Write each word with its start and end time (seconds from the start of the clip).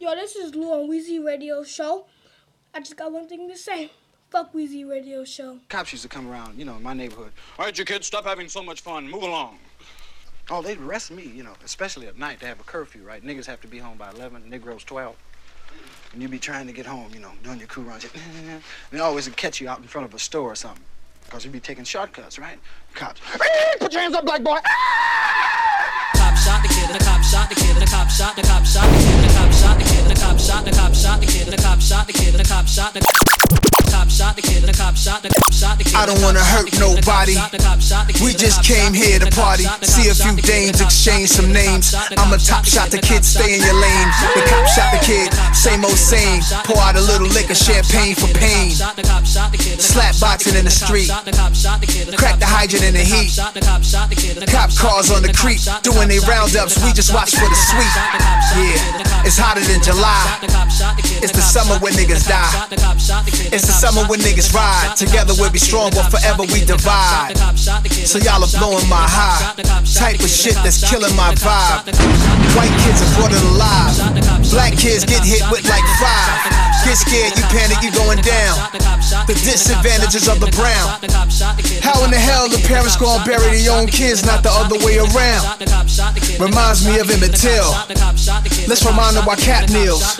Yo, 0.00 0.14
this 0.14 0.36
is 0.36 0.54
Lou 0.54 0.72
on 0.72 0.88
Weezy 0.88 1.24
Radio 1.24 1.64
Show. 1.64 2.06
I 2.72 2.78
just 2.78 2.96
got 2.96 3.10
one 3.10 3.26
thing 3.26 3.48
to 3.48 3.56
say. 3.56 3.90
Fuck 4.30 4.52
Weezy 4.52 4.88
Radio 4.88 5.24
Show. 5.24 5.58
Cops 5.68 5.90
used 5.90 6.04
to 6.04 6.08
come 6.08 6.30
around, 6.30 6.56
you 6.56 6.64
know, 6.64 6.76
in 6.76 6.84
my 6.84 6.94
neighborhood. 6.94 7.32
All 7.58 7.64
right, 7.64 7.76
you 7.76 7.84
kids, 7.84 8.06
stop 8.06 8.24
having 8.24 8.48
so 8.48 8.62
much 8.62 8.80
fun. 8.80 9.10
Move 9.10 9.24
along. 9.24 9.58
Oh, 10.50 10.62
they'd 10.62 10.78
arrest 10.78 11.10
me, 11.10 11.24
you 11.24 11.42
know, 11.42 11.54
especially 11.64 12.06
at 12.06 12.16
night. 12.16 12.38
They 12.38 12.46
have 12.46 12.60
a 12.60 12.62
curfew, 12.62 13.02
right? 13.02 13.24
Niggas 13.24 13.46
have 13.46 13.60
to 13.62 13.66
be 13.66 13.78
home 13.78 13.98
by 13.98 14.10
11, 14.10 14.48
Negroes 14.48 14.84
12. 14.84 15.16
And 16.12 16.22
you'd 16.22 16.30
be 16.30 16.38
trying 16.38 16.68
to 16.68 16.72
get 16.72 16.86
home, 16.86 17.10
you 17.12 17.18
know, 17.18 17.32
doing 17.42 17.58
your 17.58 17.66
crew 17.66 17.82
runs. 17.82 18.04
and 18.04 18.62
they 18.92 19.00
always 19.00 19.26
would 19.26 19.36
catch 19.36 19.60
you 19.60 19.68
out 19.68 19.78
in 19.78 19.84
front 19.88 20.06
of 20.06 20.14
a 20.14 20.18
store 20.20 20.52
or 20.52 20.54
something. 20.54 20.84
Because 21.24 21.44
you'd 21.44 21.52
be 21.52 21.58
taking 21.58 21.82
shortcuts, 21.82 22.38
right? 22.38 22.58
Cops. 22.94 23.20
Put 23.80 23.92
your 23.92 24.02
hands 24.02 24.14
up, 24.14 24.24
black 24.24 24.44
boy. 24.44 24.58
cop 26.14 26.36
shot 26.36 26.62
the 26.62 26.68
kid, 26.68 26.88
the 26.94 27.04
cop 27.04 27.22
shot 27.24 27.48
the 27.48 27.56
kid, 27.56 27.76
the 27.76 27.86
cop 27.86 28.08
shot, 28.08 28.36
the 28.36 28.42
cop 28.42 28.64
shot 28.64 28.84
the 28.84 28.98
kid, 28.98 29.27
the 30.08 30.14
cop 30.14 30.38
shot 30.38 30.64
the 30.64 30.70
kid, 30.70 30.78
cop 30.78 30.94
shot, 30.94 31.20
the 31.20 31.26
cop 31.26 31.34
shot 31.34 31.46
the 31.50 31.52
kid, 31.52 31.52
cop 31.62 31.80
shot 31.80 32.06
the 32.06 32.12
kid, 32.12 32.34
the 32.34 32.44
cop 32.44 32.66
shot 32.66 32.94
the 32.94 33.37
cop 34.08 34.16
shot 34.16 34.36
the 34.36 34.42
kid, 34.42 34.62
the 34.64 34.72
cop 34.72 34.96
shot 34.96 35.20
the 35.22 35.28
cop 35.28 35.52
shot 35.52 35.76
the 35.76 35.84
kid. 35.84 35.92
I 35.92 36.06
don't 36.06 36.20
wanna 36.24 36.40
hurt 36.40 36.72
nobody. 36.80 37.36
We 38.24 38.32
just 38.32 38.64
came 38.64 38.96
here 38.96 39.20
to 39.20 39.28
party. 39.36 39.68
See 39.84 40.08
a 40.08 40.16
few 40.16 40.32
dames, 40.40 40.80
exchange 40.80 41.28
some 41.28 41.52
names. 41.52 41.92
I'm 42.16 42.32
a 42.32 42.40
top 42.40 42.64
shot 42.64 42.88
the 42.88 42.98
kid, 43.04 43.24
stay 43.24 43.56
in 43.56 43.60
your 43.60 43.76
lane. 43.76 44.08
The 44.32 44.48
cop 44.48 44.64
shot 44.72 44.96
the 44.96 45.02
kid, 45.04 45.28
same 45.52 45.84
old 45.84 46.00
same. 46.00 46.40
Pour 46.64 46.80
out 46.80 46.96
a 46.96 47.04
little 47.04 47.28
liquor, 47.28 47.54
champagne 47.54 48.16
for 48.16 48.32
pain. 48.40 48.72
Slap 48.72 50.16
boxing 50.20 50.56
in 50.56 50.64
the 50.64 50.72
street. 50.72 51.12
Crack 52.16 52.40
the 52.40 52.48
hydrant 52.48 52.84
in 52.88 52.94
the 52.96 53.04
heat. 53.04 53.36
Cop 54.48 54.72
cars 54.72 55.12
on 55.12 55.20
the 55.20 55.32
creek, 55.36 55.60
doing 55.84 56.08
they 56.08 56.20
roundups. 56.24 56.80
We 56.80 56.96
just 56.96 57.12
watch 57.12 57.36
for 57.36 57.44
the 57.44 57.60
sweet. 57.68 57.92
Yeah, 58.56 59.28
it's 59.28 59.36
hotter 59.36 59.60
than 59.60 59.84
July. 59.84 60.24
It's 61.20 61.36
the 61.36 61.44
summer 61.44 61.76
when 61.84 61.92
niggas 61.92 62.24
die. 62.24 62.48
It's 63.52 63.66
the 63.66 63.76
summer 63.76 63.97
when 64.06 64.20
niggas 64.20 64.54
ride. 64.54 64.94
Together 64.96 65.34
we'll 65.38 65.50
be 65.50 65.58
strong, 65.58 65.90
but 65.90 66.10
forever 66.10 66.42
we 66.42 66.64
divide. 66.64 67.34
So 68.06 68.18
y'all 68.18 68.44
are 68.44 68.54
blowing 68.58 68.86
my 68.88 69.02
high. 69.02 69.54
Type 69.94 70.20
of 70.20 70.30
shit 70.30 70.54
that's 70.62 70.78
killing 70.88 71.14
my 71.16 71.34
vibe. 71.34 71.90
White 72.54 72.74
kids 72.84 73.02
are 73.02 73.12
brought 73.18 73.34
alive. 73.34 73.96
Black 74.50 74.76
kids 74.76 75.04
get 75.04 75.24
hit 75.24 75.42
with 75.50 75.64
like 75.68 75.84
five. 75.98 76.67
Get 76.88 76.96
scared, 76.96 77.36
you 77.36 77.44
panic, 77.52 77.82
you 77.82 77.92
going 77.92 78.16
down. 78.24 78.56
The 79.28 79.34
disadvantages 79.44 80.26
of 80.26 80.40
the 80.40 80.48
brown. 80.56 80.88
How 81.84 82.02
in 82.02 82.10
the 82.10 82.16
hell 82.16 82.48
the 82.48 82.56
parents 82.66 82.96
gonna 82.96 83.22
bury 83.26 83.60
their 83.60 83.76
own 83.76 83.88
kids, 83.88 84.24
not 84.24 84.42
the 84.42 84.48
other 84.48 84.78
way 84.80 84.96
around? 84.96 85.60
Reminds 86.40 86.88
me 86.88 86.98
of 86.98 87.10
Emmett 87.10 87.36
Till. 87.36 87.76
Let's 88.66 88.86
remind 88.86 89.16
them 89.16 89.26
why 89.26 89.36
Kap 89.36 89.68
kneels. 89.68 90.16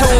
Tuned 0.00 0.19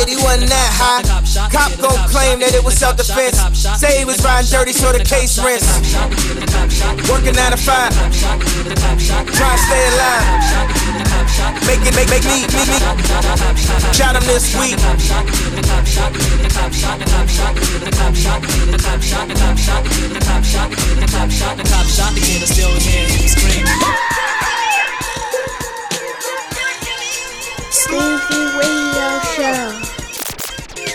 he 0.07 0.15
wasn't 0.17 0.49
that 0.49 0.71
high. 0.73 1.03
Cop 1.51 1.71
gon' 1.77 1.97
claim 2.09 2.39
that 2.39 2.53
it 2.55 2.63
was 2.63 2.77
self 2.77 2.97
defense. 2.97 3.37
Say 3.77 3.99
he 3.99 4.05
was 4.05 4.23
riding 4.23 4.49
dirty, 4.49 4.73
so 4.73 4.91
the 4.91 5.03
case 5.03 5.37
rents. 5.37 5.67
Working 7.09 7.35
nine 7.35 7.51
to 7.51 7.59
five. 7.59 7.91
Trying 7.91 9.57
to 9.57 9.63
stay 9.67 9.83
alive. 9.93 10.25
Make 11.67 11.83
it, 11.85 11.93
make, 11.95 12.09
make 12.09 12.25
me, 12.25 12.47
me, 12.55 12.63
me. 12.65 12.77
Shot 13.93 14.15
him 14.15 14.25
this 14.25 14.55
week. 14.57 14.77
The 14.77 15.63
cop 15.67 15.85
shot 15.85 16.31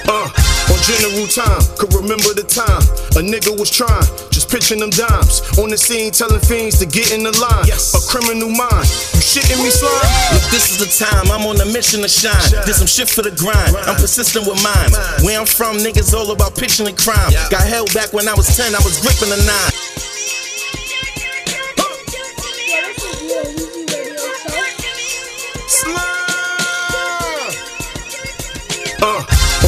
Uh, 0.08 0.30
on 0.70 0.78
general 0.86 1.26
time, 1.26 1.62
could 1.78 1.92
remember 1.94 2.30
the 2.34 2.46
time 2.46 2.82
a 3.18 3.22
nigga 3.22 3.50
was 3.50 3.70
trying, 3.70 4.06
just 4.30 4.50
pitching 4.50 4.78
them 4.78 4.90
dimes. 4.90 5.42
On 5.58 5.70
the 5.70 5.78
scene, 5.78 6.12
telling 6.12 6.40
fiends 6.40 6.78
to 6.78 6.86
get 6.86 7.10
in 7.10 7.22
the 7.22 7.34
line. 7.42 7.66
A 7.66 8.00
criminal 8.06 8.50
mind, 8.50 8.86
you 9.16 9.22
shitting 9.22 9.58
me, 9.62 9.70
slime? 9.70 9.90
Look, 10.30 10.46
this 10.54 10.70
is 10.70 10.78
the 10.78 10.90
time. 10.90 11.30
I'm 11.30 11.46
on 11.46 11.58
a 11.60 11.66
mission 11.72 12.02
to 12.02 12.08
shine. 12.08 12.38
Did 12.66 12.74
some 12.74 12.86
shit 12.86 13.08
for 13.08 13.22
the 13.22 13.34
grind. 13.34 13.74
I'm 13.88 13.96
persistent 13.96 14.46
with 14.46 14.62
mine. 14.62 14.94
Where 15.26 15.38
I'm 15.38 15.46
from, 15.46 15.78
niggas 15.78 16.14
all 16.14 16.30
about 16.30 16.54
pitching 16.54 16.86
and 16.86 16.96
crime. 16.96 17.32
Got 17.50 17.66
held 17.66 17.92
back 17.94 18.12
when 18.12 18.28
I 18.28 18.34
was 18.34 18.46
10, 18.56 18.74
I 18.74 18.82
was 18.86 19.00
gripping 19.02 19.32
a 19.34 19.40
nine. 19.42 20.05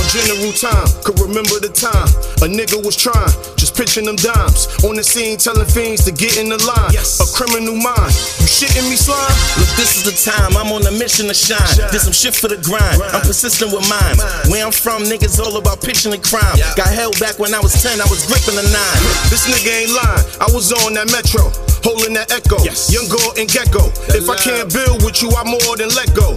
General 0.08 0.52
time, 0.56 0.88
could 1.04 1.20
remember 1.20 1.60
the 1.60 1.68
time 1.68 2.08
a 2.40 2.48
nigga 2.48 2.80
was 2.80 2.96
trying, 2.96 3.28
just 3.60 3.76
pitching 3.76 4.08
them 4.08 4.16
dimes. 4.16 4.66
On 4.86 4.96
the 4.96 5.04
scene, 5.04 5.36
telling 5.36 5.68
fiends 5.68 6.04
to 6.08 6.12
get 6.12 6.38
in 6.40 6.48
the 6.48 6.56
line. 6.64 6.94
A 6.96 7.26
criminal 7.36 7.76
mind, 7.76 8.12
you 8.40 8.48
shitting 8.48 8.88
me, 8.88 8.96
slime? 8.96 9.20
Look, 9.60 9.68
this 9.76 10.00
is 10.00 10.02
the 10.08 10.14
time. 10.16 10.56
I'm 10.56 10.72
on 10.72 10.86
a 10.88 10.94
mission 10.96 11.28
to 11.28 11.36
shine. 11.36 11.60
Did 11.92 12.00
some 12.00 12.16
shit 12.16 12.32
for 12.34 12.48
the 12.48 12.56
grind. 12.64 13.02
I'm 13.12 13.20
persistent 13.20 13.68
with 13.74 13.84
mine. 13.90 14.16
Where 14.48 14.64
I'm 14.64 14.72
from, 14.72 15.04
niggas 15.04 15.36
all 15.42 15.56
about 15.60 15.82
pitching 15.84 16.14
and 16.16 16.22
crime. 16.24 16.56
Got 16.78 16.88
held 16.88 17.18
back 17.20 17.36
when 17.38 17.52
I 17.52 17.60
was 17.60 17.76
10, 17.76 18.00
I 18.00 18.08
was 18.08 18.24
gripping 18.24 18.56
a 18.56 18.64
nine. 18.64 18.98
This 19.28 19.44
nigga 19.44 19.68
ain't 19.84 19.92
lying. 19.92 20.24
I 20.40 20.48
was 20.54 20.72
on 20.72 20.94
that 20.96 21.12
metro, 21.12 21.52
holding 21.84 22.14
that 22.16 22.32
echo. 22.32 22.56
yes. 22.64 22.88
Young 22.88 23.08
girl 23.12 23.34
and 23.36 23.44
gecko. 23.50 23.92
If 24.16 24.30
I 24.30 24.36
can't 24.40 24.72
build 24.72 25.04
with 25.04 25.20
you, 25.20 25.28
I'm 25.36 25.52
more 25.52 25.76
than 25.76 25.92
let 25.92 26.14
go. 26.16 26.32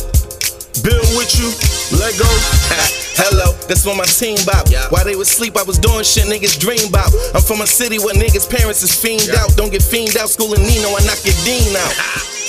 Build 0.84 1.08
with 1.16 1.32
you, 1.40 1.48
let 1.98 2.18
go. 2.20 2.28
Hello, 3.18 3.54
that's 3.68 3.86
what 3.86 3.98
my 3.98 4.06
team 4.06 4.38
bop. 4.46 4.68
While 4.92 5.06
they 5.06 5.16
was 5.16 5.30
sleep, 5.30 5.58
I 5.58 5.64
was 5.64 5.78
doing 5.78 6.04
shit 6.04 6.26
niggas 6.26 6.60
dream 6.60 6.88
about. 6.90 7.12
I'm 7.36 7.42
from 7.42 7.62
a 7.62 7.68
city 7.68 8.00
where 8.00 8.16
niggas' 8.16 8.50
parents 8.50 8.84
is 8.84 8.94
fiend 8.94 9.30
out. 9.36 9.56
Don't 9.56 9.72
get 9.72 9.84
fiend 9.84 10.16
out, 10.18 10.30
schooling 10.30 10.64
Nino, 10.64 10.90
I 10.90 11.04
knock 11.06 11.20
your 11.26 11.36
dean 11.44 11.76
out. 11.76 12.38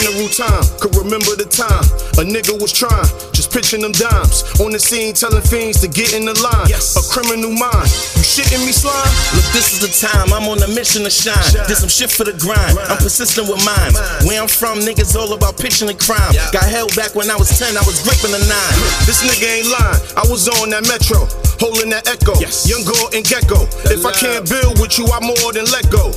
general 0.00 0.28
time, 0.32 0.64
could 0.80 0.96
remember 0.96 1.36
the 1.36 1.44
time 1.44 1.84
a 2.16 2.24
nigga 2.24 2.56
was 2.56 2.72
trying, 2.72 3.04
just 3.36 3.52
pitching 3.52 3.84
them 3.84 3.92
dimes. 3.92 4.40
On 4.60 4.72
the 4.72 4.80
scene, 4.80 5.12
telling 5.12 5.44
fiends 5.44 5.84
to 5.84 5.88
get 5.88 6.16
in 6.16 6.24
the 6.24 6.32
line. 6.40 6.68
A 6.72 7.02
criminal 7.12 7.52
mind, 7.52 7.88
you 8.16 8.24
shitting 8.24 8.64
me, 8.64 8.72
slime? 8.72 8.96
Look, 9.36 9.44
this 9.52 9.76
is 9.76 9.84
the 9.84 9.92
time. 9.92 10.32
I'm 10.32 10.48
on 10.48 10.64
a 10.64 10.70
mission 10.72 11.04
to 11.04 11.12
shine. 11.12 11.36
Did 11.68 11.76
some 11.76 11.92
shit 11.92 12.08
for 12.08 12.24
the 12.24 12.32
grind. 12.40 12.72
I'm 12.88 13.00
persistent 13.04 13.52
with 13.52 13.60
mine. 13.68 13.92
Where 14.24 14.40
I'm 14.40 14.48
from, 14.48 14.80
niggas 14.80 15.12
all 15.12 15.32
about 15.36 15.60
pitching 15.60 15.92
and 15.92 16.00
crime. 16.00 16.32
Got 16.56 16.64
held 16.64 16.96
back 16.96 17.12
when 17.12 17.28
I 17.28 17.36
was 17.36 17.52
10, 17.52 17.76
I 17.76 17.84
was 17.84 18.00
gripping 18.00 18.32
a 18.32 18.40
nine. 18.48 18.74
This 19.04 19.20
nigga 19.20 19.44
ain't 19.44 19.68
lying. 19.68 20.00
I 20.16 20.24
was 20.32 20.48
on 20.48 20.72
that 20.72 20.88
metro, 20.88 21.28
holding 21.60 21.92
that 21.92 22.08
echo. 22.08 22.32
Yes. 22.40 22.64
Young 22.64 22.84
girl 22.88 23.12
and 23.12 23.24
gecko. 23.24 23.68
If 23.92 24.08
I 24.08 24.12
can't 24.16 24.48
build 24.48 24.80
with 24.80 24.96
you, 24.96 25.04
I 25.12 25.20
more 25.20 25.52
than 25.52 25.68
let 25.68 25.84
go. 25.92 26.12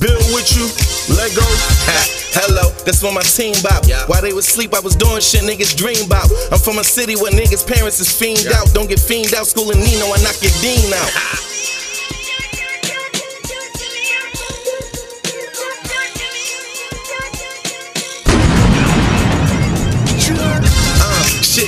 Build 0.00 0.24
with 0.32 0.48
you, 0.56 0.64
let 1.12 1.32
go. 1.36 1.44
Hello, 2.36 2.68
that's 2.84 3.02
what 3.02 3.14
my 3.14 3.22
team 3.22 3.54
bop. 3.62 3.88
While 4.08 4.20
they 4.20 4.34
was 4.34 4.46
sleep, 4.46 4.74
I 4.74 4.80
was 4.80 4.94
doing 4.94 5.20
shit 5.20 5.40
niggas 5.40 5.74
dream 5.74 6.04
about. 6.04 6.28
I'm 6.52 6.58
from 6.58 6.78
a 6.78 6.84
city 6.84 7.16
where 7.16 7.32
niggas' 7.32 7.66
parents 7.66 7.98
is 7.98 8.12
fiend 8.12 8.46
out. 8.52 8.68
Don't 8.74 8.88
get 8.88 9.00
fiend 9.00 9.32
out, 9.32 9.46
schooling 9.46 9.80
Nino, 9.80 10.04
I 10.12 10.20
knock 10.20 10.36
your 10.42 10.52
dean 10.60 10.92
out. 10.92 11.52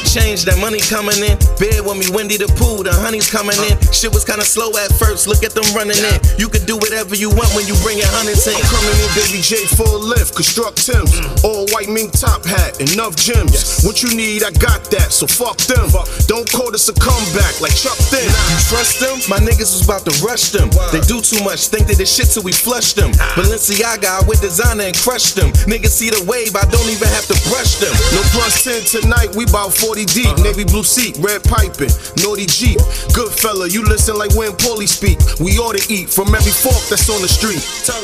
change, 0.08 0.48
that 0.48 0.56
money 0.56 0.80
coming 0.80 1.20
in. 1.20 1.36
Bear 1.60 1.84
with 1.84 2.00
me, 2.00 2.08
Wendy 2.08 2.40
the 2.40 2.48
pool, 2.56 2.80
the 2.80 2.92
honey's 2.96 3.28
coming 3.28 3.56
in. 3.68 3.76
Shit 3.92 4.08
was 4.08 4.24
kinda 4.24 4.44
slow 4.44 4.72
at 4.80 4.88
first, 4.96 5.28
look 5.28 5.44
at 5.44 5.52
them 5.52 5.68
running 5.76 6.00
in. 6.00 6.18
You 6.40 6.48
can 6.48 6.64
do 6.64 6.80
whatever 6.80 7.12
you 7.14 7.28
want 7.28 7.52
when 7.52 7.68
you 7.68 7.76
bring 7.84 8.00
your 8.00 8.08
hundreds 8.16 8.48
in. 8.48 8.56
I'm 8.56 8.64
coming 8.72 8.96
in, 8.96 9.10
baby 9.12 9.44
J, 9.44 9.68
full 9.76 10.00
lift, 10.00 10.32
construct 10.34 10.80
Tim's. 10.80 11.12
Mm. 11.12 11.44
All 11.44 11.68
white 11.76 11.92
mink 11.92 12.16
top 12.16 12.44
hat, 12.48 12.80
enough 12.80 13.14
gems. 13.20 13.84
What 13.84 14.00
you 14.02 14.16
need, 14.16 14.42
I 14.42 14.50
got 14.56 14.88
that, 14.96 15.12
so 15.12 15.28
fuck 15.28 15.60
them. 15.68 15.92
Don't 16.26 16.48
call 16.48 16.72
this 16.72 16.88
a 16.88 16.96
comeback 16.96 17.60
like 17.60 17.76
Chuck 17.76 17.96
Thin. 18.08 18.24
You 18.24 18.58
trust 18.72 19.00
them? 19.00 19.20
My 19.28 19.38
niggas 19.38 19.76
was 19.76 19.84
about 19.84 20.08
to 20.08 20.14
rush 20.24 20.50
them. 20.50 20.72
They 20.90 21.00
do 21.04 21.20
too 21.20 21.44
much, 21.44 21.68
think 21.68 21.86
they 21.86 21.94
the 21.94 22.06
shit 22.06 22.32
till 22.32 22.42
we 22.42 22.52
flush 22.52 22.92
them. 22.92 23.12
Balenciaga, 23.36 24.22
I 24.22 24.26
with 24.26 24.40
designer 24.40 24.88
and 24.88 24.96
crush 24.96 25.32
them. 25.32 25.52
Niggas 25.68 25.92
see 25.92 26.08
the 26.08 26.24
wave, 26.24 26.56
I 26.56 26.64
don't 26.72 26.88
even 26.88 27.08
have 27.08 27.26
to 27.28 27.36
brush 27.52 27.76
them. 27.76 27.92
No 28.16 28.20
plus 28.32 28.64
10 28.64 29.02
tonight, 29.02 29.34
we 29.36 29.44
bout 29.46 29.74
40 29.74 30.04
deep. 30.14 30.36
Navy 30.38 30.64
blue 30.64 30.84
seat, 30.84 31.16
red 31.20 31.42
piping, 31.44 31.90
naughty 32.22 32.46
Jeep. 32.46 32.78
Good 33.12 33.32
fella, 33.32 33.68
you 33.68 33.84
listen 33.84 34.16
like 34.16 34.34
when 34.34 34.52
Paulie 34.52 34.88
speak. 34.88 35.18
We 35.40 35.58
ought 35.58 35.76
to 35.76 35.92
eat 35.92 36.08
from 36.10 36.34
every 36.34 36.52
fork 36.52 36.82
that's 36.88 37.08
on 37.10 37.22
the 37.22 37.28
street. 37.28 37.62
Tell. 37.84 38.02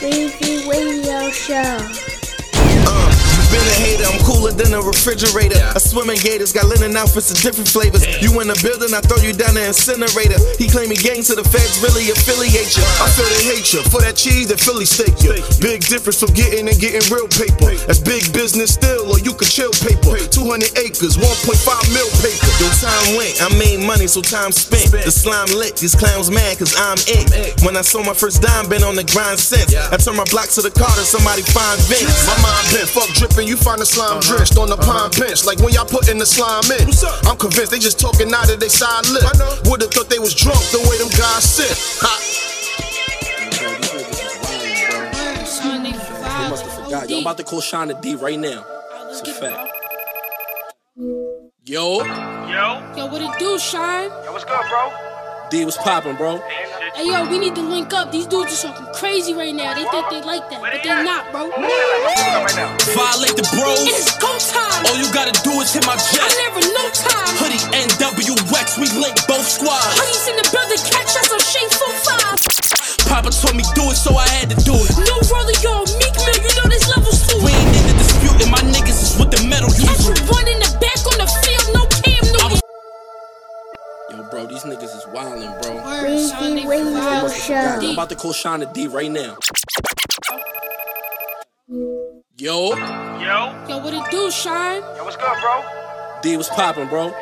Weezy 0.00 0.66
Radio 0.68 1.30
Show. 1.30 2.19
Been 3.50 3.62
a 3.62 3.76
hater, 3.78 4.06
I'm 4.10 4.20
cooler 4.26 4.52
than 4.52 4.74
a 4.74 4.82
refrigerator. 4.82 5.62
I 5.74 5.78
swim 5.78 6.10
in 6.10 6.18
gators, 6.18 6.52
got 6.52 6.66
linen 6.66 6.96
outfits 6.96 7.30
of 7.30 7.38
different 7.38 7.68
flavors. 7.70 8.02
You 8.20 8.34
in 8.40 8.48
the 8.48 8.58
building, 8.62 8.92
I 8.94 9.00
throw 9.00 9.18
you 9.22 9.32
down 9.32 9.54
the 9.54 9.66
incinerator. 9.70 10.38
He 10.58 10.68
claim 10.68 10.90
claiming 10.90 11.00
gangs 11.04 11.28
to 11.28 11.36
the 11.36 11.44
feds 11.44 11.78
really 11.84 12.10
affiliate 12.10 12.72
you. 12.76 12.84
I 12.98 13.06
feel 13.12 13.28
they 13.30 13.44
hate 13.56 13.68
you 13.72 13.82
for 13.92 14.00
that 14.02 14.16
cheese 14.16 14.48
that 14.50 14.60
Philly 14.60 14.84
steak 14.84 15.22
you. 15.22 15.36
Big 15.60 15.86
difference 15.86 16.18
from 16.18 16.34
getting 16.34 16.66
and 16.66 16.78
getting 16.80 17.04
real 17.12 17.28
paper. 17.28 17.76
That's 17.86 18.00
big 18.00 18.26
business 18.32 18.74
still, 18.74 19.06
or 19.06 19.18
you 19.20 19.32
could 19.36 19.48
chill 19.48 19.72
paper. 19.78 20.18
200 20.18 20.78
acres, 20.80 21.16
1.5 21.16 21.60
mil 21.94 22.10
paper. 22.18 22.50
Yo, 22.58 22.66
time 22.82 23.16
went, 23.16 23.36
I 23.38 23.48
made 23.56 23.84
money, 23.84 24.08
so 24.10 24.20
time 24.20 24.52
spent. 24.52 24.90
The 24.90 25.12
slime 25.12 25.52
lit, 25.54 25.76
these 25.78 25.94
clowns 25.94 26.30
mad, 26.30 26.58
cause 26.58 26.74
I'm 26.76 26.98
it. 27.06 27.60
When 27.62 27.76
I 27.76 27.82
saw 27.82 28.02
my 28.02 28.14
first 28.14 28.42
dime, 28.42 28.68
been 28.68 28.82
on 28.82 28.96
the 28.96 29.04
grind 29.04 29.38
since. 29.38 29.70
I 29.76 29.96
turned 29.96 30.18
my 30.18 30.26
block 30.28 30.48
to 30.58 30.62
the 30.62 30.72
car 30.72 30.90
to 30.90 31.04
somebody 31.06 31.42
find 31.54 31.78
Vince. 31.86 32.26
My 32.26 32.36
mind 32.42 32.66
been 32.74 32.88
fuck 32.88 33.10
dripping, 33.14 33.39
you 33.46 33.56
find 33.56 33.80
the 33.80 33.86
slime 33.86 34.20
drenched 34.20 34.58
on 34.58 34.68
the 34.68 34.76
pine 34.76 35.10
bench. 35.18 35.44
Like 35.44 35.58
when 35.60 35.72
y'all 35.72 35.84
putting 35.86 36.18
the 36.18 36.26
slime 36.26 36.64
in. 36.78 36.88
I'm 37.28 37.36
convinced 37.36 37.70
they 37.70 37.78
just 37.78 37.98
talking 38.00 38.32
out 38.32 38.52
of 38.52 38.60
their 38.60 38.68
side 38.68 39.06
lip. 39.08 39.24
Would've 39.66 39.90
thought 39.90 40.10
they 40.10 40.18
was 40.18 40.34
drunk 40.34 40.60
the 40.72 40.78
way 40.88 40.98
them 40.98 41.08
guys 41.16 41.44
sit. 41.44 41.72
Ha. 42.02 42.14
Son, 45.46 45.82
they 45.82 45.92
They 45.92 46.50
must 46.50 46.64
have 46.64 46.84
forgot. 46.84 47.08
Yo, 47.08 47.16
I'm 47.16 47.22
about 47.22 47.36
to 47.38 47.44
call 47.44 47.60
Shana 47.60 48.00
D 48.00 48.14
right 48.14 48.38
now. 48.38 48.64
It's 49.10 49.20
a 49.22 49.34
fact. 49.34 49.70
Yo, 51.64 52.02
Yo, 52.96 53.06
what 53.06 53.22
it 53.22 53.38
do, 53.38 53.58
Shine? 53.58 54.10
Yo, 54.24 54.32
what's 54.32 54.44
good, 54.44 54.60
bro? 54.68 54.92
D 55.50 55.64
was 55.64 55.76
popping, 55.76 56.16
bro. 56.16 56.42
Hey, 56.94 57.06
yo, 57.06 57.24
we 57.30 57.38
need 57.38 57.54
to 57.54 57.62
link 57.62 57.92
up. 57.94 58.10
These 58.12 58.26
dudes 58.26 58.52
are 58.64 58.68
talking 58.72 58.86
crazy 58.94 59.32
right 59.34 59.54
now. 59.54 59.72
They 59.74 59.84
think 59.88 60.04
they 60.10 60.20
like 60.22 60.48
that, 60.50 60.60
but 60.60 60.80
they're 60.82 61.04
not, 61.04 61.30
bro. 61.32 61.48
Violate 61.50 63.36
the 63.38 63.46
It 63.46 63.54
bros. 63.56 63.80
is 63.88 64.10
go 64.20 64.30
time. 64.38 64.84
All 64.86 64.96
you 64.98 65.08
gotta 65.14 65.32
do 65.42 65.52
is 65.62 65.72
hit 65.72 65.86
my 65.86 65.94
I 65.94 66.02
jet. 66.12 66.28
never 66.44 66.60
no 66.60 66.84
time. 66.92 67.32
Hoodie 67.40 67.62
NWX, 67.72 68.78
we 68.78 68.86
link 69.00 69.16
both 69.26 69.46
squads. 69.48 69.96
Hoodies 69.96 70.26
in 70.30 70.36
the 70.38 70.46
building, 70.52 70.80
catch 70.86 71.12
us 71.16 71.28
on 71.32 71.40
Shane 71.40 71.70
45. 71.70 73.06
Papa 73.10 73.30
told 73.34 73.56
me 73.58 73.64
do 73.74 73.90
it, 73.90 73.98
so 73.98 74.14
I 74.14 74.26
had 74.38 74.50
to 74.50 74.58
do 74.62 74.74
it. 74.74 74.90
No 75.02 75.16
roller, 75.34 75.56
yo, 75.64 75.82
Meek 75.98 76.14
Mill, 76.14 76.38
you 76.46 76.52
know 76.62 76.66
there's 76.70 76.86
levels 76.94 77.26
to 77.26 77.34
We 77.42 77.50
ain't 77.50 77.74
in 77.74 77.84
the 77.90 77.94
dispute, 77.98 78.38
and 78.44 78.50
my 78.54 78.62
niggas 78.70 78.98
is 79.02 79.12
with 79.18 79.30
the 79.34 79.42
metal 79.50 79.70
Catch 79.74 79.89
bro, 84.40 84.52
these 84.52 84.62
niggas 84.64 84.96
is 84.96 85.04
wildin', 85.06 85.62
bro. 85.62 85.74
Word, 85.84 86.18
son, 86.18 86.54
they 86.54 86.62
They 86.62 86.66
vibe. 86.66 86.92
must 87.22 87.48
have 87.48 87.72
forgot. 87.72 87.84
I'm 87.84 87.90
about 87.92 88.08
to 88.10 88.16
call 88.16 88.32
Shana 88.32 88.72
D 88.72 88.86
right 88.86 89.10
now. 89.10 89.36
Yo, 92.36 92.70
Yo, 92.70 93.66
Yo, 93.68 93.78
what 93.78 93.92
it 93.92 94.10
do, 94.10 94.30
Shine? 94.30 94.80
Yo, 94.96 95.04
what's 95.04 95.16
good, 95.16 95.40
bro? 95.40 95.62
D 96.22 96.36
was 96.36 96.48
popping, 96.48 96.88
bro. 96.88 97.14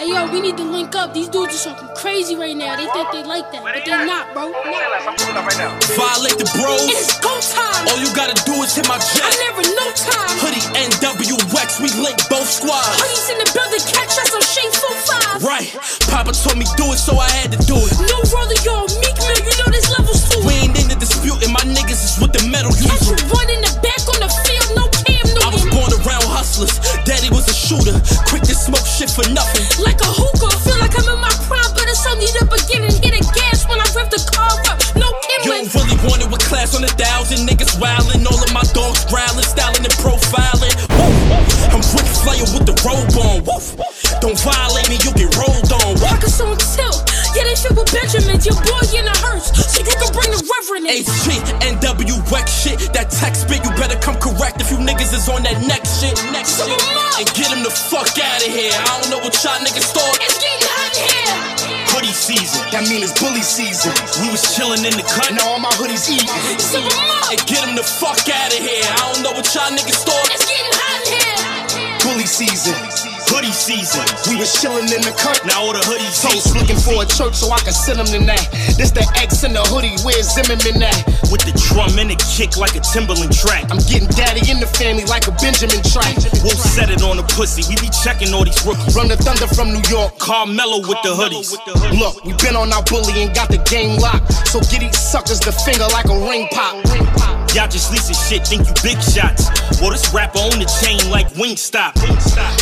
Hey, 0.00 0.16
yo, 0.16 0.32
we 0.32 0.40
need 0.40 0.56
to 0.56 0.64
link 0.64 0.96
up. 0.96 1.12
These 1.12 1.28
dudes 1.28 1.52
are 1.60 1.76
talking 1.76 1.92
crazy 1.92 2.32
right 2.32 2.56
now. 2.56 2.72
They 2.72 2.88
think 2.88 3.12
they 3.12 3.20
like 3.20 3.52
that, 3.52 3.60
but 3.60 3.84
they're 3.84 4.08
not, 4.08 4.32
bro. 4.32 4.48
Violate 4.48 6.40
the 6.40 6.48
It 6.48 6.56
bros. 6.56 6.88
is 6.88 7.12
go 7.20 7.28
time. 7.52 7.84
All 7.84 8.00
you 8.00 8.08
gotta 8.16 8.32
do 8.48 8.56
is 8.64 8.72
hit 8.72 8.88
my 8.88 8.96
I 8.96 9.04
jet. 9.12 9.28
never 9.44 9.60
no 9.76 9.86
time. 9.92 10.32
Hoodie 10.40 10.64
NWX, 10.88 11.84
we 11.84 11.92
link 12.00 12.16
both 12.32 12.48
squads. 12.48 12.96
Hoodies 12.96 13.28
in 13.28 13.44
the 13.44 13.48
building, 13.52 13.84
catch 13.92 14.16
us 14.16 14.32
on 14.32 14.40
Shane 14.40 14.72
45. 14.72 15.44
Right, 15.44 15.68
Papa 16.08 16.32
told 16.32 16.56
me 16.56 16.64
do 16.80 16.88
it, 16.96 17.00
so 17.00 17.20
I 17.20 17.28
had 17.36 17.52
to 17.52 17.60
do 17.68 17.76
it. 17.76 17.92
No 18.00 18.16
roller, 18.32 18.56
yo, 18.64 18.88
Meek 19.04 19.20
Mill, 19.20 19.36
you 19.44 19.52
know 19.60 19.68
this 19.68 19.84
levels 20.00 20.24
to 20.32 20.40
We 20.48 20.64
ain't 20.64 20.80
in 20.80 20.88
the 20.88 20.96
dispute, 20.96 21.44
and 21.44 21.52
my 21.52 21.60
niggas 21.68 22.00
is 22.08 22.16
with 22.16 22.32
the 22.32 22.40
metal 22.48 22.72
Catch 22.72 23.04
you 23.04 23.20
user. 23.20 23.20
run 23.36 23.48
in 23.52 23.60
the 23.68 23.69
for 29.20 29.32
nothing. 29.32 29.64
Like 29.84 30.00
a 30.00 30.08
hookah, 30.08 30.52
feel 30.64 30.78
like 30.80 30.96
I'm 30.96 31.08
in 31.08 31.20
my 31.20 31.32
prime, 31.44 31.72
but 31.76 31.84
it's 31.88 32.04
only 32.08 32.28
the 32.40 32.44
beginning. 32.48 32.94
Hit 33.04 33.12
the 33.12 33.24
gas 33.36 33.68
when 33.68 33.76
I 33.80 33.86
rev 33.92 34.08
the 34.08 34.20
car 34.32 34.52
up, 34.72 34.78
no 34.96 35.08
You 35.08 35.38
killing. 35.44 35.68
don't 35.68 35.74
really 35.76 35.98
want 36.08 36.20
it 36.24 36.28
with 36.30 36.42
class 36.48 36.72
on 36.76 36.84
a 36.84 36.92
thousand 36.96 37.44
niggas 37.44 37.76
wildin', 37.76 38.24
all 38.24 38.40
of 38.40 38.52
my 38.52 38.64
dogs 38.72 39.04
growling, 39.12 39.44
styling 39.44 39.84
and 39.84 39.96
profiling. 40.00 40.72
Woo. 40.96 41.12
I'm 41.74 41.82
Ric 41.96 42.08
Flair 42.08 42.44
with 42.56 42.64
the 42.64 42.76
robe 42.80 43.12
on. 43.20 43.44
Woo. 43.44 43.60
Don't 44.24 44.38
violate 44.40 44.88
me, 44.88 44.96
you 45.04 45.12
get 45.16 45.32
rolled 45.36 45.68
on. 45.72 45.96
Pockets 46.00 46.40
on 46.40 46.56
tilt, 46.56 47.04
yeah, 47.36 47.44
they 47.44 47.56
fit 47.56 47.76
with 47.76 47.88
Benjamins. 47.92 48.44
Your 48.48 48.56
boy 48.64 48.79
can 50.70 50.84
bring 50.84 50.84
the 50.84 50.94
reverend. 50.94 51.82
HG, 51.82 52.22
NWX 52.30 52.46
shit, 52.48 52.78
that 52.94 53.10
text 53.10 53.48
bit, 53.48 53.64
you 53.64 53.70
better 53.74 53.98
come 53.98 54.16
correct 54.20 54.60
if 54.60 54.70
you 54.70 54.78
niggas 54.78 55.12
is 55.14 55.28
on 55.28 55.42
that 55.42 55.58
next 55.66 56.00
shit, 56.00 56.14
next 56.30 56.62
shit. 56.62 56.78
And 57.18 57.26
get 57.34 57.50
him 57.50 57.62
the 57.62 57.70
fuck 57.70 58.10
out 58.18 58.40
of 58.42 58.50
here. 58.50 58.72
I 58.72 59.00
don't 59.00 59.10
know 59.10 59.20
what 59.20 59.34
y'all 59.42 59.58
niggas 59.60 59.90
thought. 59.90 60.16
It's 60.22 60.38
getting 60.38 60.66
hot 60.70 60.94
in 60.94 61.08
here. 61.10 61.38
Hoodie 61.90 62.14
season, 62.14 62.62
that 62.70 62.86
mean 62.86 63.02
it's 63.02 63.14
bully 63.18 63.42
season. 63.42 63.92
We 64.22 64.30
was 64.30 64.42
chillin' 64.54 64.86
in 64.86 64.94
the 64.94 65.06
cut. 65.06 65.34
Now 65.34 65.58
all 65.58 65.60
my 65.60 65.72
hoodies 65.74 66.06
eating. 66.06 66.30
And 66.30 67.40
get 67.46 67.66
him 67.66 67.74
the 67.74 67.84
fuck 67.84 68.20
out 68.30 68.50
of 68.54 68.60
here. 68.62 68.86
I 68.86 69.10
don't 69.10 69.22
know 69.26 69.32
what 69.34 69.46
y'all 69.54 69.70
niggas 69.74 70.02
thought. 70.06 70.28
It's 70.30 70.46
getting 70.46 70.70
hot 70.70 71.02
here. 71.06 71.09
Season, 72.30 72.74
hoodie 73.26 73.52
season. 73.52 74.06
We 74.30 74.38
was 74.38 74.54
chillin' 74.54 74.86
in 74.94 75.02
the 75.02 75.12
cut. 75.18 75.44
Now 75.44 75.66
all 75.66 75.72
the 75.72 75.80
hoodies 75.80 76.22
Toast 76.22 76.54
looking 76.54 76.78
for 76.78 77.02
a 77.02 77.06
church 77.06 77.34
so 77.34 77.50
I 77.50 77.58
can 77.58 77.74
send 77.74 77.98
them 77.98 78.06
to 78.06 78.18
that. 78.26 78.46
This 78.78 78.92
the 78.92 79.02
X 79.18 79.42
in 79.42 79.52
the 79.52 79.60
hoodie, 79.66 79.98
where's 80.06 80.30
Zimmerman 80.32 80.82
at? 80.82 81.20
with 81.30 81.46
the 81.46 81.54
drum 81.70 81.94
and 81.96 82.10
the 82.10 82.18
kick 82.18 82.58
like 82.58 82.74
a 82.74 82.82
Timberland 82.82 83.32
track. 83.32 83.70
I'm 83.70 83.78
getting 83.86 84.10
daddy 84.18 84.42
in 84.50 84.58
the 84.58 84.66
family 84.66 85.06
like 85.06 85.30
a 85.30 85.34
Benjamin 85.38 85.80
track. 85.86 86.18
We'll 86.42 86.58
set 86.58 86.90
it 86.90 87.02
on 87.06 87.16
the 87.16 87.26
pussy. 87.38 87.62
We 87.70 87.78
be 87.78 87.88
checking 88.02 88.34
all 88.34 88.44
these 88.44 88.58
rookies. 88.66 88.92
Run 88.92 89.08
the 89.08 89.16
thunder 89.16 89.46
from 89.46 89.70
New 89.70 89.82
York. 89.88 90.18
Carmelo 90.18 90.82
with 90.82 91.00
the 91.06 91.14
hoodies. 91.14 91.54
Look, 91.96 92.24
we 92.26 92.34
been 92.42 92.58
on 92.58 92.74
our 92.74 92.82
bully 92.90 93.22
and 93.22 93.32
got 93.32 93.48
the 93.48 93.62
game 93.70 93.96
locked. 94.02 94.50
So 94.50 94.60
get 94.68 94.82
these 94.82 94.98
suckers 94.98 95.38
the 95.40 95.54
finger 95.54 95.86
like 95.94 96.10
a 96.10 96.18
ring 96.18 96.50
pop. 96.50 96.74
ring 96.90 97.06
pop. 97.16 97.39
Y'all 97.50 97.66
just 97.66 97.90
leasing 97.90 98.14
shit, 98.14 98.46
think 98.46 98.62
you 98.62 98.74
big 98.78 98.94
shots. 99.02 99.50
Well, 99.82 99.90
this 99.90 100.14
rapper 100.14 100.38
on 100.38 100.62
the 100.62 100.70
chain 100.78 101.02
like 101.10 101.26
Wingstop. 101.34 101.98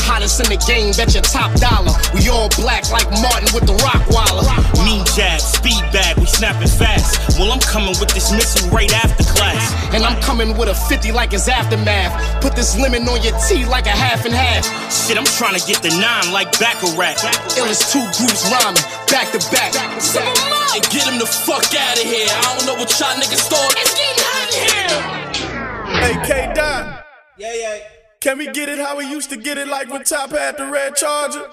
Hottest 0.08 0.40
in 0.40 0.48
the 0.48 0.56
game, 0.64 0.96
bet 0.96 1.12
your 1.12 1.20
top 1.28 1.52
dollar. 1.60 1.92
We 2.16 2.24
all 2.32 2.48
black 2.56 2.88
like 2.88 3.04
Martin 3.20 3.52
with 3.52 3.68
the 3.68 3.76
rock 3.84 4.00
waller. 4.08 4.48
Mean 4.88 5.04
jab, 5.12 5.44
speed 5.44 5.84
bag, 5.92 6.16
we 6.16 6.24
snapping 6.24 6.72
fast. 6.72 7.20
Well, 7.36 7.52
I'm 7.52 7.60
coming 7.60 7.92
with 8.00 8.16
this 8.16 8.32
missile 8.32 8.64
right 8.72 8.88
after 9.04 9.28
class. 9.36 9.60
And 9.92 10.08
I'm 10.08 10.16
coming 10.24 10.56
with 10.56 10.72
a 10.72 10.76
50 10.88 11.12
like 11.12 11.36
it's 11.36 11.52
aftermath. 11.52 12.16
Put 12.40 12.56
this 12.56 12.72
lemon 12.80 13.04
on 13.12 13.20
your 13.20 13.36
tea 13.44 13.68
like 13.68 13.84
a 13.84 13.92
half 13.92 14.24
and 14.24 14.32
half. 14.32 14.64
Shit, 14.88 15.20
I'm 15.20 15.28
trying 15.36 15.60
to 15.60 15.62
get 15.68 15.84
the 15.84 15.92
nine 16.00 16.32
like 16.32 16.48
Baccarat. 16.56 17.20
Illest 17.60 17.92
two 17.92 18.04
groups 18.16 18.48
rhyming, 18.48 18.80
back 19.12 19.36
to 19.36 19.40
back. 19.52 19.76
Some 20.00 20.24
more. 20.24 20.58
And 20.72 20.84
get 20.88 21.04
him 21.04 21.20
the 21.20 21.28
fuck 21.28 21.68
out 21.76 21.96
of 22.00 22.08
here. 22.08 22.28
I 22.28 22.56
don't 22.56 22.64
know 22.64 22.76
what 22.80 22.88
y'all 22.96 23.12
niggas 23.20 23.52
thought. 23.52 23.76
It's 23.76 23.92
getting 23.92 24.24
hot. 24.24 24.37
Hey, 24.50 26.16
K 26.24 26.52
Dot. 26.54 27.04
Yeah, 27.36 27.54
yeah. 27.54 27.78
Can 28.20 28.38
we 28.38 28.46
get 28.46 28.68
it 28.68 28.78
how 28.78 28.96
we 28.96 29.04
used 29.04 29.30
to 29.30 29.36
get 29.36 29.58
it, 29.58 29.68
like 29.68 29.90
when 29.90 30.04
Top 30.04 30.30
had 30.30 30.56
the 30.56 30.66
red 30.66 30.96
charger? 30.96 31.48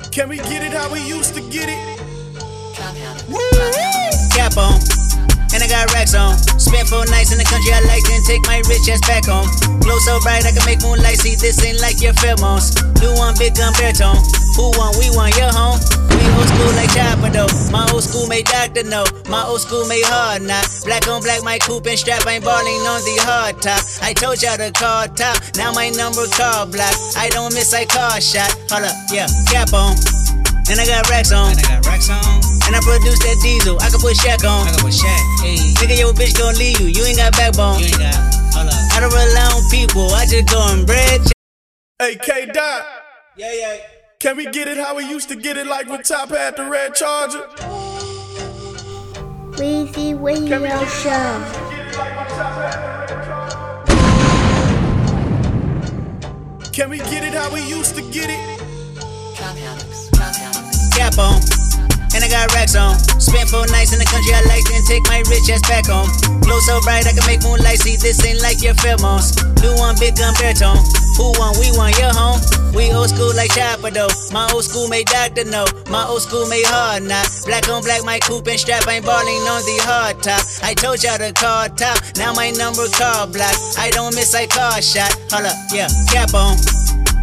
charger? 0.00 0.10
Can 0.10 0.28
we 0.28 0.36
get 0.38 0.62
it 0.64 0.72
how 0.72 0.92
we 0.92 1.00
used 1.06 1.34
to 1.34 1.40
get 1.42 1.68
it? 1.68 1.78
Cap 4.32 4.56
on, 4.56 4.80
and 5.56 5.64
I 5.64 5.68
got 5.72 5.88
racks 5.96 6.12
on. 6.12 6.36
Spent 6.60 6.88
four 6.88 7.08
nights 7.08 7.32
in 7.32 7.40
the 7.40 7.48
country 7.48 7.72
I 7.72 7.80
like, 7.88 8.04
then 8.04 8.20
take 8.28 8.44
my 8.44 8.60
rich 8.68 8.84
ass 8.92 9.00
back 9.08 9.24
home. 9.24 9.48
Glow 9.80 9.96
so 10.04 10.20
bright 10.20 10.44
I 10.44 10.52
can 10.52 10.62
make 10.68 10.84
moonlight 10.84 11.16
see. 11.16 11.34
This 11.34 11.56
ain't 11.64 11.80
like 11.80 12.04
your 12.04 12.12
pheromones. 12.12 12.76
New 13.00 13.16
one 13.16 13.32
big 13.40 13.56
gun 13.56 13.72
baritone. 13.80 14.20
Who 14.60 14.68
won? 14.76 14.92
We 15.00 15.08
won. 15.16 15.32
Your 15.40 15.48
home. 15.48 15.80
We 16.12 16.24
old 16.36 16.48
school 16.48 16.72
like 16.76 16.92
Chopper 16.92 17.32
though. 17.32 17.48
My 17.72 17.88
old 17.88 18.04
school 18.04 18.28
made 18.28 18.44
doctor 18.44 18.84
know. 18.84 19.04
My 19.28 19.48
old 19.48 19.64
school 19.64 19.88
made 19.88 20.04
hard 20.04 20.42
not. 20.44 20.68
Black 20.84 21.08
on 21.08 21.24
black, 21.24 21.42
my 21.42 21.58
coupe 21.58 21.86
and 21.88 21.98
strap 21.98 22.26
ain't 22.28 22.44
balling 22.44 22.84
on 22.84 23.00
the 23.08 23.16
hard 23.24 23.60
top. 23.64 23.80
I 24.04 24.12
told 24.12 24.42
y'all 24.44 24.60
to 24.60 24.70
call 24.72 25.08
top. 25.16 25.40
Now 25.56 25.72
my 25.72 25.88
number 25.90 26.28
call 26.36 26.66
block. 26.68 26.94
I 27.16 27.28
don't 27.32 27.52
miss, 27.52 27.72
I 27.72 27.84
call 27.84 28.20
shot. 28.20 28.52
Hold 28.70 28.84
up, 28.84 28.96
yeah, 29.12 29.26
cap 29.48 29.72
on. 29.72 30.15
And 30.68 30.80
I 30.80 30.86
got 30.86 31.08
racks 31.08 31.30
on. 31.30 31.50
And 31.52 31.58
I 31.58 31.78
got 31.78 31.86
racks 31.86 32.10
on. 32.10 32.18
And 32.66 32.74
I 32.74 32.80
produce 32.82 33.20
that 33.22 33.38
diesel. 33.42 33.78
I 33.78 33.90
can 33.90 34.00
put 34.00 34.18
Shaq 34.18 34.42
on. 34.42 34.66
I 34.66 34.70
can 34.74 34.82
put 34.82 34.92
Shaq. 34.92 35.22
Hey. 35.38 35.56
Nigga, 35.78 35.98
your 35.98 36.12
bitch 36.12 36.36
gon' 36.36 36.58
leave 36.58 36.80
you. 36.80 36.86
You 36.88 37.04
ain't 37.06 37.16
got 37.16 37.32
backbone. 37.32 37.78
You 37.78 37.86
ain't 37.86 37.98
got. 37.98 38.18
Hold 38.52 38.66
up. 38.66 38.74
I 38.90 38.98
don't 38.98 39.14
rely 39.14 39.46
on 39.54 39.62
people. 39.70 40.10
I 40.10 40.26
just 40.26 40.50
go 40.50 40.66
and 40.74 40.84
bread. 40.84 41.20
Hey, 41.98 42.16
K 42.16 42.46
Dot. 42.46 42.84
Yeah, 43.36 43.52
yeah. 43.54 43.76
Can 44.18 44.36
we 44.36 44.46
get 44.50 44.66
it 44.66 44.76
how 44.76 44.96
we 44.96 45.08
used 45.08 45.28
to 45.28 45.36
get 45.36 45.56
it, 45.56 45.66
like 45.66 45.88
when 45.88 46.02
Top 46.02 46.30
had 46.30 46.56
the 46.56 46.64
red 46.64 46.94
charger? 46.94 47.46
Weezy 49.56 50.20
Radio 50.20 50.84
Show. 50.86 51.66
Can 56.72 56.90
we 56.90 56.98
get 56.98 57.24
it 57.24 57.34
how 57.34 57.52
we 57.54 57.62
used 57.68 57.94
to 57.94 58.02
get 58.10 58.28
it? 58.30 60.05
Cap 60.96 61.20
on. 61.20 61.38
And 62.16 62.24
I 62.24 62.28
got 62.32 62.48
racks 62.56 62.72
on. 62.72 62.96
Spent 63.20 63.52
four 63.52 63.68
nights 63.68 63.92
in 63.92 64.00
the 64.00 64.08
country 64.08 64.32
I 64.32 64.40
like, 64.48 64.64
then 64.64 64.80
take 64.88 65.04
my 65.12 65.20
rich 65.28 65.52
ass 65.52 65.60
back 65.68 65.84
home. 65.84 66.08
Glow 66.40 66.56
so 66.64 66.80
bright 66.80 67.04
I 67.04 67.12
can 67.12 67.20
make 67.28 67.44
moonlight 67.44 67.84
see. 67.84 68.00
This 68.00 68.24
ain't 68.24 68.40
like 68.40 68.64
your 68.64 68.72
pheromones. 68.80 69.36
Do 69.60 69.68
one 69.76 70.00
big 70.00 70.16
gun 70.16 70.32
baritone. 70.40 70.80
Who 71.20 71.36
won? 71.36 71.52
We 71.60 71.68
won. 71.76 71.92
Your 72.00 72.16
home. 72.16 72.40
We 72.72 72.92
old 72.92 73.08
school 73.12 73.32
like 73.36 73.52
Chopper 73.52 73.92
though. 73.92 74.08
My 74.32 74.48
old 74.52 74.64
school 74.64 74.88
made 74.88 75.06
doctor 75.06 75.44
know. 75.44 75.64
My 75.88 76.08
old 76.08 76.22
school 76.22 76.48
made 76.48 76.64
hard 76.64 77.04
not. 77.04 77.28
Black 77.44 77.68
on 77.68 77.84
black, 77.84 78.04
my 78.04 78.18
coupe 78.20 78.48
and 78.48 78.60
strap 78.60 78.88
ain't 78.88 79.04
balling 79.04 79.44
on 79.48 79.60
the 79.64 79.76
hard 79.84 80.22
top. 80.22 80.40
I 80.62 80.72
told 80.72 81.02
y'all 81.02 81.16
to 81.16 81.32
call 81.32 81.68
top. 81.76 82.00
Now 82.16 82.32
my 82.32 82.50
number 82.52 82.88
car 82.96 83.26
block. 83.26 83.56
I 83.76 83.90
don't 83.92 84.14
miss, 84.14 84.34
I 84.34 84.46
car 84.46 84.80
shot. 84.80 85.12
Hold 85.32 85.48
up, 85.48 85.56
yeah, 85.72 85.88
cap 86.12 86.32
on. 86.32 86.56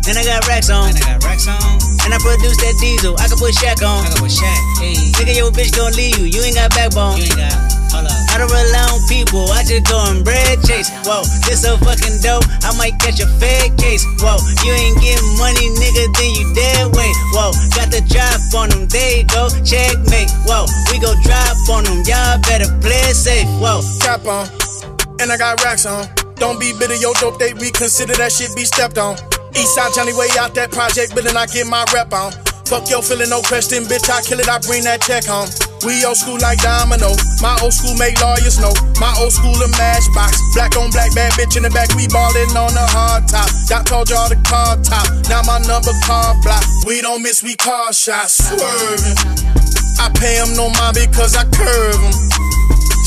And 0.09 0.17
I 0.17 0.23
got 0.25 0.47
racks 0.47 0.69
on. 0.69 0.89
And 0.89 0.97
I 0.97 1.17
got 1.17 1.23
racks 1.23 1.47
on. 1.47 1.92
And 2.03 2.11
I 2.11 2.19
produce 2.19 2.59
that 2.59 2.75
diesel. 2.83 3.15
I 3.15 3.31
can 3.31 3.39
put 3.39 3.55
Shaq 3.55 3.79
on. 3.79 4.03
I 4.03 4.11
can 4.11 4.19
put 4.19 4.31
Shaq. 4.31 4.59
Hey. 4.79 4.95
Nigga, 5.15 5.33
your 5.39 5.51
bitch 5.55 5.71
gon' 5.71 5.95
leave 5.95 6.19
you. 6.19 6.27
You 6.27 6.43
ain't 6.43 6.59
got 6.59 6.75
backbone. 6.75 7.15
You 7.15 7.31
ain't 7.31 7.39
got. 7.39 7.55
Hold 7.95 8.11
up. 8.11 8.17
I 8.33 8.41
don't 8.41 8.51
rely 8.51 8.85
on 8.91 8.99
people. 9.07 9.47
I 9.53 9.63
just 9.63 9.87
go 9.87 9.95
and 10.11 10.19
bread 10.25 10.59
chase. 10.67 10.91
Whoa, 11.07 11.23
this 11.47 11.63
so 11.63 11.79
fucking 11.79 12.19
dope. 12.19 12.43
I 12.67 12.75
might 12.75 12.99
catch 12.99 13.23
a 13.23 13.29
fed 13.39 13.77
case. 13.79 14.03
Whoa, 14.19 14.35
you 14.67 14.71
ain't 14.75 14.99
getting 14.99 15.31
money, 15.39 15.71
nigga, 15.79 16.11
then 16.11 16.31
you 16.35 16.45
dead 16.51 16.91
weight. 16.91 17.15
Whoa, 17.31 17.55
got 17.77 17.87
the 17.93 18.03
drop 18.09 18.41
on 18.51 18.73
them. 18.73 18.89
They 18.91 19.23
go. 19.31 19.47
Checkmate. 19.63 20.27
Whoa, 20.43 20.67
we 20.91 20.99
go 20.99 21.15
drop 21.23 21.55
on 21.71 21.87
them. 21.87 22.03
Y'all 22.03 22.35
better 22.43 22.67
play 22.83 23.15
safe. 23.15 23.47
Whoa. 23.63 23.79
Cap 24.03 24.27
on. 24.27 24.49
And 25.21 25.31
I 25.31 25.37
got 25.37 25.63
racks 25.63 25.85
on. 25.85 26.09
Don't 26.35 26.59
be 26.59 26.73
bitter, 26.77 26.95
yo 26.95 27.13
dope, 27.13 27.39
they 27.39 27.53
reconsider 27.53 28.13
that 28.15 28.31
shit 28.31 28.53
be 28.55 28.65
stepped 28.65 28.97
on. 28.97 29.15
Eastside 29.53 29.93
Johnny 29.95 30.13
way 30.13 30.29
out 30.39 30.53
that 30.55 30.71
project, 30.71 31.13
but 31.15 31.23
then 31.23 31.37
I 31.37 31.45
get 31.45 31.67
my 31.67 31.85
rep 31.93 32.13
on. 32.13 32.33
Fuck 32.65 32.89
yo, 32.89 33.01
feeling 33.01 33.29
no 33.29 33.41
question, 33.41 33.83
bitch. 33.85 34.09
I 34.09 34.21
kill 34.23 34.39
it, 34.39 34.49
I 34.49 34.57
bring 34.59 34.83
that 34.83 35.01
check 35.01 35.25
home. 35.25 35.45
We 35.83 35.99
old 36.07 36.15
school 36.15 36.39
like 36.39 36.63
Domino. 36.63 37.11
My 37.43 37.59
old 37.59 37.75
school 37.75 37.91
make 37.99 38.15
lawyers 38.23 38.55
know. 38.57 38.71
My 39.03 39.11
old 39.19 39.35
school 39.35 39.53
a 39.59 39.67
matchbox. 39.75 40.39
Black 40.55 40.79
on 40.79 40.89
black, 40.95 41.11
bad 41.13 41.35
bitch 41.35 41.59
in 41.59 41.63
the 41.63 41.69
back. 41.69 41.91
We 41.99 42.07
ballin' 42.07 42.55
on 42.55 42.71
the 42.71 42.87
hard 42.87 43.27
top. 43.27 43.51
Doc 43.67 43.85
told 43.85 44.09
y'all 44.09 44.31
the 44.31 44.39
car 44.47 44.79
top. 44.79 45.05
Now 45.27 45.43
my 45.43 45.59
number 45.67 45.91
car 46.07 46.33
block. 46.41 46.63
We 46.87 47.03
don't 47.03 47.21
miss, 47.21 47.43
we 47.43 47.55
car 47.59 47.91
shots. 47.91 48.39
Swerving. 48.39 49.19
I 49.99 50.07
pay 50.15 50.39
him 50.39 50.55
no 50.55 50.71
mind 50.79 50.95
because 50.95 51.35
I 51.35 51.43
curve 51.51 51.99
him. 51.99 52.15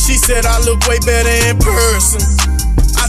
She 0.05 0.21
said 0.21 0.45
I 0.45 0.61
look 0.69 0.85
way 0.87 1.01
better 1.01 1.33
in 1.49 1.57
person. 1.59 2.56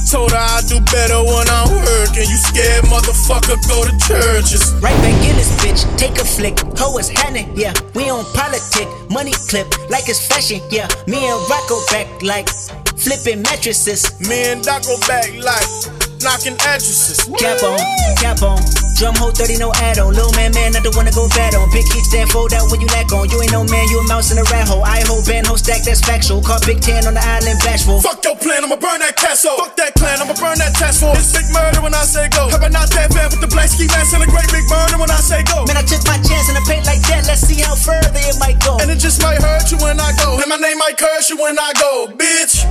Told 0.07 0.31
her 0.31 0.37
I 0.37 0.61
do 0.69 0.79
better 0.87 1.19
when 1.19 1.47
I'm 1.51 1.67
working. 1.83 2.23
You 2.31 2.39
scared 2.39 2.85
motherfucker, 2.85 3.59
go 3.67 3.83
to 3.83 3.91
churches. 4.07 4.73
Right 4.79 4.95
back 5.03 5.19
in 5.27 5.35
this 5.35 5.51
bitch, 5.59 5.83
take 5.97 6.15
a 6.15 6.23
flick. 6.23 6.57
Ho 6.79 6.97
is 6.97 7.09
Hannah, 7.09 7.43
yeah. 7.55 7.73
We 7.93 8.09
on 8.09 8.23
politic, 8.33 8.87
money 9.11 9.33
clip, 9.49 9.67
like 9.89 10.07
it's 10.07 10.25
fashion, 10.25 10.61
yeah. 10.71 10.87
Me 11.07 11.27
and 11.27 11.49
Rocco 11.49 11.79
back 11.91 12.07
like 12.23 12.47
flipping 12.95 13.41
mattresses. 13.41 14.17
Me 14.29 14.51
and 14.51 14.63
Doc 14.63 14.83
go 14.83 14.97
back 15.07 15.27
like 15.43 16.06
knocking 16.21 16.57
addresses. 16.65 17.25
Cap 17.37 17.61
on, 17.63 17.79
cap 18.17 18.41
on. 18.41 18.59
Drum 18.97 19.13
hole 19.13 19.29
30, 19.29 19.61
no 19.61 19.69
add 19.77 20.01
on. 20.01 20.09
Little 20.09 20.33
man, 20.33 20.49
man, 20.57 20.73
not 20.73 20.81
the 20.81 20.89
one 20.97 21.05
to 21.05 21.13
go 21.13 21.29
fat 21.29 21.53
on. 21.53 21.69
Big 21.69 21.85
kickstand, 21.85 22.33
fold 22.33 22.49
out 22.49 22.65
when 22.73 22.81
you 22.81 22.89
lack 22.89 23.13
on. 23.13 23.29
You 23.29 23.37
ain't 23.45 23.53
no 23.53 23.61
man, 23.61 23.85
you 23.93 24.01
a 24.01 24.05
mouse 24.09 24.33
in 24.33 24.41
a 24.41 24.45
rat 24.49 24.65
hole. 24.65 24.81
I 24.81 25.05
hold 25.05 25.29
band, 25.29 25.45
hold 25.45 25.61
stack, 25.61 25.85
that's 25.85 26.01
factual. 26.01 26.41
Caught 26.41 26.65
Big 26.65 26.81
Ten 26.81 27.05
on 27.05 27.13
the 27.13 27.21
island, 27.21 27.61
bashful. 27.61 28.01
Fuck 28.01 28.25
your 28.25 28.33
plan, 28.41 28.65
I'ma 28.65 28.81
burn 28.81 28.97
that 29.05 29.13
castle. 29.13 29.53
Fuck 29.53 29.77
that 29.77 29.93
clan, 29.93 30.17
I'ma 30.17 30.33
burn 30.33 30.57
that 30.57 30.73
task 30.73 31.05
force. 31.05 31.29
It's 31.29 31.37
big 31.37 31.45
murder 31.53 31.85
when 31.85 31.93
I 31.93 32.09
say 32.09 32.25
go. 32.33 32.49
How 32.49 32.57
about 32.57 32.73
not 32.73 32.89
that 32.97 33.13
bad 33.13 33.29
with 33.29 33.41
the 33.45 33.51
black 33.53 33.69
ski 33.69 33.85
mask 33.85 34.17
and 34.17 34.25
a 34.25 34.29
great 34.33 34.49
big 34.49 34.65
murder 34.65 34.97
when 34.97 35.13
I 35.13 35.21
say 35.21 35.45
go? 35.45 35.61
Man, 35.69 35.77
I 35.77 35.85
took 35.85 36.01
my 36.09 36.17
chance 36.25 36.49
and 36.49 36.57
I 36.57 36.63
paint 36.65 36.89
like 36.89 37.05
that. 37.13 37.29
Let's 37.29 37.45
see 37.45 37.61
how 37.61 37.77
further 37.77 38.09
it 38.17 38.41
might 38.41 38.57
go. 38.65 38.81
And 38.81 38.89
it 38.89 38.97
just 38.97 39.21
might 39.21 39.37
hurt 39.37 39.69
you 39.69 39.77
when 39.77 40.01
I 40.01 40.09
go. 40.17 40.41
And 40.41 40.49
my 40.49 40.57
name 40.57 40.81
might 40.81 40.97
curse 40.97 41.29
you 41.29 41.37
when 41.37 41.53
I 41.53 41.69
go, 41.77 42.09
bitch. 42.17 42.65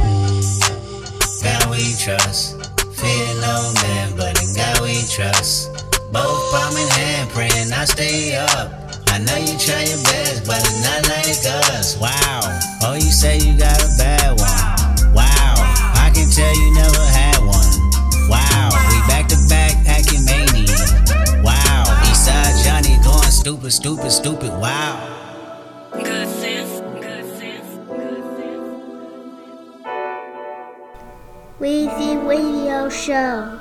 God 1.46 1.70
we 1.70 1.94
trust. 2.02 2.55
Fear 2.96 3.28
no 3.44 3.72
man, 3.82 4.16
but 4.16 4.40
in 4.42 4.54
God 4.56 4.80
we 4.80 5.04
trust. 5.08 5.72
Both 6.12 6.40
palm 6.50 6.76
in 6.76 6.88
hand, 6.88 7.30
praying 7.30 7.72
I 7.72 7.84
stay 7.84 8.36
up. 8.36 8.72
I 9.08 9.18
know 9.18 9.36
you 9.36 9.58
try 9.58 9.84
your 9.84 10.00
best, 10.08 10.46
but 10.46 10.60
it's 10.64 10.80
not 10.80 11.04
like 11.08 11.28
us. 11.28 11.96
Wow. 12.00 12.40
Oh, 12.82 12.94
you 12.94 13.12
say 13.12 13.38
you 13.38 13.56
got 13.58 13.76
a 13.80 13.88
bad 13.98 14.38
one. 14.40 15.12
Wow. 15.14 15.54
I 15.96 16.10
can 16.14 16.28
tell 16.30 16.54
you 16.56 16.74
never 16.74 17.04
had 17.12 17.38
one. 17.44 17.72
Wow. 18.28 18.72
We 18.88 18.98
back 19.08 19.28
to 19.28 19.36
back 19.48 19.76
acting 19.86 20.24
mania. 20.24 20.76
Wow. 21.44 21.84
Eastside 22.08 22.64
Johnny 22.64 22.96
going 23.04 23.30
stupid, 23.30 23.72
stupid, 23.72 24.10
stupid. 24.10 24.50
Wow. 24.60 25.25
Weezy 31.58 32.16
Radio 32.28 32.90
Show. 32.90 33.58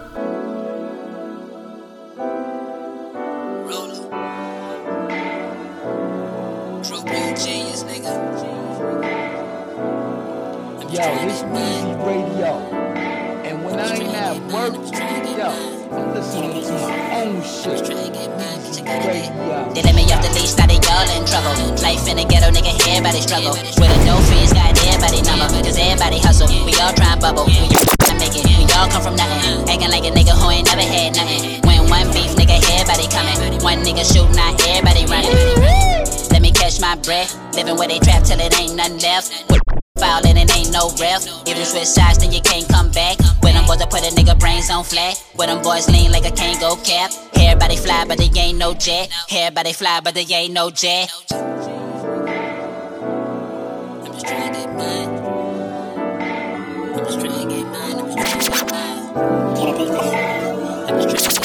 Genius, 7.36 7.84
nigga. 7.84 8.12
Yo, 10.92 11.26
this 11.26 11.44
Weezy 11.44 11.96
Radio. 12.04 13.15
And 13.76 14.08
at 14.16 14.40
work, 14.56 14.72
yo, 15.36 15.52
I'm 15.92 16.16
listening 16.16 16.64
to 16.64 16.72
my 16.80 16.96
own 17.20 17.44
shit. 17.44 17.84
They 17.84 19.82
let 19.84 19.92
me 19.92 20.08
off 20.16 20.24
the 20.24 20.32
leash, 20.32 20.56
started 20.56 20.80
y'all 20.80 21.04
in 21.12 21.28
trouble. 21.28 21.76
Life 21.84 22.08
in 22.08 22.16
the 22.16 22.24
ghetto, 22.24 22.56
nigga, 22.56 22.72
everybody 22.88 23.20
struggle. 23.20 23.52
With 23.52 23.92
a 23.92 23.98
no 24.08 24.16
fees, 24.32 24.56
got 24.56 24.72
everybody 24.80 25.20
number. 25.28 25.52
Cause 25.60 25.76
everybody 25.76 26.24
hustle, 26.24 26.48
we 26.64 26.72
all 26.80 26.96
try 26.96 27.12
and 27.12 27.20
bubble. 27.20 27.52
We 27.52 27.68
all 28.08 28.16
make 28.16 28.32
it, 28.32 28.48
we 28.48 28.64
all 28.80 28.88
come 28.88 29.04
from 29.04 29.20
nothing. 29.20 29.68
Acting 29.68 29.92
like 29.92 30.08
a 30.08 30.12
nigga 30.16 30.32
who 30.40 30.48
ain't 30.56 30.72
never 30.72 30.88
had 30.88 31.20
nothing. 31.20 31.60
When 31.68 31.92
one 31.92 32.08
beef, 32.16 32.32
nigga, 32.40 32.56
everybody 32.80 33.12
coming. 33.12 33.60
One 33.60 33.84
nigga 33.84 34.08
shoot, 34.08 34.32
not 34.40 34.56
everybody 34.72 35.04
running. 35.12 35.36
Let 36.32 36.40
me 36.40 36.56
catch 36.56 36.80
my 36.80 36.96
breath. 37.04 37.36
Living 37.52 37.76
where 37.76 37.92
they 37.92 38.00
trap 38.00 38.24
till 38.24 38.40
it 38.40 38.56
ain't 38.56 38.80
nothing 38.80 39.04
left. 39.04 39.85
Foul 39.98 40.28
and 40.28 40.38
it 40.38 40.54
ain't 40.58 40.74
no 40.74 40.90
ref. 41.00 41.26
If 41.48 41.58
you 41.58 41.64
switch 41.64 41.86
sides, 41.88 42.18
then 42.20 42.34
you 42.34 42.42
can't 42.42 42.68
come 42.68 42.92
back. 42.92 43.18
When 43.42 43.54
them 43.54 43.66
boys, 43.66 43.82
I 43.82 43.86
put 43.86 44.02
a 44.02 44.14
nigga 44.14 44.38
brains 44.38 44.70
on 44.70 44.84
flat. 44.84 45.24
When 45.36 45.48
them 45.48 45.62
boys 45.64 45.88
lean 45.88 46.12
like 46.12 46.26
a 46.26 46.32
Kangol 46.32 46.84
cap. 46.86 47.12
Everybody 47.34 47.78
fly, 47.78 48.04
but 48.06 48.18
they 48.18 48.30
ain't 48.38 48.58
no 48.58 48.74
jet. 48.74 49.10
Everybody 49.32 49.72
fly, 49.72 50.02
but 50.02 50.14
they 50.14 50.26
ain't 50.26 50.54
no 50.54 50.70
jet. 50.70 51.10
I'm 51.32 51.40
just 54.12 54.26
trying 54.26 54.54
to 54.54 54.60
get 54.60 54.74
mine. 54.76 55.10
I'm 56.94 57.06
just 57.06 57.20
trying 57.22 57.48
to 57.48 57.56
get 57.56 57.66
mine. 57.66 58.00
I'm 58.00 58.06
just 58.06 58.18
trying 58.18 58.36
to 58.36 58.50
get 58.52 58.68
mine. 58.68 58.96
I'm 60.90 61.10
just 61.10 61.24
trying 61.24 61.24
to 61.24 61.30
get 61.30 61.40
mine. 61.40 61.45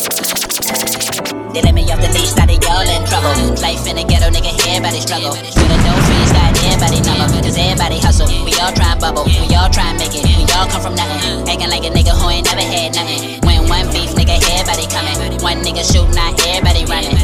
They 1.51 1.63
let 1.63 1.75
me 1.75 1.83
off 1.91 1.99
the 1.99 2.07
leash, 2.15 2.31
started 2.31 2.63
y'all 2.63 2.87
in 2.87 3.03
trouble. 3.11 3.35
Life 3.59 3.83
in 3.91 3.99
the 3.99 4.07
ghetto, 4.07 4.31
nigga, 4.31 4.55
everybody 4.71 5.03
struggle. 5.03 5.35
A 5.35 5.77
no 5.83 5.93
fees, 6.07 6.31
got 6.31 6.55
everybody 6.63 7.03
number. 7.03 7.27
Cause 7.43 7.59
everybody 7.59 7.99
hustle, 7.99 8.31
we 8.47 8.55
all 8.63 8.71
try 8.71 8.95
and 8.95 9.01
bubble. 9.03 9.27
We 9.27 9.51
all 9.59 9.67
try 9.67 9.91
and 9.91 9.99
make 9.99 10.15
it, 10.15 10.23
we 10.23 10.47
all 10.55 10.71
come 10.71 10.79
from 10.79 10.95
nothing. 10.95 11.19
Acting 11.51 11.67
like 11.67 11.83
a 11.83 11.91
nigga 11.91 12.15
who 12.15 12.31
ain't 12.31 12.47
never 12.47 12.63
had 12.63 12.95
nothing. 12.95 13.43
When 13.43 13.67
one 13.67 13.91
beef, 13.91 14.15
nigga, 14.15 14.39
everybody 14.39 14.87
coming. 14.95 15.43
One 15.43 15.59
nigga 15.67 15.83
shoot, 15.83 16.07
not 16.15 16.39
everybody 16.47 16.87
running. 16.87 17.19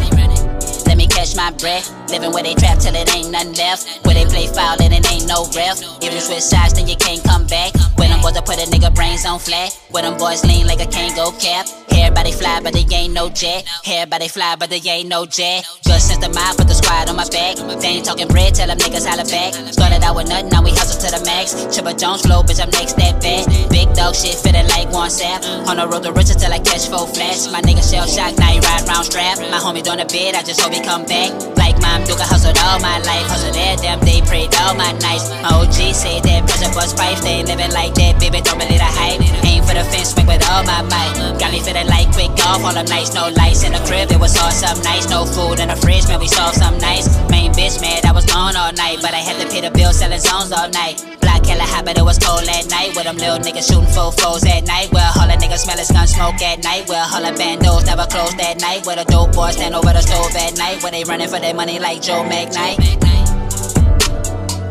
Let 0.90 0.98
me 0.98 1.06
catch 1.06 1.38
my 1.38 1.54
breath. 1.62 1.86
Living 2.10 2.34
where 2.34 2.42
they 2.42 2.58
trap 2.58 2.82
till 2.82 2.98
it 2.98 3.06
ain't 3.14 3.30
nothing 3.30 3.54
left. 3.54 4.02
Where 4.02 4.14
they 4.18 4.26
play 4.26 4.50
foul 4.50 4.74
and 4.82 4.90
it 4.90 5.06
ain't 5.06 5.30
no 5.30 5.46
ref. 5.54 5.78
If 6.02 6.10
you 6.10 6.18
switch 6.18 6.42
sides, 6.42 6.74
then 6.74 6.90
you 6.90 6.98
can't 6.98 7.22
come 7.22 7.46
back. 7.46 7.78
When 7.94 8.10
them 8.10 8.18
boys, 8.26 8.34
I 8.34 8.42
put 8.42 8.58
a 8.58 8.66
nigga 8.66 8.90
brains 8.90 9.22
on 9.22 9.38
flat. 9.38 9.70
Where 9.94 10.02
them 10.02 10.18
boys 10.18 10.42
lean 10.42 10.66
like 10.66 10.82
a 10.82 10.90
Kangol 10.90 11.30
cap. 11.38 11.70
Everybody 11.96 12.32
fly, 12.32 12.60
but 12.62 12.72
they 12.74 12.84
ain't 12.94 13.14
no 13.14 13.30
jet. 13.30 13.64
Everybody 13.86 14.28
fly, 14.28 14.54
but 14.56 14.68
they 14.68 14.80
ain't 14.84 15.08
no 15.08 15.24
jet. 15.24 15.64
Just 15.82 16.08
since 16.08 16.20
the 16.20 16.28
mob 16.28 16.56
put 16.56 16.68
the 16.68 16.74
squad 16.76 17.08
on 17.08 17.16
my 17.16 17.24
back. 17.32 17.56
They 17.80 17.96
ain't 17.96 18.04
talking 18.04 18.28
bread, 18.28 18.54
tell 18.54 18.68
them 18.68 18.76
niggas 18.76 19.08
holla 19.08 19.24
back. 19.24 19.56
Started 19.72 20.04
out 20.04 20.14
with 20.14 20.28
nothing, 20.28 20.50
now 20.52 20.62
we 20.62 20.70
hustle 20.76 21.00
to 21.00 21.08
the 21.08 21.24
max. 21.24 21.56
Chipper 21.72 21.96
Jones 21.96 22.20
flow, 22.20 22.44
bitch, 22.44 22.60
I'm 22.60 22.68
next 22.76 23.00
that 23.00 23.16
bad. 23.24 23.48
Big 23.72 23.88
dog 23.96 24.14
shit, 24.14 24.36
fitted 24.36 24.68
like 24.68 24.92
one 24.92 25.08
sap. 25.08 25.40
On 25.68 25.80
the 25.80 25.88
road 25.88 26.04
to 26.04 26.12
riches 26.12 26.36
till 26.36 26.52
I 26.52 26.60
catch 26.60 26.84
four 26.92 27.08
flats. 27.08 27.48
My 27.50 27.64
nigga 27.64 27.80
shell 27.80 28.04
shock, 28.04 28.36
now 28.36 28.52
he 28.52 28.60
ride 28.60 28.84
round 28.84 29.08
strap. 29.08 29.40
My 29.48 29.56
homie 29.56 29.80
doing 29.80 29.98
the 29.98 30.08
bid, 30.12 30.36
I 30.36 30.44
just 30.44 30.60
hope 30.60 30.76
he 30.76 30.84
come 30.84 31.08
back. 31.08 31.32
Like 31.56 31.80
mom, 31.80 32.04
Duke, 32.04 32.20
I 32.20 32.28
hustled 32.28 32.60
all 32.60 32.76
my 32.84 33.00
life. 33.08 33.24
Hustled 33.32 33.56
there, 33.56 33.76
damn 33.80 34.04
day, 34.04 34.20
prayed 34.28 34.52
all 34.60 34.76
my 34.76 34.92
nights. 35.00 35.32
My 35.40 35.56
OG 35.56 35.96
say 35.96 36.20
that 36.20 36.44
pressure 36.44 36.72
bust 36.76 36.96
pipes, 36.96 37.24
they 37.24 37.40
ain't 37.40 37.48
living 37.48 37.72
like 37.72 37.96
that, 37.96 38.20
baby, 38.20 38.44
don't 38.44 38.60
believe 38.60 38.84
the 38.84 38.90
hype. 38.90 39.45
For 39.66 39.74
the 39.74 39.84
fence, 39.90 40.14
swing 40.14 40.26
with 40.26 40.46
all 40.48 40.62
my 40.62 40.82
might. 40.86 41.38
Got 41.38 41.50
me 41.50 41.60
feeling 41.60 41.86
like 41.90 42.10
quick 42.14 42.30
golf, 42.38 42.62
all 42.62 42.72
them 42.72 42.86
nights, 42.86 43.12
no 43.14 43.28
lights 43.34 43.66
in 43.66 43.72
the 43.72 43.82
crib, 43.82 44.10
it 44.10 44.20
was 44.20 44.38
all 44.38 44.50
some 44.50 44.78
nice. 44.82 45.10
No 45.10 45.26
food 45.26 45.58
in 45.58 45.68
the 45.68 45.76
fridge, 45.76 46.06
man, 46.06 46.20
we 46.20 46.28
saw 46.28 46.50
some 46.50 46.78
nice. 46.78 47.10
Main 47.28 47.52
bitch, 47.52 47.80
man, 47.80 48.06
I 48.06 48.12
was 48.12 48.24
gone 48.26 48.54
all 48.54 48.72
night, 48.72 48.98
but 49.02 49.12
I 49.12 49.20
had 49.26 49.42
to 49.42 49.46
pay 49.50 49.60
the 49.60 49.70
bill 49.70 49.92
selling 49.92 50.20
zones 50.20 50.52
all 50.52 50.70
night. 50.70 51.02
Black 51.20 51.44
hella 51.44 51.66
hot, 51.66 51.84
but 51.84 51.98
it 51.98 52.04
was 52.06 52.18
cold 52.18 52.46
at 52.46 52.70
night. 52.70 52.94
With 52.94 53.04
them 53.04 53.18
little 53.18 53.42
niggas 53.42 53.66
shooting 53.66 53.90
full 53.90 54.12
foes 54.12 54.46
at 54.46 54.64
night. 54.64 54.88
Well, 54.92 55.10
all 55.18 55.26
the 55.26 55.34
niggas 55.34 55.66
smell 55.66 55.76
gun 55.76 56.06
smoke 56.06 56.40
at 56.42 56.62
night. 56.62 56.88
Well, 56.88 57.02
all 57.02 57.20
the 57.20 57.34
bandos 57.36 57.86
never 57.86 58.06
closed 58.06 58.38
at 58.40 58.60
night. 58.60 58.86
Where 58.86 58.96
the 58.96 59.04
dope 59.04 59.34
boys 59.34 59.54
stand 59.54 59.74
over 59.74 59.92
the 59.92 60.00
stove 60.00 60.34
at 60.36 60.56
night. 60.56 60.82
Where 60.82 60.92
they 60.92 61.04
running 61.04 61.28
for 61.28 61.40
their 61.40 61.54
money 61.54 61.78
like 61.78 62.02
Joe 62.02 62.22
McKnight. 62.22 62.78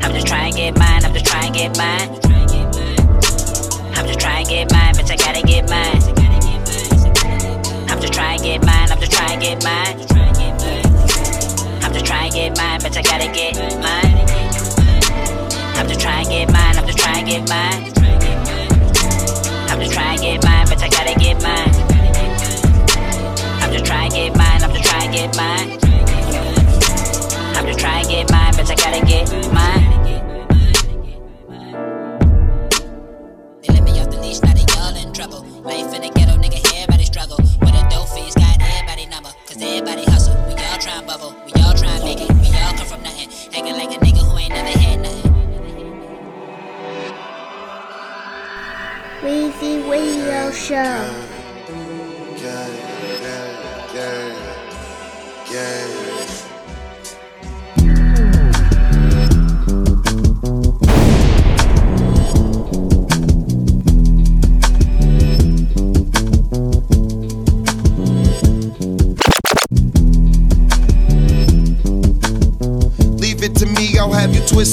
I'm 0.04 0.14
just 0.14 0.28
trying 0.28 0.54
to 0.54 0.58
get 0.58 0.78
mine, 0.78 1.04
I'm 1.04 1.14
just 1.14 1.25
trying 1.25 1.52
to 1.52 1.60
get 1.60 1.78
mine. 1.78 2.45
I'm 3.98 4.06
just 4.06 4.20
trying 4.20 4.46
to 4.46 4.52
get 4.52 4.72
mine, 4.72 4.94
bitch, 4.94 5.10
I 5.10 5.16
gotta 5.16 5.42
get 5.42 5.70
mine. 5.70 6.02
I'm 7.90 8.00
just 8.02 8.14
trying 8.14 8.40
to 8.40 8.44
get 8.44 8.66
mine, 8.66 8.92
I'm 8.92 9.00
just 9.00 9.12
trying 9.12 9.40
to 9.40 9.46
get 9.46 9.64
mine. 9.64 10.00
I'm 11.82 11.94
just 11.94 12.06
trying 12.06 12.32
to 12.32 12.38
get 12.38 12.58
mine, 12.58 12.80
bitch, 12.82 12.98
I 12.98 13.02
gotta 13.02 13.32
get 13.32 13.56
mine. 13.82 14.18
I'm 15.78 15.88
just 15.88 16.02
trying 16.02 16.25
to 16.25 16.32
get 16.32 16.52
mine, 16.52 16.78
I'm 16.78 16.86
just 16.86 16.98
trying 16.98 17.25
to 17.25 17.32
get 17.32 17.50
mine. 17.50 17.92
I'm 19.70 19.80
just 19.80 19.94
trying 19.94 20.18
to 20.18 20.24
get 20.24 20.44
mine, 20.44 20.68
bitch, 20.68 20.84
I 20.84 20.90
gotta 20.90 21.20
get 21.20 21.42
mine. 21.42 21.64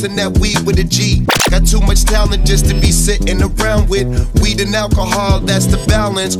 That 0.02 0.36
weed 0.38 0.58
with 0.66 0.80
a 0.80 0.84
G. 0.84 1.24
Got 1.48 1.64
too 1.64 1.80
much 1.80 2.02
talent 2.02 2.44
just 2.44 2.66
to 2.66 2.74
be 2.74 2.90
sitting 2.90 3.40
around 3.40 3.88
with 3.88 4.04
weed 4.42 4.60
and 4.60 4.74
alcohol, 4.74 5.38
that's 5.38 5.66
the 5.66 5.78
balance. 5.86 6.34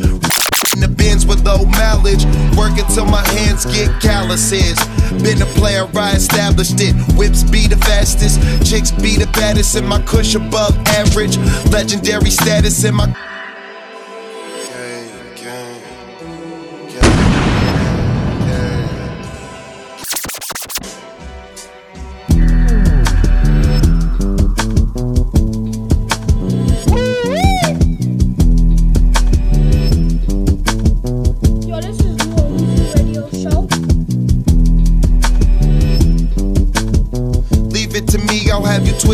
In 0.75 0.81
the 0.81 0.88
bins 0.88 1.25
with 1.25 1.46
low 1.46 1.64
mileage, 1.64 2.27
working 2.59 2.85
till 2.92 3.07
my 3.07 3.25
hands 3.38 3.64
get 3.66 3.88
calluses. 4.03 4.77
Been 5.22 5.40
a 5.40 5.46
player, 5.55 5.87
I 5.94 6.11
established 6.12 6.81
it. 6.81 6.92
Whips 7.16 7.44
be 7.44 7.68
the 7.68 7.77
fastest, 7.77 8.42
chicks 8.68 8.90
be 8.90 9.16
the 9.16 9.31
baddest, 9.33 9.77
and 9.77 9.88
my 9.88 10.03
kush 10.03 10.35
above 10.35 10.77
average. 10.88 11.38
Legendary 11.70 12.31
status 12.31 12.83
in 12.83 12.96
my. 12.96 13.21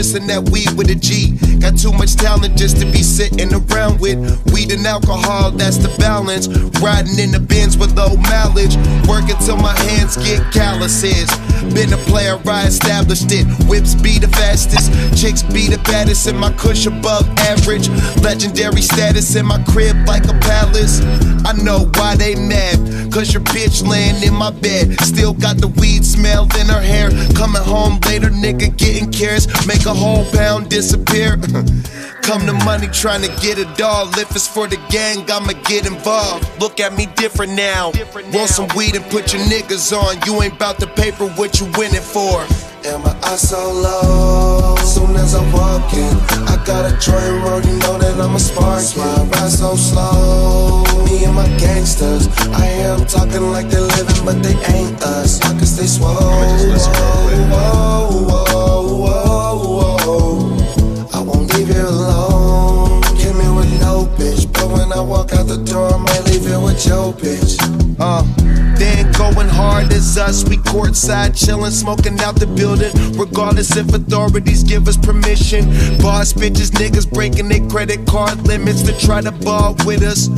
Have 0.09 0.27
that 0.29 0.49
weed 0.49 0.73
with 0.73 0.89
a 0.89 0.95
G. 0.95 1.37
Got 1.61 1.77
too 1.77 1.93
much 1.93 2.17
talent 2.17 2.57
just 2.57 2.81
to 2.81 2.87
be 2.87 3.03
sitting 3.03 3.53
around 3.53 4.01
with 4.01 4.17
weed 4.55 4.73
and 4.73 4.87
alcohol, 4.87 5.51
that's 5.51 5.77
the 5.77 5.93
balance. 6.01 6.49
Riding 6.81 7.19
in 7.19 7.31
the 7.31 7.41
bins 7.41 7.77
with 7.77 7.93
low 7.93 8.17
mileage, 8.17 8.73
working 9.05 9.37
till 9.45 9.59
my 9.59 9.77
hands 9.91 10.17
get 10.17 10.41
calluses. 10.51 11.29
Been 11.75 11.93
a 11.93 12.01
player, 12.09 12.41
I 12.47 12.65
established 12.67 13.29
it. 13.33 13.45
Whips 13.69 13.95
be 13.95 14.19
the 14.19 14.29
fastest, 14.29 14.89
chicks 15.21 15.43
be 15.43 15.69
the 15.69 15.77
baddest, 15.85 16.27
and 16.27 16.39
my 16.41 16.53
kush 16.53 16.87
above 16.87 17.29
average. 17.45 17.91
Legendary 18.25 18.81
status 18.81 19.37
in 19.37 19.45
my 19.45 19.63
crib 19.65 20.09
like 20.09 20.25
a 20.25 20.37
palace. 20.41 21.03
I 21.45 21.53
know 21.53 21.91
why 22.01 22.17
they 22.17 22.35
mad, 22.35 23.13
cause 23.13 23.35
your 23.35 23.43
bitch 23.43 23.87
laying 23.87 24.23
in 24.23 24.33
my 24.33 24.53
bed. 24.53 24.99
Still 25.05 25.35
got 25.35 25.59
the 25.59 25.69
weed 25.69 26.05
smell 26.07 26.49
in 26.57 26.67
her 26.73 26.81
hair. 26.81 27.11
Coming 27.37 27.63
home 27.63 28.01
later, 28.07 28.31
nigga 28.31 28.75
getting 28.77 29.13
cares. 29.13 29.47
Make 29.67 29.85
a 29.85 29.98
whole 29.99 30.25
pound 30.33 30.71
disappear. 30.71 31.37
Come 32.23 32.47
to 32.47 32.53
money 32.65 32.89
trying 32.89 33.23
to 33.23 33.33
get 33.41 33.59
a 33.59 33.65
dog. 33.75 34.17
If 34.19 34.31
it's 34.37 34.47
for 34.47 34.69
the 34.69 34.77
gang, 34.91 35.25
I'ma 35.31 35.55
get 35.65 35.87
involved. 35.87 36.47
Look 36.61 36.79
at 36.79 36.95
me 36.95 37.07
different 37.17 37.53
now. 37.53 37.93
Want 38.33 38.51
some 38.51 38.69
weed 38.77 38.95
and 38.95 39.05
put 39.07 39.33
your 39.33 39.43
niggas 39.43 39.93
on. 39.97 40.21
You 40.27 40.43
ain't 40.43 40.59
bout 40.59 40.79
the 40.79 40.87
paper, 40.87 41.27
what 41.41 41.59
you 41.59 41.67
winning 41.77 42.03
for? 42.03 42.45
And 42.85 43.03
my 43.03 43.17
eyes 43.25 43.49
so 43.49 43.59
low, 43.73 44.77
soon 44.77 45.17
as 45.17 45.35
I 45.35 45.43
walk 45.53 45.93
in, 45.95 46.15
I 46.47 46.63
got 46.65 46.87
a 46.87 46.97
joint 47.01 47.43
roll, 47.43 47.61
you 47.61 47.77
know 47.81 47.99
that 47.99 48.21
I'm 48.21 48.37
a 48.37 48.39
spark. 48.39 48.85
My 48.97 49.25
ride 49.33 49.51
so 49.51 49.75
slow, 49.75 50.85
me 51.05 51.25
and 51.25 51.35
my 51.35 51.49
gangsters. 51.59 52.29
I 52.53 52.67
am 52.87 53.05
talking 53.07 53.51
like 53.51 53.69
they're 53.69 53.81
living, 53.81 54.25
but 54.25 54.43
they 54.43 54.55
ain't 54.73 55.03
us. 55.03 55.41
I 55.43 55.57
can 55.57 55.67
stay 55.67 55.87
swole. 55.87 56.15
Whoa, 56.15 56.69
whoa, 57.51 58.45
whoa, 58.53 58.97
whoa. 58.97 59.28
You 61.69 61.83
alone. 61.83 62.38
Bitch, 64.19 64.53
but 64.53 64.69
when 64.69 64.93
I 64.93 65.01
walk 65.01 65.33
out 65.33 65.47
the 65.47 65.57
door, 65.57 65.95
I 65.95 65.97
might 65.97 66.25
leave 66.27 66.45
it 66.45 66.61
with 66.61 66.85
your 66.85 67.15
bitch. 67.15 67.57
Uh, 68.01 68.23
then 68.77 69.11
going 69.13 69.49
hard 69.49 69.93
as 69.93 70.19
us, 70.19 70.45
we 70.49 70.57
courtside 70.59 71.35
chillin', 71.39 71.71
smoking 71.71 72.19
out 72.21 72.35
the 72.35 72.47
building. 72.47 72.93
Regardless 73.17 73.77
if 73.77 73.95
authorities 73.95 74.63
give 74.63 74.87
us 74.89 74.97
permission. 74.97 75.65
Boss 75.99 76.33
bitches, 76.33 76.71
niggas 76.71 77.11
breaking 77.11 77.49
their 77.49 77.67
credit 77.69 78.07
card 78.07 78.47
limits 78.47 78.83
to 78.83 78.93
try 78.99 79.21
to 79.21 79.33
ball 79.33 79.75
with 79.87 80.03
us. 80.03 80.29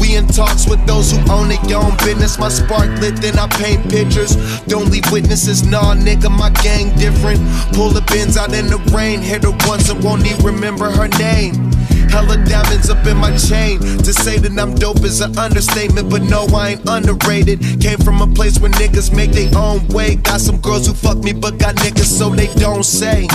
We 0.00 0.16
in 0.16 0.26
talks 0.26 0.68
with 0.68 0.84
those 0.86 1.12
who 1.12 1.18
own 1.30 1.48
their 1.48 1.78
own 1.78 1.96
business. 1.98 2.38
My 2.38 2.48
spark 2.48 2.88
lit, 3.00 3.16
then 3.20 3.38
I 3.38 3.46
paint 3.48 3.88
pictures. 3.90 4.36
Don't 4.64 4.90
leave 4.90 5.10
witnesses, 5.12 5.64
nah, 5.64 5.94
nigga, 5.94 6.30
my 6.30 6.50
gang 6.64 6.94
different. 6.96 7.40
Pull 7.72 7.90
the 7.90 8.04
bins 8.12 8.36
out 8.36 8.52
in 8.54 8.66
the 8.66 8.78
rain, 8.94 9.20
hit 9.20 9.44
her 9.44 9.56
once 9.68 9.88
and 9.88 10.02
won't 10.02 10.26
even 10.26 10.44
remember 10.44 10.90
her 10.90 11.08
name. 11.18 11.66
Hella 12.16 12.42
diamonds 12.46 12.88
up 12.88 13.06
in 13.06 13.18
my 13.18 13.36
chain. 13.36 13.78
To 13.78 14.10
say 14.10 14.38
that 14.38 14.58
I'm 14.58 14.74
dope 14.74 15.04
is 15.04 15.20
an 15.20 15.36
understatement, 15.36 16.08
but 16.08 16.22
no, 16.22 16.46
I 16.46 16.70
ain't 16.70 16.88
underrated. 16.88 17.60
Came 17.78 17.98
from 17.98 18.22
a 18.22 18.26
place 18.26 18.58
where 18.58 18.70
niggas 18.70 19.14
make 19.14 19.32
their 19.32 19.50
own 19.54 19.86
way. 19.88 20.16
Got 20.16 20.40
some 20.40 20.58
girls 20.62 20.86
who 20.86 20.94
fuck 20.94 21.18
me, 21.18 21.34
but 21.34 21.58
got 21.58 21.74
niggas 21.76 22.08
so 22.08 22.30
they 22.30 22.46
don't 22.54 22.84
say. 22.84 23.28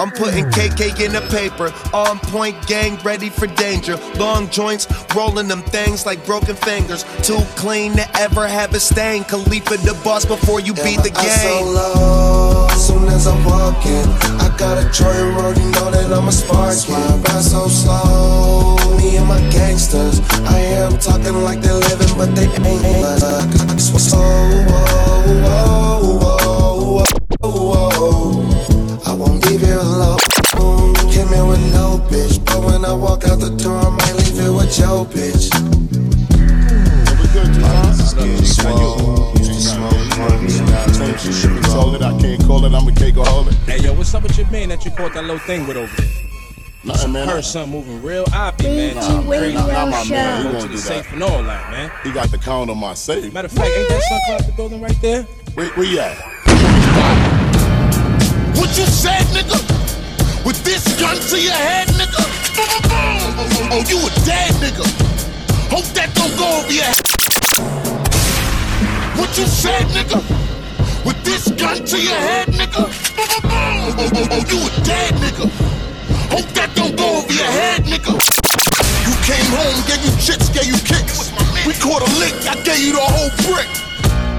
I'm 0.00 0.10
putting 0.10 0.46
KK 0.46 1.00
in 1.00 1.12
the 1.12 1.22
paper. 1.30 1.72
On 1.94 2.18
point 2.18 2.56
gang, 2.66 2.98
ready 3.04 3.30
for 3.30 3.46
danger. 3.46 3.96
Long 4.18 4.50
joints, 4.50 4.88
rolling 5.14 5.46
them 5.46 5.62
things 5.62 6.04
like 6.04 6.26
broken 6.26 6.56
fingers. 6.56 7.04
Too 7.22 7.38
clean 7.54 7.92
to 7.92 8.06
ever 8.18 8.48
have 8.48 8.74
a 8.74 8.80
stain. 8.80 9.22
Khalifa 9.22 9.76
the 9.86 9.94
boss 10.02 10.24
before 10.24 10.58
you 10.58 10.74
beat 10.74 11.02
the 11.06 11.10
game. 11.10 11.30
I 11.30 11.60
so 11.60 11.64
low, 11.64 12.68
soon 12.76 13.08
as 13.08 13.28
I'm 13.28 13.42
walking, 13.44 14.06
I 14.42 14.54
got 14.58 14.76
a 14.76 14.90
Jordan 14.90 15.36
road, 15.36 15.56
you 16.06 16.12
know 16.12 16.16
that 16.16 16.22
I'm 16.22 16.28
a 16.28 16.32
Sparky. 16.32 16.92
Ride 16.92 17.42
so 17.42 17.68
slow, 17.68 18.76
me 18.96 19.16
and 19.16 19.26
my 19.26 19.40
gangsters. 19.50 20.20
I 20.44 20.58
am 20.58 20.98
talking 20.98 21.42
like 21.42 21.60
they're 21.60 21.74
living, 21.74 22.16
but 22.16 22.34
they 22.34 22.46
ain't. 22.46 23.02
But 23.02 23.22
I 23.24 23.76
so, 23.76 24.18
whoa, 24.18 24.66
whoa, 25.42 26.18
whoa, 26.18 27.04
whoa, 27.40 27.90
whoa. 27.90 29.02
I 29.06 29.14
won't 29.14 29.44
leave 29.46 29.62
you 29.62 29.80
alone. 29.80 30.18
Came 31.10 31.28
here 31.28 31.44
with 31.44 31.64
no 31.72 31.98
bitch, 32.10 32.44
but 32.44 32.64
when 32.64 32.84
I 32.84 32.92
walk 32.92 33.24
out 33.24 33.40
the 33.40 33.50
door, 33.50 33.78
I 33.78 33.90
might 33.90 34.14
leave 34.14 34.38
it 34.38 34.50
with 34.50 34.78
your 34.78 35.04
bitch. 35.06 35.56
Told 41.16 41.94
it 41.94 42.02
I 42.02 42.12
can't 42.20 42.44
call 42.44 42.64
it, 42.66 42.74
I'm 42.74 42.86
a 42.86 42.90
cakeaholic. 42.90 43.54
Hey, 43.64 43.78
yo, 43.78 43.94
what's 43.94 44.14
up 44.14 44.22
with 44.22 44.36
your 44.36 44.46
man 44.50 44.68
that 44.68 44.84
you 44.84 44.90
caught 44.90 45.14
that 45.14 45.22
little 45.22 45.38
thing 45.38 45.66
with 45.66 45.76
over 45.78 45.94
there? 45.96 46.10
Nothing, 46.84 47.12
man. 47.12 47.26
Heard 47.26 47.42
something 47.44 47.72
moving 47.72 48.02
real 48.02 48.24
oppy, 48.26 48.64
man. 48.64 48.94
Nah, 48.96 49.00
Something 49.00 49.30
man, 49.30 49.40
crazy. 49.40 49.54
not, 49.56 49.66
not 49.72 49.88
my 49.90 50.02
Show. 50.04 50.14
man. 50.14 50.42
He 50.46 50.52
won't 50.52 50.60
do 50.66 50.68
the 50.76 50.78
safe 50.78 51.04
that. 51.04 51.12
and 51.14 51.22
all 51.22 51.42
that, 51.42 51.70
man. 51.70 51.90
He 52.04 52.12
got 52.12 52.30
the 52.30 52.36
count 52.38 52.68
on 52.70 52.78
my 52.78 52.92
safe. 52.94 53.32
Matter 53.32 53.46
of 53.46 53.52
fact, 53.52 53.66
ain't 53.70 53.88
that 53.88 54.02
son 54.02 54.34
out 54.34 54.46
the 54.46 54.52
building 54.52 54.80
right 54.82 55.00
there? 55.00 55.22
Where, 55.54 55.68
where 55.70 55.86
you 55.86 56.00
at? 56.00 56.16
What 58.60 58.76
you 58.76 58.84
said, 58.84 59.24
nigga? 59.32 59.56
With 60.44 60.62
this 60.64 60.84
gun 61.00 61.16
to 61.16 61.40
your 61.40 61.52
head, 61.54 61.88
nigga? 61.88 62.24
Oh, 63.72 63.82
you 63.88 63.98
a 63.98 64.10
dead 64.26 64.52
nigga. 64.60 64.84
Hope 65.70 65.86
that 65.96 66.14
don't 66.14 66.36
go 66.36 66.58
over 66.60 66.70
your 66.72 66.84
head. 66.84 67.00
What 69.18 69.36
you 69.38 69.46
said, 69.46 69.86
nigga? 69.86 70.45
With 71.06 71.22
this 71.22 71.46
gun 71.54 71.78
to 71.86 71.96
your 72.02 72.18
head, 72.18 72.48
nigga? 72.50 72.82
You 74.50 74.58
a 74.58 74.70
dead 74.82 75.14
nigga. 75.22 75.46
Hope 76.34 76.50
that 76.58 76.74
don't 76.74 76.98
go 76.98 77.22
over 77.22 77.30
your 77.30 77.46
head, 77.46 77.86
nigga. 77.86 78.10
You 79.06 79.14
came 79.22 79.46
home, 79.54 79.78
gave 79.86 80.02
you 80.02 80.10
chips, 80.18 80.50
gave 80.50 80.66
you 80.66 80.74
kicks. 80.82 81.30
We 81.62 81.78
caught 81.78 82.02
a 82.02 82.10
lick, 82.18 82.34
I 82.50 82.58
gave 82.66 82.82
you 82.82 82.98
the 82.98 83.06
whole 83.06 83.30
brick. 83.46 83.70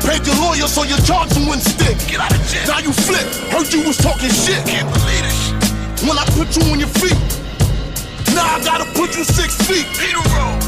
Paid 0.03 0.27
your 0.27 0.35
lawyer 0.43 0.67
so 0.67 0.83
your 0.83 0.99
charges 1.07 1.39
wouldn't 1.39 1.63
stick. 1.63 1.95
Get 2.03 2.19
out 2.19 2.35
of 2.35 2.43
jail. 2.51 2.67
Now 2.67 2.83
you 2.83 2.91
flip. 2.91 3.23
Heard 3.47 3.71
you 3.71 3.87
was 3.87 3.95
talking 3.95 4.27
shit. 4.27 4.59
Can't 4.67 4.91
believe 4.91 5.23
this 5.23 5.39
shit. 5.39 6.03
When 6.03 6.19
I 6.19 6.27
put 6.35 6.51
you 6.51 6.67
on 6.67 6.83
your 6.83 6.91
feet. 6.99 7.15
Now 8.35 8.43
I 8.43 8.59
gotta 8.59 8.91
put 8.91 9.15
you 9.15 9.23
six 9.23 9.55
feet. 9.71 9.87
Peter 9.95 10.19
roll. 10.35 10.59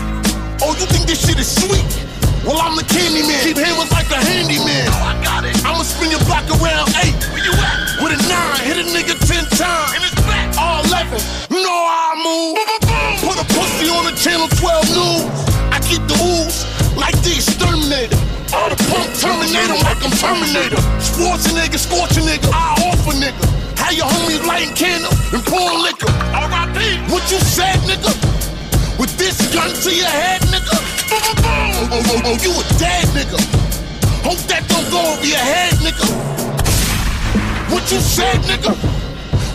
Oh, 0.63 0.71
you 0.79 0.87
think 0.95 1.11
this 1.11 1.27
shit 1.27 1.35
is 1.35 1.51
sweet? 1.51 2.08
Well, 2.45 2.59
I'm 2.59 2.75
the 2.79 2.87
candy 2.87 3.23
man. 3.27 3.43
Keep 3.43 3.59
hammers 3.59 3.91
like 3.91 4.07
a 4.11 4.19
handyman. 4.19 4.87
Oh, 4.89 5.11
I 5.11 5.15
got 5.23 5.43
it. 5.43 5.55
I'ma 5.65 5.83
spin 5.83 6.09
your 6.09 6.23
block 6.23 6.47
around 6.47 6.87
eight. 7.03 7.15
Where 7.35 7.43
you 7.43 7.51
at? 7.51 7.99
With 7.99 8.15
a 8.15 8.19
nine. 8.31 8.63
Hit 8.63 8.79
a 8.79 8.85
nigga 8.87 9.15
ten 9.27 9.43
times. 9.59 9.95
In 9.95 10.01
his 10.01 10.15
back. 10.23 10.55
All 10.55 10.83
eleven. 10.87 11.19
You 11.51 11.59
know 11.59 11.79
how 11.83 12.13
I 12.13 12.21
move. 12.23 12.55
Put 13.23 13.35
a 13.35 13.45
pussy 13.51 13.91
on 13.91 14.07
the 14.07 14.15
channel 14.15 14.47
12 14.47 14.95
news. 14.95 15.23
I 15.75 15.79
keep 15.83 15.99
the 16.07 16.15
ooze 16.15 16.63
like 16.95 17.15
the 17.21 17.35
exterminator. 17.35 18.15
All 18.55 18.71
the 18.71 18.79
punk 18.89 19.11
terminator 19.19 19.77
like 19.83 19.99
I'm 20.01 20.11
Terminator. 20.15 20.81
Sports 20.97 21.45
a 21.47 21.53
nigga, 21.53 21.77
scorch 21.77 22.17
a 22.17 22.23
nigga. 22.23 22.49
I 22.55 22.79
offer 22.87 23.13
nigga. 23.19 23.45
How 23.77 23.91
your 23.91 24.07
homies 24.07 24.45
lighting 24.47 24.73
candle 24.75 25.11
and 25.35 25.43
pouring 25.45 25.83
liquor. 25.83 26.09
R.I.P. 26.33 27.11
What 27.11 27.29
you 27.29 27.39
said, 27.39 27.77
nigga? 27.85 28.11
Oh, 31.91 31.97
oh, 31.97 32.05
oh, 32.05 32.21
oh, 32.21 32.37
you 32.45 32.53
a 32.53 32.63
dead 32.77 33.09
nigga. 33.17 33.41
Hope 34.21 34.37
that 34.45 34.61
don't 34.69 34.85
go 34.93 35.01
over 35.09 35.25
your 35.25 35.41
head, 35.41 35.73
nigga. 35.81 36.05
What 37.73 37.89
you 37.89 37.97
said, 37.97 38.37
nigga? 38.45 38.77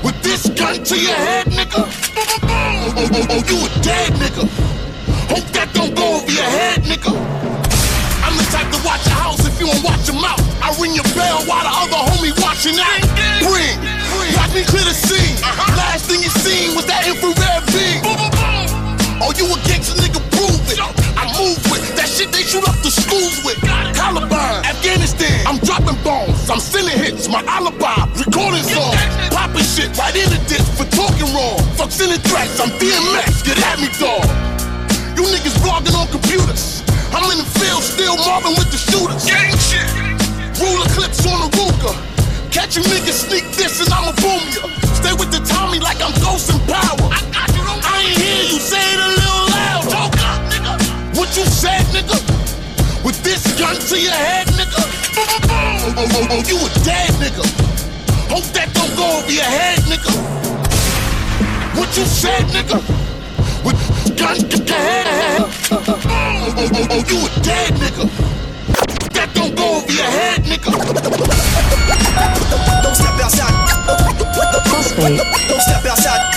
With 0.02 0.18
this 0.20 0.50
gun 0.50 0.82
to 0.82 0.98
your 0.98 1.14
head, 1.14 1.46
nigga? 1.54 1.86
Oh, 1.86 2.90
oh, 2.90 3.06
oh, 3.06 3.38
oh, 3.38 3.42
you 3.46 3.54
a 3.62 3.70
dead 3.86 4.18
nigga. 4.18 4.50
Hope 5.30 5.46
that 5.54 5.70
don't 5.78 5.94
go 5.94 6.18
over 6.18 6.32
your 6.34 6.42
head, 6.42 6.82
nigga. 6.82 7.14
I'm 8.26 8.34
the 8.34 8.42
type 8.50 8.66
to 8.66 8.82
watch 8.82 9.06
your 9.06 9.14
house 9.14 9.46
if 9.46 9.54
you 9.62 9.70
don't 9.70 9.86
watch 9.86 10.02
your 10.10 10.18
mouth. 10.18 10.42
I 10.58 10.74
ring 10.82 10.90
your 10.98 11.06
bell 11.14 11.38
while 11.46 11.62
the 11.62 11.70
other 11.70 12.02
homie 12.02 12.34
watching 12.42 12.74
out. 12.82 12.98
Bring, 13.46 13.78
watch 14.34 14.50
me 14.50 14.66
clear 14.66 14.82
the 14.82 14.90
scene. 14.90 15.38
Last 15.78 16.10
thing 16.10 16.18
you 16.18 16.34
seen 16.42 16.74
was 16.74 16.82
that 16.90 17.06
infrared 17.06 17.62
beam. 17.70 18.02
Oh, 19.22 19.30
you 19.38 19.46
a 19.46 19.56
shoot 23.14 23.27
up 23.27 23.31
the 23.31 23.35
schools 23.35 23.44
with. 23.44 23.61
Columbine, 23.94 24.64
Afghanistan, 24.64 25.46
I'm 25.46 25.59
dropping 25.59 25.98
bombs. 26.03 26.50
I'm 26.50 26.61
sending 26.61 26.98
hits, 26.98 27.29
my 27.29 27.42
alibi, 27.46 28.07
recording 28.18 28.62
songs. 28.62 28.98
Popping 29.31 29.64
shit 29.64 29.96
right 29.98 30.14
in 30.14 30.29
the 30.31 30.40
ditch 30.48 30.66
for 30.74 30.87
talking 30.90 31.29
wrong. 31.35 31.59
Fuck 31.77 31.90
sending 31.90 32.20
threats, 32.20 32.61
I'm 32.61 32.70
DMX, 32.79 33.44
get 33.44 33.59
at 33.62 33.79
me, 33.79 33.88
dog. 33.98 34.24
You 35.16 35.24
niggas 35.31 35.57
blogging 35.62 35.94
on 35.94 36.09
computers. 36.09 36.83
I'm 37.14 37.31
in 37.31 37.38
the 37.38 37.46
field 37.59 37.83
still 37.83 38.16
mobbing 38.16 38.59
with 38.59 38.70
the 38.74 38.79
shooters. 38.79 39.24
Gang 39.24 39.55
shit. 39.59 39.87
Ruler 40.59 40.88
clips 40.90 41.22
on 41.27 41.38
the 41.46 41.50
Ruger. 41.55 41.94
Catch 42.50 42.77
you 42.77 42.83
niggas 42.83 43.27
sneak 43.27 43.44
this 43.55 43.81
and 43.81 43.90
I'ma 43.94 44.12
boom 44.18 44.42
ya. 44.50 44.66
Stay 44.98 45.14
with 45.14 45.31
the 45.31 45.38
Tommy 45.46 45.79
like 45.79 46.03
I'm 46.03 46.14
Ghost 46.18 46.50
and 46.50 46.61
Power. 46.66 47.07
I 47.11 47.22
got 47.31 47.50
you, 47.55 47.62
I 47.62 47.94
ain't 48.03 48.18
hear 48.18 48.42
you 48.50 48.59
say 48.59 48.83
it 48.83 48.98
a 48.98 49.11
little 49.14 49.46
loud. 49.55 49.83
Talk 49.90 50.14
up, 50.18 50.40
nigga. 50.50 51.18
What 51.18 51.37
you 51.37 51.44
said, 51.46 51.83
nigga? 51.94 52.43
With 53.24 53.42
this 53.42 53.58
gun 53.58 53.74
to 53.74 53.98
your 53.98 54.12
head, 54.12 54.46
nigga? 54.48 54.84
Oh, 55.16 55.38
oh, 55.48 55.96
oh, 55.96 56.28
oh, 56.30 56.42
you 56.44 56.56
a 56.60 56.68
dead 56.84 57.08
nigga. 57.16 57.40
Hope 58.28 58.44
that 58.52 58.68
don't 58.74 58.94
go 58.96 59.16
over 59.16 59.32
your 59.32 59.44
head, 59.44 59.78
nigga. 59.88 60.12
What 61.74 61.96
you 61.96 62.04
said, 62.04 62.44
nigga? 62.52 62.84
With 63.64 63.80
gun 64.18 64.37
to 64.37 64.58
your 64.58 64.76
head. 64.76 65.06
Oh, 65.40 65.48
oh, 65.72 66.02
oh, 66.04 66.88
oh, 66.90 67.00
you 67.08 67.16
a 67.24 67.30
dead 67.40 67.72
nigga. 67.80 68.04
That 69.14 69.32
don't 69.32 69.56
go 69.56 69.76
over 69.78 69.90
your 69.90 70.04
head, 70.04 70.44
nigga. 70.44 70.70
Don't 72.82 72.94
step 72.94 73.24
outside. 73.24 73.56
Don't 75.48 75.60
step 75.62 75.84
outside. 75.87 76.33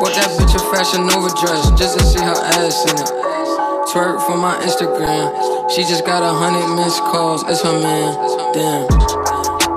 Bought 0.00 0.14
that 0.16 0.28
bitch 0.36 0.54
a 0.56 0.60
fashion 0.74 1.06
Nova 1.08 1.30
dress 1.40 1.70
just 1.80 1.98
to 1.98 2.04
see 2.04 2.20
her 2.20 2.36
ass 2.60 2.84
in 2.84 2.96
it. 3.00 3.10
Twerk 3.88 4.20
for 4.26 4.36
my 4.36 4.56
Instagram, 4.60 5.32
she 5.70 5.82
just 5.84 6.04
got 6.06 6.22
a 6.22 6.32
hundred 6.36 6.68
missed 6.76 7.00
calls. 7.04 7.44
It's 7.48 7.62
her 7.62 7.72
man, 7.80 8.12
damn. 8.52 8.88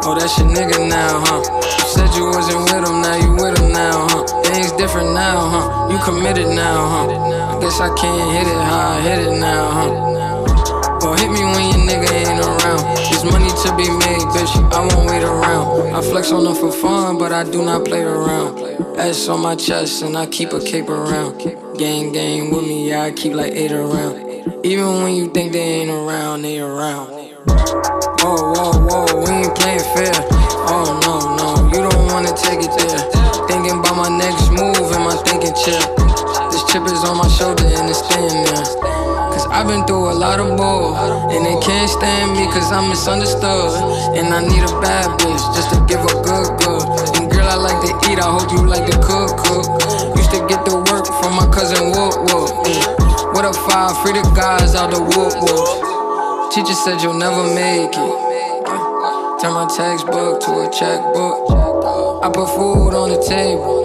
Oh, 0.04 0.16
that's 0.20 0.38
your 0.40 0.50
nigga 0.50 0.90
now, 0.90 1.24
huh? 1.24 1.42
You 1.64 1.86
said 1.94 2.10
you 2.18 2.26
wasn't 2.28 2.64
with 2.68 2.84
him, 2.90 3.02
now 3.02 3.16
you 3.16 3.32
with 3.32 3.60
him 3.60 3.72
now, 3.72 4.08
huh? 4.12 4.26
Things 4.44 4.72
different 4.74 5.14
now, 5.14 5.40
huh? 5.50 5.94
You 5.94 6.00
committed 6.04 6.48
now, 6.48 6.78
huh? 6.90 7.58
I 7.58 7.62
guess 7.62 7.80
I 7.80 7.90
can't 7.96 8.32
hit 8.36 8.48
it 8.48 8.62
how 8.68 8.98
I 8.98 9.02
hit 9.02 9.20
it 9.20 9.40
now, 9.40 9.72
huh? 9.72 10.12
Or 11.08 11.18
hit 11.18 11.32
me 11.32 11.44
when 11.46 11.64
your 11.72 11.84
nigga 11.88 12.12
ain't 12.12 12.40
around. 12.42 12.49
There's 13.20 13.34
money 13.34 13.50
to 13.50 13.76
be 13.76 13.84
made, 13.84 14.28
bitch. 14.32 14.72
I 14.72 14.80
won't 14.80 15.10
wait 15.10 15.24
around. 15.24 15.94
I 15.94 16.02
flex 16.02 16.32
on 16.32 16.46
them 16.46 16.56
for 16.56 16.72
fun, 16.72 17.18
but 17.18 17.34
I 17.34 17.44
do 17.44 17.66
not 17.66 17.84
play 17.84 18.02
around. 18.02 18.58
S 18.98 19.28
on 19.28 19.42
my 19.42 19.56
chest, 19.58 20.04
and 20.04 20.18
I 20.18 20.26
keep 20.26 20.54
a 20.54 20.62
cape 20.62 20.88
around. 20.88 21.38
Gang, 21.78 22.14
gang 22.14 22.50
with 22.50 22.64
me, 22.64 22.88
yeah, 22.88 23.04
I 23.04 23.12
keep 23.12 23.34
like 23.34 23.52
eight 23.52 23.74
around. 23.74 24.66
Even 24.66 25.04
when 25.04 25.16
you 25.16 25.28
think 25.32 25.52
they 25.52 25.82
ain't 25.82 25.90
around, 25.90 26.44
they 26.44 26.62
around. 26.62 27.10
Whoa, 28.22 28.54
whoa, 28.56 28.88
whoa, 28.88 29.24
we 29.26 29.32
ain't 29.32 29.54
playing 29.54 29.80
fair. 29.80 30.16
Oh, 30.72 30.88
no, 31.04 31.36
no, 31.36 31.68
you 31.76 31.90
don't 31.90 32.06
wanna 32.14 32.32
take 32.38 32.60
it 32.64 32.72
there. 32.78 33.48
Thinking 33.50 33.80
about 33.80 33.98
my 33.98 34.18
next 34.18 34.50
move 34.52 34.96
in 34.96 35.02
my 35.04 35.18
thinking 35.26 35.54
chair. 35.56 36.19
This 36.70 36.78
chip 36.78 36.94
is 36.94 37.04
on 37.04 37.18
my 37.18 37.28
shoulder 37.34 37.66
and 37.66 37.90
it's 37.90 37.98
staying 37.98 38.46
there. 38.46 38.62
Cause 39.34 39.48
I've 39.50 39.66
been 39.66 39.90
through 39.90 40.14
a 40.14 40.14
lot 40.14 40.38
of 40.38 40.54
bull. 40.54 40.94
And 41.34 41.42
they 41.42 41.58
can't 41.66 41.90
stand 41.90 42.38
me 42.38 42.46
cause 42.46 42.72
I'm 42.72 42.90
misunderstood. 42.90 43.74
And 44.14 44.30
I 44.30 44.46
need 44.46 44.62
a 44.62 44.74
bad 44.78 45.10
bitch 45.18 45.42
just 45.58 45.74
to 45.74 45.82
give 45.90 45.98
a 45.98 46.14
good 46.22 46.46
good. 46.62 46.86
And 47.18 47.26
girl, 47.26 47.50
I 47.50 47.58
like 47.58 47.82
to 47.90 47.92
eat, 48.06 48.22
I 48.22 48.30
hope 48.30 48.54
you 48.54 48.70
like 48.70 48.86
to 48.86 49.02
cook, 49.02 49.34
cook. 49.50 49.66
Used 50.14 50.30
to 50.38 50.46
get 50.46 50.62
the 50.70 50.78
work 50.94 51.10
from 51.18 51.34
my 51.34 51.50
cousin 51.50 51.90
Whoop 51.90 52.30
Whoop. 52.30 52.54
What 53.34 53.50
a 53.50 53.54
five? 53.66 53.98
Free 54.06 54.14
the 54.14 54.22
guys 54.38 54.76
out 54.78 54.94
the 54.94 55.02
Whoop 55.02 55.42
Whoop. 55.42 56.54
Teacher 56.54 56.78
said 56.78 57.02
you'll 57.02 57.18
never 57.18 57.50
make 57.50 57.98
it. 57.98 58.14
Turn 59.42 59.58
my 59.58 59.66
textbook 59.74 60.38
to 60.46 60.52
a 60.62 60.70
checkbook. 60.70 61.50
I 62.22 62.30
put 62.30 62.46
food 62.54 62.94
on 62.94 63.10
the 63.10 63.18
table. 63.26 63.79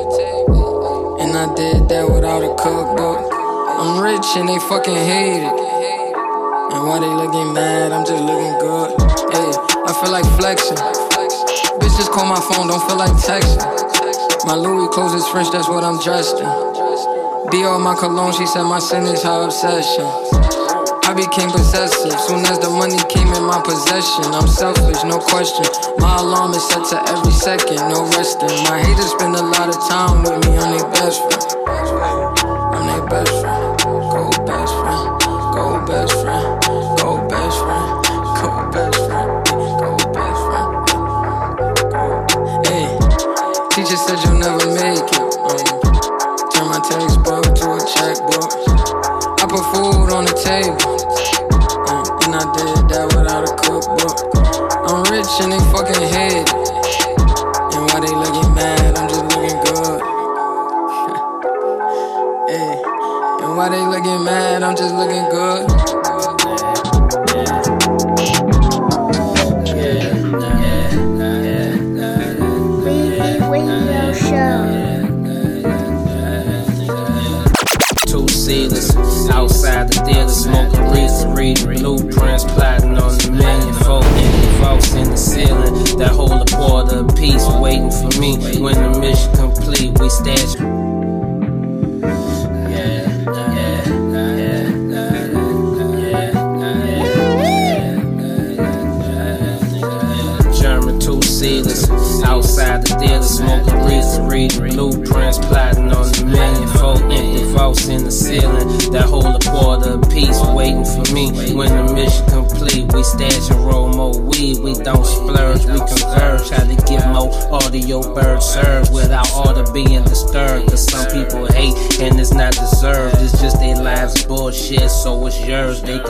And 1.35 1.51
I 1.51 1.55
did 1.57 1.89
that 1.89 2.07
without 2.07 2.47
a 2.47 2.55
cookbook. 2.55 3.27
I'm 3.35 3.99
rich 3.99 4.23
and 4.39 4.47
they 4.47 4.55
fucking 4.71 4.95
hate 4.95 5.43
it. 5.43 5.51
And 5.51 6.87
why 6.87 7.03
they 7.03 7.11
looking 7.11 7.51
mad, 7.51 7.91
I'm 7.91 8.07
just 8.07 8.23
looking 8.23 8.55
good. 8.63 8.95
Hey, 9.35 9.51
I 9.83 9.91
feel 9.99 10.15
like 10.15 10.23
flexing. 10.39 10.79
Bitches 11.83 12.07
call 12.07 12.31
my 12.31 12.39
phone, 12.39 12.71
don't 12.71 12.79
feel 12.87 12.95
like 12.95 13.11
texting. 13.19 13.67
My 14.47 14.55
Louis 14.55 14.87
clothes 14.95 15.15
is 15.15 15.27
French, 15.27 15.51
that's 15.51 15.67
what 15.69 15.83
I'm 15.83 15.99
dressed 15.99 16.39
in. 16.39 16.47
Dior, 17.51 17.83
my 17.83 17.99
cologne, 17.99 18.31
she 18.33 18.47
said 18.47 18.63
my 18.63 18.79
sin 18.79 19.03
is 19.03 19.25
her 19.25 19.43
obsession. 19.43 20.07
I 21.05 21.13
became 21.13 21.51
possessive 21.51 22.19
soon 22.21 22.47
as 22.47 22.59
the 22.59 22.71
money 22.71 22.97
came 23.13 23.29
in 23.29 23.45
my 23.45 23.61
possession. 23.61 24.25
I'm 24.33 24.49
selfish, 24.49 25.05
no 25.05 25.19
question. 25.19 25.67
My 25.99 26.17
alarm 26.17 26.53
is 26.53 26.67
set 26.67 26.85
to 26.91 26.99
every 27.13 27.33
second, 27.33 27.77
no 27.93 28.09
resting. 28.17 28.49
My 28.65 28.81
haters 28.81 29.13
spend 29.13 29.37
a 29.37 29.43
lot 29.43 29.69
of 29.69 29.77
time 29.87 30.23
with 30.23 30.49
me, 30.49 30.57
I'm 30.57 30.79
their 30.79 30.91
best 30.97 31.21
friend. 31.21 31.44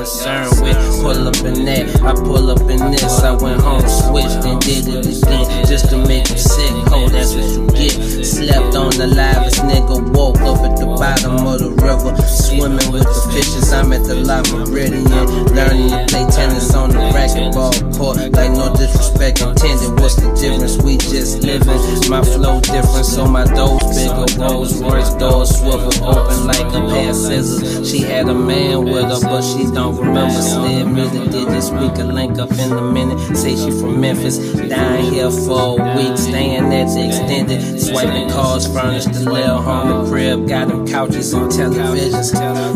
Concerned 0.05 0.61
with. 0.61 0.77
Pull 1.01 1.29
up 1.29 1.37
in 1.49 1.65
that, 1.65 1.89
I 2.05 2.13
pull 2.13 2.51
up 2.53 2.61
in 2.69 2.93
this. 2.93 3.25
I 3.25 3.33
went 3.33 3.57
home, 3.63 3.81
switched 3.89 4.45
and 4.45 4.61
did 4.61 4.85
it 4.85 5.01
again 5.01 5.65
just 5.65 5.89
to 5.89 5.97
make 5.97 6.29
them 6.29 6.37
sick. 6.37 6.77
Oh, 6.93 7.09
that's 7.09 7.33
what 7.33 7.49
you 7.49 7.65
get. 7.73 7.97
Slept 8.21 8.77
on 8.77 8.93
the 9.01 9.09
livest 9.09 9.65
nigga, 9.65 9.97
woke 10.13 10.45
up 10.45 10.61
at 10.61 10.77
the 10.77 10.85
bottom 10.85 11.49
of 11.49 11.57
the 11.57 11.73
river, 11.81 12.13
swimming 12.21 12.85
with 12.93 13.09
the 13.09 13.17
fishes. 13.33 13.73
I'm 13.73 13.97
at 13.97 14.05
the 14.05 14.21
Le 14.21 14.45
Méridien, 14.53 15.25
learning 15.57 15.89
to 15.89 16.05
play 16.13 16.29
tennis 16.29 16.75
on 16.77 16.93
the 16.93 17.01
racquetball 17.17 17.73
court. 17.97 18.21
Like 18.37 18.53
no 18.53 18.77
disrespect 18.77 19.41
intended. 19.41 19.89
What's 20.05 20.21
the 20.21 20.29
difference? 20.37 20.77
We 20.85 21.01
just 21.01 21.41
living. 21.41 21.81
My 22.13 22.21
flow 22.21 22.61
different, 22.61 23.09
so 23.09 23.25
my 23.25 23.49
doors 23.57 23.81
bigger. 23.97 24.29
Rolls 24.45 24.83
Royce 24.83 25.15
doors 25.15 25.59
swivel 25.59 25.93
open 26.05 26.47
like 26.47 26.67
a 26.75 26.81
pair 26.93 27.11
of 27.11 27.17
scissors. 27.17 27.91
She 27.91 28.01
had 28.01 28.29
a 28.29 28.35
man 28.35 28.85
with 28.85 29.05
her, 29.05 29.21
but 29.23 29.43
she 29.43 29.65
don't 29.73 29.97
remember. 29.97 30.43
Slid 30.43 30.87
me 30.87 31.09
the 31.09 31.25
digits. 31.31 31.71
We 31.71 31.89
could 31.97 32.13
link 32.13 32.39
up 32.39 32.53
in 32.53 32.73
a 32.73 32.83
minute. 32.83 33.19
Say 33.37 33.57
she 33.57 33.71
from 33.71 34.01
Memphis, 34.01 34.37
down 34.69 35.03
here 35.13 35.31
for 35.31 35.81
a 35.81 35.97
week, 35.97 36.19
staying 36.19 36.73
at 36.73 36.87
the 36.89 37.07
extended. 37.07 37.81
Swiping 37.81 38.29
cars, 38.29 38.67
furnished 38.67 39.13
the 39.15 39.31
little 39.31 39.63
home 39.63 40.07
crib. 40.09 40.47
Got 40.47 40.69
them 40.69 40.87
couches 40.87 41.33
and 41.33 41.51
televisions. 41.51 42.29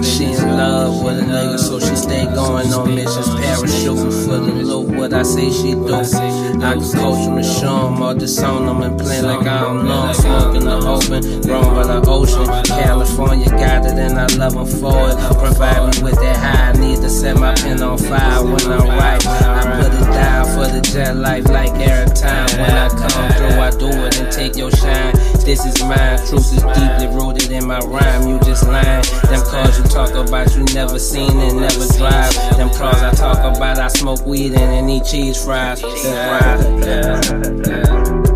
She 0.05 0.25
in 0.25 0.57
love 0.57 1.05
with 1.05 1.19
a 1.19 1.23
nigga, 1.23 1.59
so 1.59 1.79
she 1.79 1.97
stay 1.97 2.25
going 2.25 2.73
on 2.73 2.95
missions. 2.95 3.29
Parachuting 3.29 4.25
for 4.25 4.39
the 4.39 4.53
loot. 4.65 4.97
What 4.97 5.13
I 5.13 5.23
say 5.23 5.51
she 5.51 5.73
do. 5.73 5.95
I 5.95 6.75
can 6.75 6.81
coach 6.81 7.27
him 7.27 7.37
and 7.37 7.45
show 7.45 7.89
him, 7.89 8.03
or 8.03 8.15
disown 8.15 8.67
him 8.69 8.83
and 8.83 8.99
play 8.99 9.21
like 9.21 9.47
I 9.47 9.61
don't 9.61 9.87
know. 9.87 10.13
Smoking 10.13 10.65
the 10.65 10.77
open, 10.87 11.23
grown 11.61 11.75
by 11.75 11.87
the 11.87 12.11
ocean. 12.11 12.47
California 12.65 13.49
got 13.51 13.87
it, 13.87 13.99
and 13.99 14.19
I 14.19 14.27
love 14.37 14.55
him 14.55 14.67
for 14.81 15.11
it. 15.11 15.17
Provide 15.39 15.95
me 15.95 16.03
with 16.03 16.21
that 16.21 16.37
high. 16.37 16.71
I 16.71 16.73
need 16.73 16.97
to 17.03 17.11
set 17.11 17.37
my 17.37 17.55
pen 17.55 17.83
on 17.83 17.99
fire 17.99 18.45
when 18.45 18.61
I 18.67 18.79
write. 18.97 19.27
I 19.27 19.83
Put 19.83 19.95
it 19.95 20.13
down 20.13 20.45
for 20.47 20.67
the 20.73 20.81
jet 20.81 21.17
life 21.17 21.47
like 21.49 21.73
every 21.75 22.15
time. 22.15 22.49
When 22.59 22.71
I 22.71 22.89
come 22.89 23.31
through, 23.33 23.61
I 23.61 23.71
do 23.71 23.89
it 24.07 24.21
and 24.21 24.33
take 24.33 24.57
your 24.57 24.71
shine. 24.71 25.15
This 25.45 25.65
is 25.65 25.83
mine, 25.83 26.19
truth 26.29 26.53
is 26.53 26.63
deeply 26.63 27.09
rooted 27.09 27.51
in 27.51 27.67
my 27.67 27.79
rhyme. 27.79 28.29
You 28.29 28.39
just 28.41 28.67
lying. 28.67 29.03
Them 29.31 29.43
cars 29.47 29.79
you 29.79 29.85
talk 29.85 30.11
about, 30.11 30.55
you 30.55 30.65
never 30.75 30.99
seen 30.99 31.39
and 31.41 31.61
never 31.61 31.87
drive. 31.97 32.35
Them 32.57 32.71
cars 32.71 33.03
I 33.03 33.13
talk 33.13 33.39
about, 33.39 33.79
I 33.79 33.89
smoke 33.89 34.27
weed 34.27 34.53
and, 34.53 34.73
and 34.75 34.91
eat 34.91 35.05
cheese 35.05 35.43
fries. 35.43 35.81
Yeah, 35.83 36.61
yeah, 36.85 37.21
yeah. 37.67 38.28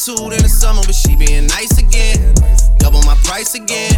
Attitude 0.00 0.32
in 0.32 0.42
the 0.42 0.48
summer, 0.48 0.80
but 0.86 0.96
she 0.96 1.12
being 1.12 1.46
nice 1.46 1.76
again. 1.76 2.32
Double 2.80 3.02
my 3.04 3.14
price 3.20 3.54
again. 3.54 3.92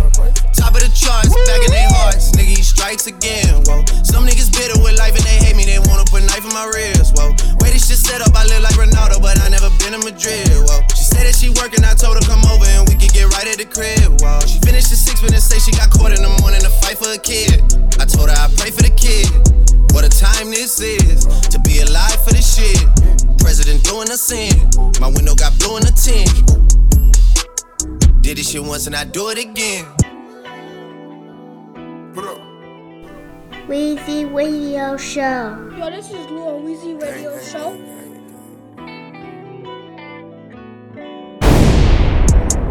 Top 0.51 0.75
of 0.75 0.83
the 0.83 0.91
charts, 0.91 1.31
back 1.47 1.63
in 1.63 1.71
their 1.71 1.87
hearts. 1.95 2.35
Nigga, 2.35 2.59
he 2.59 2.63
strikes 2.63 3.07
again. 3.07 3.63
Whoa. 3.63 3.87
Some 4.03 4.27
niggas 4.27 4.51
bitter 4.51 4.75
with 4.83 4.99
life 4.99 5.15
and 5.15 5.23
they 5.23 5.39
hate 5.39 5.55
me. 5.55 5.63
They 5.63 5.79
wanna 5.79 6.03
put 6.03 6.27
knife 6.27 6.43
in 6.43 6.51
my 6.51 6.67
ribs. 6.75 7.15
Whoa. 7.15 7.31
Way 7.63 7.71
this 7.71 7.87
shit 7.87 8.03
set 8.03 8.19
up, 8.19 8.35
I 8.35 8.43
live 8.51 8.67
like 8.67 8.75
Ronaldo, 8.75 9.23
but 9.23 9.39
I 9.39 9.49
never 9.49 9.71
been 9.79 9.95
to 9.95 10.03
Madrid. 10.03 10.51
Whoa. 10.67 10.83
She 10.91 11.07
said 11.07 11.23
that 11.23 11.39
she 11.39 11.55
working, 11.55 11.87
I 11.87 11.95
told 11.95 12.19
her 12.19 12.25
come 12.27 12.43
over 12.51 12.67
and 12.67 12.83
we 12.91 12.99
could 12.99 13.15
get 13.15 13.31
right 13.31 13.47
at 13.47 13.63
the 13.63 13.69
crib. 13.69 14.19
Whoa. 14.19 14.43
She 14.43 14.59
finished 14.59 14.91
the 14.91 14.99
six 14.99 15.23
minutes, 15.23 15.47
say 15.47 15.63
she 15.63 15.71
got 15.71 15.95
caught 15.95 16.11
in 16.11 16.23
the 16.23 16.33
morning 16.43 16.67
to 16.67 16.73
fight 16.83 16.99
for 16.99 17.15
a 17.15 17.21
kid. 17.21 17.63
I 18.03 18.11
told 18.11 18.27
her 18.27 18.35
I 18.35 18.51
pray 18.59 18.75
for 18.75 18.83
the 18.83 18.95
kid. 18.99 19.31
What 19.95 20.03
a 20.03 20.11
time 20.11 20.51
this 20.51 20.81
is 20.81 21.27
to 21.53 21.61
be 21.61 21.79
alive 21.79 22.19
for 22.25 22.35
this 22.35 22.59
shit. 22.59 22.82
President 23.55 23.85
doing 23.85 24.09
a 24.09 24.17
sin. 24.17 24.71
My 24.99 25.09
window 25.09 25.35
got 25.35 25.53
blue 25.59 25.77
in 25.77 25.83
the 25.83 25.93
tint. 25.93 26.33
Did 28.23 28.39
this 28.39 28.51
shit 28.51 28.63
once 28.65 28.87
and 28.87 28.97
I 28.97 29.05
do 29.05 29.29
it 29.29 29.37
again. 29.37 29.85
Weezy 33.69 34.35
Radio 34.35 34.97
Show. 34.97 35.71
Yo, 35.77 35.91
this 35.91 36.07
is 36.07 36.31
Lou 36.31 36.47
on 36.49 36.63
Weezy 36.65 36.99
Radio 36.99 37.39
Show. 37.43 37.73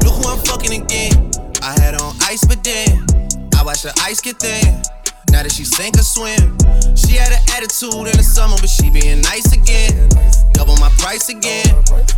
Look 0.04 0.15
who 0.15 0.32
I'm 0.32 0.39
fucking 0.46 0.82
again. 0.82 1.30
I 1.62 1.80
had 1.80 1.94
on 1.94 2.15
ice, 2.24 2.44
but 2.44 2.63
then 2.63 3.06
I 3.56 3.63
watched 3.63 3.84
her 3.84 3.94
ice 4.00 4.20
get 4.20 4.39
thin. 4.39 4.82
Now 5.32 5.48
that 5.48 5.56
she 5.56 5.63
sink 5.63 5.96
or 5.96 6.04
swim, 6.04 6.60
she 7.00 7.15
had 7.15 7.32
an 7.32 7.39
attitude 7.56 8.04
in 8.04 8.20
the 8.20 8.28
summer, 8.28 8.60
but 8.60 8.67
she 8.67 8.91
being 8.91 9.24
nice 9.24 9.56
again. 9.56 9.96
Double 10.52 10.76
my 10.84 10.91
price 11.00 11.32
again. 11.32 11.72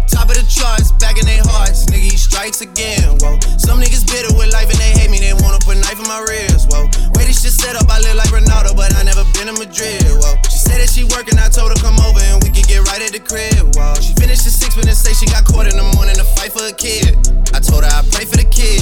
Top 0.09 0.27
of 0.27 0.35
the 0.35 0.41
charts, 0.49 0.89
back 0.97 1.21
in 1.21 1.25
their 1.29 1.45
hearts. 1.45 1.85
Nigga, 1.93 2.09
he 2.09 2.17
strikes 2.17 2.65
again. 2.65 3.05
Whoa. 3.21 3.37
Some 3.61 3.77
niggas 3.77 4.09
bitter 4.09 4.33
with 4.33 4.49
life 4.49 4.65
and 4.65 4.81
they 4.81 4.97
hate 4.97 5.13
me. 5.13 5.21
They 5.21 5.31
wanna 5.45 5.61
put 5.61 5.77
knife 5.77 6.01
in 6.01 6.09
my 6.09 6.25
ribs. 6.25 6.65
Whoa. 6.73 6.89
Way 7.13 7.29
this 7.29 7.45
shit 7.45 7.53
set 7.53 7.77
up, 7.77 7.85
I 7.85 8.01
live 8.01 8.17
like 8.17 8.33
Ronaldo, 8.33 8.73
but 8.73 8.89
I 8.97 9.05
never 9.05 9.21
been 9.37 9.45
to 9.45 9.55
Madrid. 9.61 10.01
Whoa. 10.17 10.33
She 10.49 10.57
said 10.57 10.81
that 10.81 10.89
she 10.89 11.05
working, 11.13 11.37
I 11.37 11.53
told 11.53 11.69
her 11.69 11.79
come 11.79 12.01
over 12.01 12.17
and 12.17 12.41
we 12.41 12.49
could 12.49 12.65
get 12.65 12.81
right 12.89 12.99
at 13.05 13.13
the 13.13 13.21
crib. 13.21 13.77
Whoa. 13.77 13.93
She 14.01 14.17
finished 14.17 14.41
the 14.41 14.49
six 14.49 14.73
minutes, 14.73 15.05
say 15.05 15.13
she 15.13 15.29
got 15.29 15.45
caught 15.45 15.69
in 15.69 15.77
the 15.77 15.85
morning 15.93 16.17
to 16.17 16.25
fight 16.33 16.49
for 16.49 16.65
a 16.65 16.73
kid. 16.73 17.13
I 17.53 17.61
told 17.61 17.85
her 17.85 17.93
I 17.93 18.01
pray 18.09 18.25
for 18.25 18.41
the 18.41 18.49
kid. 18.49 18.81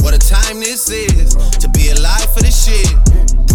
What 0.00 0.16
a 0.16 0.18
time 0.18 0.56
this 0.64 0.88
is 0.88 1.36
to 1.60 1.68
be 1.68 1.92
alive 1.92 2.32
for 2.32 2.40
this 2.40 2.56
shit. 2.64 2.88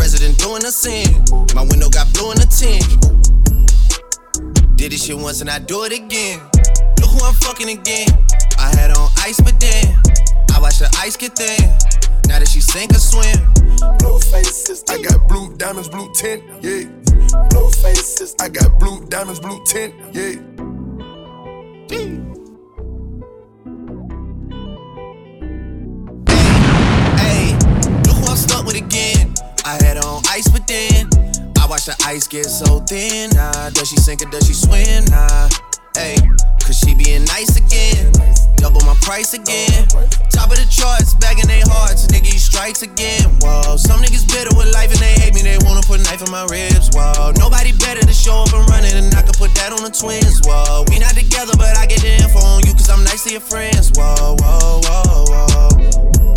President 0.03 0.37
doing 0.37 0.65
a 0.65 0.69
sin. 0.69 1.07
My 1.55 1.61
window 1.61 1.87
got 1.87 2.11
blue 2.13 2.31
in 2.31 2.37
the 2.37 2.45
tint. 2.51 2.83
Did 4.75 4.91
this 4.91 5.05
shit 5.05 5.17
once 5.17 5.39
and 5.39 5.49
I 5.49 5.59
do 5.59 5.85
it 5.85 5.93
again. 5.93 6.41
Look 6.99 7.09
who 7.09 7.23
I'm 7.23 7.33
fucking 7.35 7.69
again. 7.69 8.09
I 8.59 8.75
had 8.75 8.91
on 8.91 9.09
ice, 9.23 9.39
but 9.39 9.57
then 9.61 9.95
I 10.53 10.59
watched 10.59 10.79
the 10.79 10.93
ice 10.99 11.15
get 11.15 11.37
thin. 11.37 11.69
Now 12.27 12.39
that 12.39 12.49
she 12.49 12.59
sink 12.59 12.91
or 12.91 12.99
swim. 12.99 13.47
Blue 13.99 14.19
faces, 14.19 14.83
I 14.89 15.01
got 15.01 15.25
blue 15.29 15.55
diamonds, 15.55 15.87
blue 15.87 16.11
tint, 16.15 16.43
yeah. 16.61 16.83
Blue 17.51 17.69
faces, 17.69 18.35
I 18.41 18.49
got 18.49 18.77
blue 18.81 19.05
diamonds, 19.05 19.39
blue 19.39 19.63
tint, 19.65 19.95
yeah. 20.11 20.35
Hey, 27.15 27.55
look 28.03 28.17
who 28.17 28.25
I'm 28.27 28.35
stuck 28.35 28.65
with 28.65 28.75
again. 28.75 29.12
I 29.65 29.80
had 29.80 29.97
on 30.04 30.21
ice, 30.28 30.47
but 30.52 30.67
then 30.67 31.08
I 31.56 31.67
watched 31.67 31.88
the 31.88 31.95
ice 32.04 32.28
get 32.28 32.52
so 32.52 32.84
thin. 32.84 33.32
Nah, 33.32 33.71
does 33.71 33.88
she 33.88 33.95
sink 33.95 34.21
or 34.21 34.30
does 34.30 34.45
she 34.47 34.54
swim? 34.54 35.08
Nah, 35.08 35.47
hey, 35.95 36.19
cause 36.60 36.76
she 36.76 36.91
being 36.91 37.23
nice 37.32 37.56
again. 37.56 38.12
Double 38.60 38.84
my 38.84 38.95
price 38.99 39.32
again. 39.34 39.88
Top 40.36 40.52
of 40.52 40.60
the 40.60 40.67
charts, 40.67 41.15
back 41.15 41.39
in 41.39 41.47
their 41.47 41.63
hearts. 41.71 42.08
Nigga, 42.12 42.28
he 42.28 42.39
strikes 42.39 42.84
again. 42.84 43.23
Whoa, 43.39 43.80
some 43.80 44.04
niggas 44.04 44.28
bitter 44.28 44.52
with 44.60 44.67
life 44.76 44.91
and 44.91 44.99
they 44.99 45.15
hate 45.15 45.32
me. 45.32 45.47
They 45.47 45.56
wanna 45.63 45.84
put 45.88 46.04
knife 46.04 46.19
in 46.19 46.32
my 46.32 46.43
ribs. 46.52 46.91
Whoa, 46.91 47.32
nobody 47.39 47.71
better 47.80 48.04
to 48.04 48.13
show 48.13 48.43
up 48.43 48.52
and 48.52 48.67
run 48.67 48.84
it, 48.84 48.99
and 48.99 49.15
I 49.15 49.23
can 49.23 49.36
put 49.39 49.56
that 49.56 49.71
on 49.71 49.80
the 49.88 49.95
twins. 49.95 50.43
Whoa, 50.43 50.84
we 50.91 50.99
not 50.99 51.15
together, 51.15 51.56
but 51.56 51.80
I 51.80 51.88
get 51.88 52.04
the 52.04 52.12
info 52.19 52.43
on 52.43 52.67
you, 52.67 52.76
cause 52.76 52.91
I'm 52.91 53.04
nice 53.08 53.23
to 53.23 53.32
your 53.32 53.43
friends. 53.43 53.95
Whoa, 53.95 54.36
whoa, 54.43 54.84
whoa, 54.84 55.23
whoa. 55.32 56.36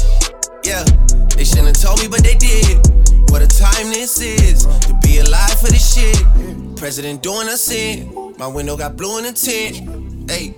Yeah, 0.62 0.86
they 1.34 1.42
shouldn't 1.42 1.74
have 1.74 1.82
told 1.82 1.98
me, 1.98 2.06
but 2.06 2.22
they 2.22 2.38
did. 2.38 2.95
What 3.30 3.42
a 3.42 3.46
time 3.46 3.88
this 3.90 4.20
is 4.20 4.64
to 4.86 4.94
be 5.02 5.18
alive 5.18 5.58
for 5.60 5.68
this 5.68 5.94
shit. 5.94 6.76
President 6.76 7.22
doing 7.22 7.48
a 7.48 7.56
sin. 7.56 8.34
My 8.38 8.46
window 8.46 8.76
got 8.76 8.96
blue 8.96 9.18
in 9.18 9.24
the 9.24 9.32
tint. 9.32 10.30
Hey, 10.30 10.54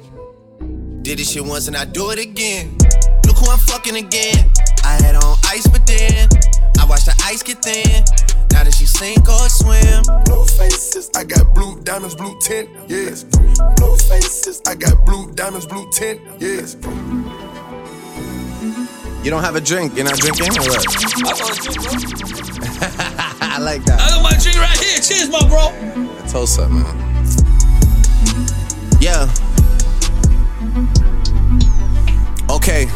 did 1.02 1.18
this 1.18 1.32
shit 1.32 1.44
once 1.44 1.68
and 1.68 1.76
I 1.76 1.84
do 1.84 2.10
it 2.10 2.18
again. 2.18 2.76
Look 3.26 3.38
who 3.38 3.50
I'm 3.50 3.58
fucking 3.58 3.96
again. 3.96 4.50
I 4.84 5.00
had 5.02 5.16
on 5.16 5.36
ice, 5.46 5.66
but 5.66 5.86
then 5.86 6.28
I 6.78 6.84
watched 6.86 7.06
the 7.06 7.14
ice 7.24 7.42
get 7.42 7.62
thin. 7.62 8.04
Now 8.52 8.64
that 8.64 8.74
she 8.74 8.86
sink 8.86 9.28
or 9.28 9.48
swim. 9.48 10.02
Blue 10.24 10.44
faces, 10.44 11.10
I 11.14 11.24
got 11.24 11.54
blue 11.54 11.80
diamonds, 11.82 12.14
blue 12.14 12.38
tint, 12.40 12.68
Yes. 12.88 13.24
Blue 13.76 13.96
faces, 13.96 14.62
I 14.66 14.74
got 14.74 15.04
blue 15.04 15.30
diamonds, 15.32 15.66
blue 15.66 15.88
tint, 15.92 16.20
yeah. 16.40 16.62
You 19.22 19.30
don't 19.30 19.42
have 19.42 19.56
a 19.56 19.60
drink. 19.60 19.96
You're 19.96 20.04
not 20.04 20.16
drinking 20.18 20.46
or 20.58 20.62
what? 20.62 20.86
I 20.86 21.34
want 21.34 21.50
a 21.50 21.60
drink, 21.60 21.82
bro. 21.82 21.90
I 23.40 23.58
like 23.60 23.84
that. 23.84 24.00
I 24.00 24.10
got 24.10 24.22
my 24.22 24.36
drink 24.38 24.58
right 24.58 24.78
here. 24.78 25.00
Cheers, 25.00 25.28
my 25.28 25.40
bro. 25.48 25.72
Tulsa, 26.28 26.68
man. 26.68 26.96
Yeah. 29.00 29.28
Okay. 32.48 32.86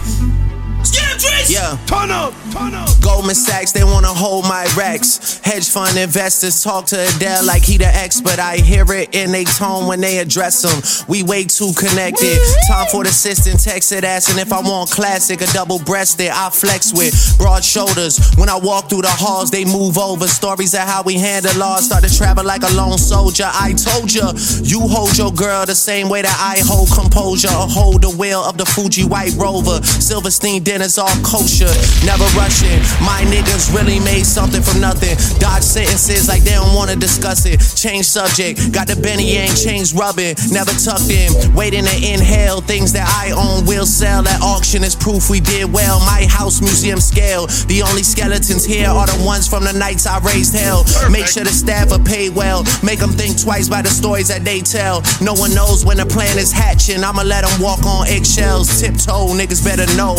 Yeah. 1.49 1.77
Turn 1.87 2.11
up, 2.11 2.33
turn 2.53 2.75
up. 2.75 2.89
Goldman 3.03 3.35
Sachs, 3.35 3.73
they 3.73 3.85
wanna 3.85 4.09
hold 4.09 4.45
my 4.45 4.65
racks. 4.77 5.41
Hedge 5.45 5.69
fund 5.69 5.99
investors 5.99 6.63
talk 6.63 6.87
to 6.87 6.97
Adel 7.17 7.45
like 7.45 7.63
he 7.63 7.77
the 7.77 7.87
expert. 7.87 8.39
I 8.39 8.57
hear 8.57 8.85
it 8.93 9.15
in 9.15 9.33
they 9.33 9.45
tone 9.45 9.87
when 9.87 10.01
they 10.01 10.19
address 10.19 10.65
him. 10.65 11.05
We 11.09 11.23
way 11.23 11.45
too 11.45 11.73
connected. 11.77 12.39
Time 12.69 12.87
for 12.91 13.05
the 13.05 13.11
assistant 13.11 13.61
texted 13.61 14.05
asking 14.05 14.39
if 14.39 14.53
I 14.53 14.61
want 14.61 14.91
classic 14.91 15.43
or 15.43 15.47
double 15.53 15.79
breasted. 15.81 16.31
I 16.33 16.49
flex 16.51 16.93
with 16.93 17.13
broad 17.39 17.65
shoulders. 17.65 18.19
When 18.37 18.49
I 18.49 18.57
walk 18.57 18.89
through 18.89 19.03
the 19.03 19.11
halls, 19.11 19.51
they 19.51 19.65
move 19.65 19.99
over. 19.99 20.27
Stories 20.27 20.75
of 20.75 20.81
how 20.81 21.03
we 21.03 21.15
handle 21.15 21.53
laws 21.59 21.87
start 21.87 22.05
to 22.05 22.17
travel 22.17 22.45
like 22.45 22.63
a 22.63 22.73
lone 22.75 22.99
soldier. 22.99 23.49
I 23.53 23.75
told 23.75 24.13
ya, 24.13 24.33
you 24.63 24.81
hold 24.81 25.19
your 25.19 25.33
girl 25.33 25.67
the 25.67 25.75
same 25.75 26.09
way 26.09 26.23
that 26.23 26.39
I 26.41 26.63
hold 26.65 26.91
composure 26.91 27.49
or 27.49 27.69
hold 27.69 28.03
the 28.03 28.11
wheel 28.11 28.41
of 28.41 28.57
the 28.57 28.65
Fuji 28.65 29.05
White 29.05 29.35
Rover. 29.37 29.83
Silverstein 29.83 30.63
dinners 30.63 30.99
all 31.03 31.19
kosher, 31.27 31.75
never 32.07 32.25
rushing. 32.39 32.79
My 33.03 33.27
niggas 33.27 33.75
really 33.75 33.99
made 33.99 34.23
something 34.23 34.63
from 34.63 34.81
nothing. 34.81 35.19
Dodge 35.43 35.67
sentences 35.67 36.29
like 36.29 36.43
they 36.47 36.55
don't 36.55 36.75
wanna 36.75 36.95
discuss 36.95 37.45
it. 37.45 37.59
Change 37.75 38.07
subject, 38.07 38.71
got 38.71 38.87
the 38.87 38.95
Benny 38.95 39.35
Yang 39.35 39.55
chains 39.57 39.95
rubbing, 39.95 40.37
never 40.51 40.71
tucked 40.79 41.11
in. 41.11 41.33
Waiting 41.55 41.85
to 41.85 41.97
inhale 41.97 42.61
things 42.61 42.93
that 42.93 43.09
I 43.11 43.35
own 43.35 43.67
will 43.67 43.87
sell 43.87 44.27
at 44.29 44.41
auction 44.43 44.85
is 44.85 44.95
proof 44.95 45.29
we 45.29 45.41
did 45.41 45.73
well. 45.73 45.99
My 46.07 46.25
house 46.31 46.61
museum 46.63 47.01
scale. 47.01 47.47
The 47.67 47.83
only 47.83 48.05
skeletons 48.05 48.65
here 48.65 48.89
are 48.89 49.07
the 49.07 49.19
ones 49.25 49.49
from 49.49 49.65
the 49.65 49.73
nights 49.73 50.07
I 50.07 50.19
raised 50.21 50.55
hell. 50.55 50.85
Make 51.11 51.27
sure 51.27 51.43
the 51.43 51.51
staff 51.51 51.91
are 51.91 52.05
paid 52.05 52.35
well. 52.35 52.63
Make 52.83 53.01
them 53.01 53.11
think 53.11 53.41
twice 53.41 53.69
by 53.69 53.83
the 53.83 53.91
stories 53.91 54.29
that 54.29 54.45
they 54.45 54.61
tell. 54.61 55.03
No 55.21 55.35
one 55.35 55.55
knows 55.55 55.85
when 55.85 55.97
the 55.97 56.07
plan 56.07 56.39
is 56.39 56.53
hatching. 56.53 57.03
I'ma 57.03 57.23
let 57.23 57.43
them 57.45 57.61
walk 57.61 57.85
on 57.85 58.07
eggshells. 58.07 58.81
Tiptoe, 58.81 59.35
niggas 59.35 59.65
better 59.65 59.87
know. 59.97 60.15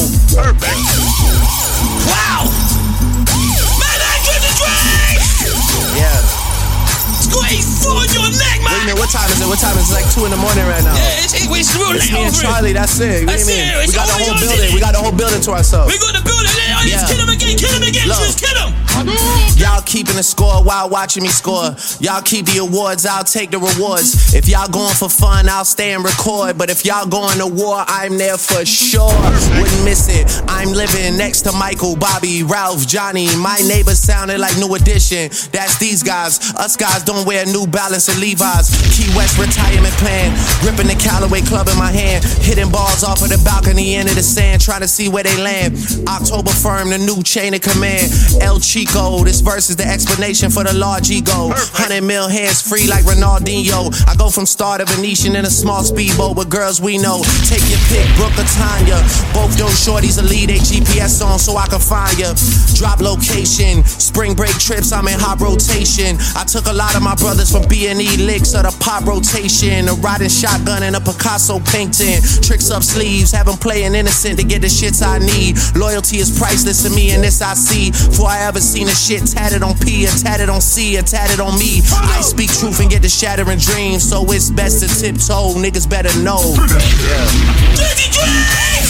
Wow! 2.09 2.49
Man, 3.77 3.99
I 4.01 4.15
drink 4.25 4.41
the 4.41 4.51
drink. 4.57 5.17
Yeah. 5.93 6.17
Squeeze 7.21 7.85
on 7.85 8.09
your 8.09 8.29
neck, 8.33 8.57
man! 8.65 8.73
Wait 8.73 8.81
a 8.81 8.85
minute, 8.89 8.99
what 8.99 9.09
time 9.13 9.29
is 9.29 9.37
it? 9.41 9.47
What 9.47 9.59
time 9.61 9.77
is 9.77 9.89
it? 9.91 10.01
It's 10.01 10.17
like 10.17 10.17
2 10.17 10.25
in 10.25 10.31
the 10.33 10.41
morning 10.41 10.65
right 10.65 10.83
now. 10.83 10.97
Yeah, 10.97 11.21
it's, 11.21 11.33
it's, 11.37 11.45
it's 11.45 12.11
me 12.11 12.25
and 12.25 12.33
Charlie, 12.33 12.73
that's 12.73 12.99
it. 12.99 13.25
That's? 13.25 13.45
It, 13.47 13.85
we 13.85 13.93
got 13.93 14.07
the 14.09 14.17
whole 14.17 14.37
building. 14.39 14.73
We 14.73 14.79
got 14.81 14.93
the 14.97 15.01
whole 15.01 15.13
building 15.13 15.41
to 15.45 15.51
ourselves. 15.53 15.93
We 15.93 15.99
got 16.01 16.17
the 16.17 16.25
building 16.25 16.62
yeah. 16.89 17.07
kill 17.07 17.19
him 17.21 17.29
again, 17.29 17.57
kill 17.57 17.71
him 17.73 17.83
again, 17.83 18.07
Look. 18.07 18.19
just 18.19 18.39
kill 18.39 18.55
him. 18.57 18.73
Y'all 19.57 19.81
keeping 19.81 20.15
the 20.15 20.23
score 20.23 20.63
while 20.63 20.89
watching 20.89 21.23
me 21.23 21.29
score. 21.29 21.75
Y'all 21.99 22.21
keep 22.21 22.45
the 22.45 22.59
awards, 22.59 23.05
I'll 23.05 23.23
take 23.23 23.49
the 23.51 23.57
rewards. 23.59 24.33
If 24.33 24.47
y'all 24.47 24.69
going 24.69 24.93
for 24.93 25.09
fun, 25.09 25.49
I'll 25.49 25.65
stay 25.65 25.93
and 25.93 26.03
record. 26.03 26.57
But 26.57 26.69
if 26.69 26.85
y'all 26.85 27.07
going 27.07 27.37
to 27.39 27.47
war, 27.47 27.83
I'm 27.87 28.17
there 28.17 28.37
for 28.37 28.65
sure. 28.65 29.13
Wouldn't 29.57 29.83
miss 29.83 30.07
it. 30.09 30.29
I'm 30.47 30.69
living 30.71 31.17
next 31.17 31.41
to 31.43 31.51
Michael, 31.53 31.95
Bobby, 31.95 32.43
Ralph, 32.43 32.85
Johnny. 32.87 33.27
My 33.37 33.57
neighbors 33.67 33.99
sounded 33.99 34.39
like 34.39 34.55
New 34.57 34.73
Edition. 34.75 35.29
That's 35.51 35.77
these 35.79 36.03
guys. 36.03 36.53
Us 36.55 36.75
guys 36.77 37.03
don't 37.03 37.25
wear 37.25 37.45
New 37.45 37.65
Balance 37.67 38.09
and 38.09 38.19
Levi's. 38.19 38.69
Key 38.95 39.09
West 39.17 39.37
retirement 39.37 39.93
plan. 39.97 40.31
Gripping 40.61 40.87
the 40.87 40.95
Callaway 41.01 41.41
Club 41.41 41.67
in 41.67 41.77
my 41.77 41.91
hand. 41.91 42.23
Hitting 42.45 42.69
balls 42.69 43.03
off 43.03 43.21
of 43.21 43.29
the 43.29 43.41
balcony 43.43 43.95
into 43.95 44.13
the 44.13 44.23
sand. 44.23 44.61
Trying 44.61 44.81
to 44.81 44.87
see 44.87 45.09
where 45.09 45.23
they 45.23 45.37
land. 45.41 45.75
October 46.07 46.51
the 46.81 46.97
new 46.97 47.21
chain 47.21 47.53
of 47.53 47.61
command. 47.61 48.09
El 48.41 48.59
Chico, 48.59 49.23
this 49.23 49.41
verse 49.41 49.69
is 49.69 49.75
the 49.75 49.85
explanation 49.85 50.49
for 50.49 50.63
the 50.63 50.73
large 50.73 51.11
ego. 51.11 51.53
100 51.53 52.01
mil 52.01 52.27
hands 52.27 52.61
free 52.61 52.87
like 52.87 53.05
Ronaldinho. 53.05 53.93
I 54.07 54.15
go 54.15 54.29
from 54.29 54.45
star 54.45 54.79
to 54.79 54.85
Venetian 54.85 55.35
in 55.35 55.45
a 55.45 55.53
small 55.53 55.83
speedboat 55.83 56.35
with 56.35 56.49
girls 56.49 56.81
we 56.81 56.97
know. 56.97 57.21
Take 57.45 57.61
your 57.69 57.79
pick, 57.93 58.09
Brooke 58.17 58.33
or 58.41 58.47
Tanya. 58.57 58.97
Both 59.37 59.53
those 59.57 59.77
shorties 59.77 60.17
will 60.17 60.29
lead 60.29 60.49
a 60.49 60.57
GPS 60.57 61.21
on 61.21 61.37
so 61.37 61.55
I 61.57 61.67
can 61.67 61.79
find 61.79 62.17
ya. 62.17 62.33
Drop 62.73 62.99
location, 62.99 63.85
spring 63.85 64.33
break 64.33 64.57
trips, 64.57 64.91
I'm 64.91 65.07
in 65.07 65.19
hot 65.19 65.39
rotation. 65.39 66.17
I 66.35 66.43
took 66.43 66.65
a 66.65 66.73
lot 66.73 66.95
of 66.95 67.03
my 67.03 67.15
brothers 67.15 67.51
from 67.51 67.67
B&E 67.69 68.17
licks 68.17 68.53
of 68.57 68.63
the 68.65 68.73
pop 68.81 69.05
rotation. 69.05 69.87
A 69.87 69.93
riding 70.01 70.29
shotgun 70.29 70.81
and 70.81 70.95
a 70.95 71.01
Picasso 71.01 71.59
painting. 71.69 72.21
Tricks 72.41 72.71
up 72.71 72.81
sleeves, 72.81 73.31
have 73.31 73.47
'em 73.47 73.57
playing 73.57 73.93
innocent 73.93 74.39
to 74.39 74.43
get 74.43 74.61
the 74.61 74.71
shits 74.71 75.05
I 75.05 75.19
need. 75.19 75.57
Loyalty 75.75 76.17
is 76.17 76.31
priceless 76.31 76.62
to 76.63 76.89
me, 76.95 77.11
and 77.11 77.23
this 77.23 77.41
I 77.41 77.53
see. 77.55 77.91
For 77.91 78.25
I 78.25 78.47
ever 78.47 78.59
seen 78.61 78.87
a 78.87 78.95
shit 78.95 79.27
tatted 79.27 79.63
on 79.63 79.77
P, 79.77 80.07
or 80.07 80.11
tatted 80.11 80.47
on 80.47 80.61
C, 80.61 80.97
or 80.97 81.01
tatted 81.01 81.39
on 81.39 81.59
me. 81.59 81.81
I 81.91 82.21
speak 82.21 82.51
truth 82.51 82.79
and 82.79 82.89
get 82.89 83.01
the 83.01 83.09
shattering 83.09 83.59
dreams, 83.59 84.07
so 84.07 84.23
it's 84.31 84.49
best 84.49 84.79
to 84.79 84.87
tiptoe. 84.87 85.59
Niggas 85.59 85.89
better 85.89 86.11
know. 86.23 86.55
Yeah. 86.55 87.27
Dirty 87.75 88.07
Drake! 88.15 88.87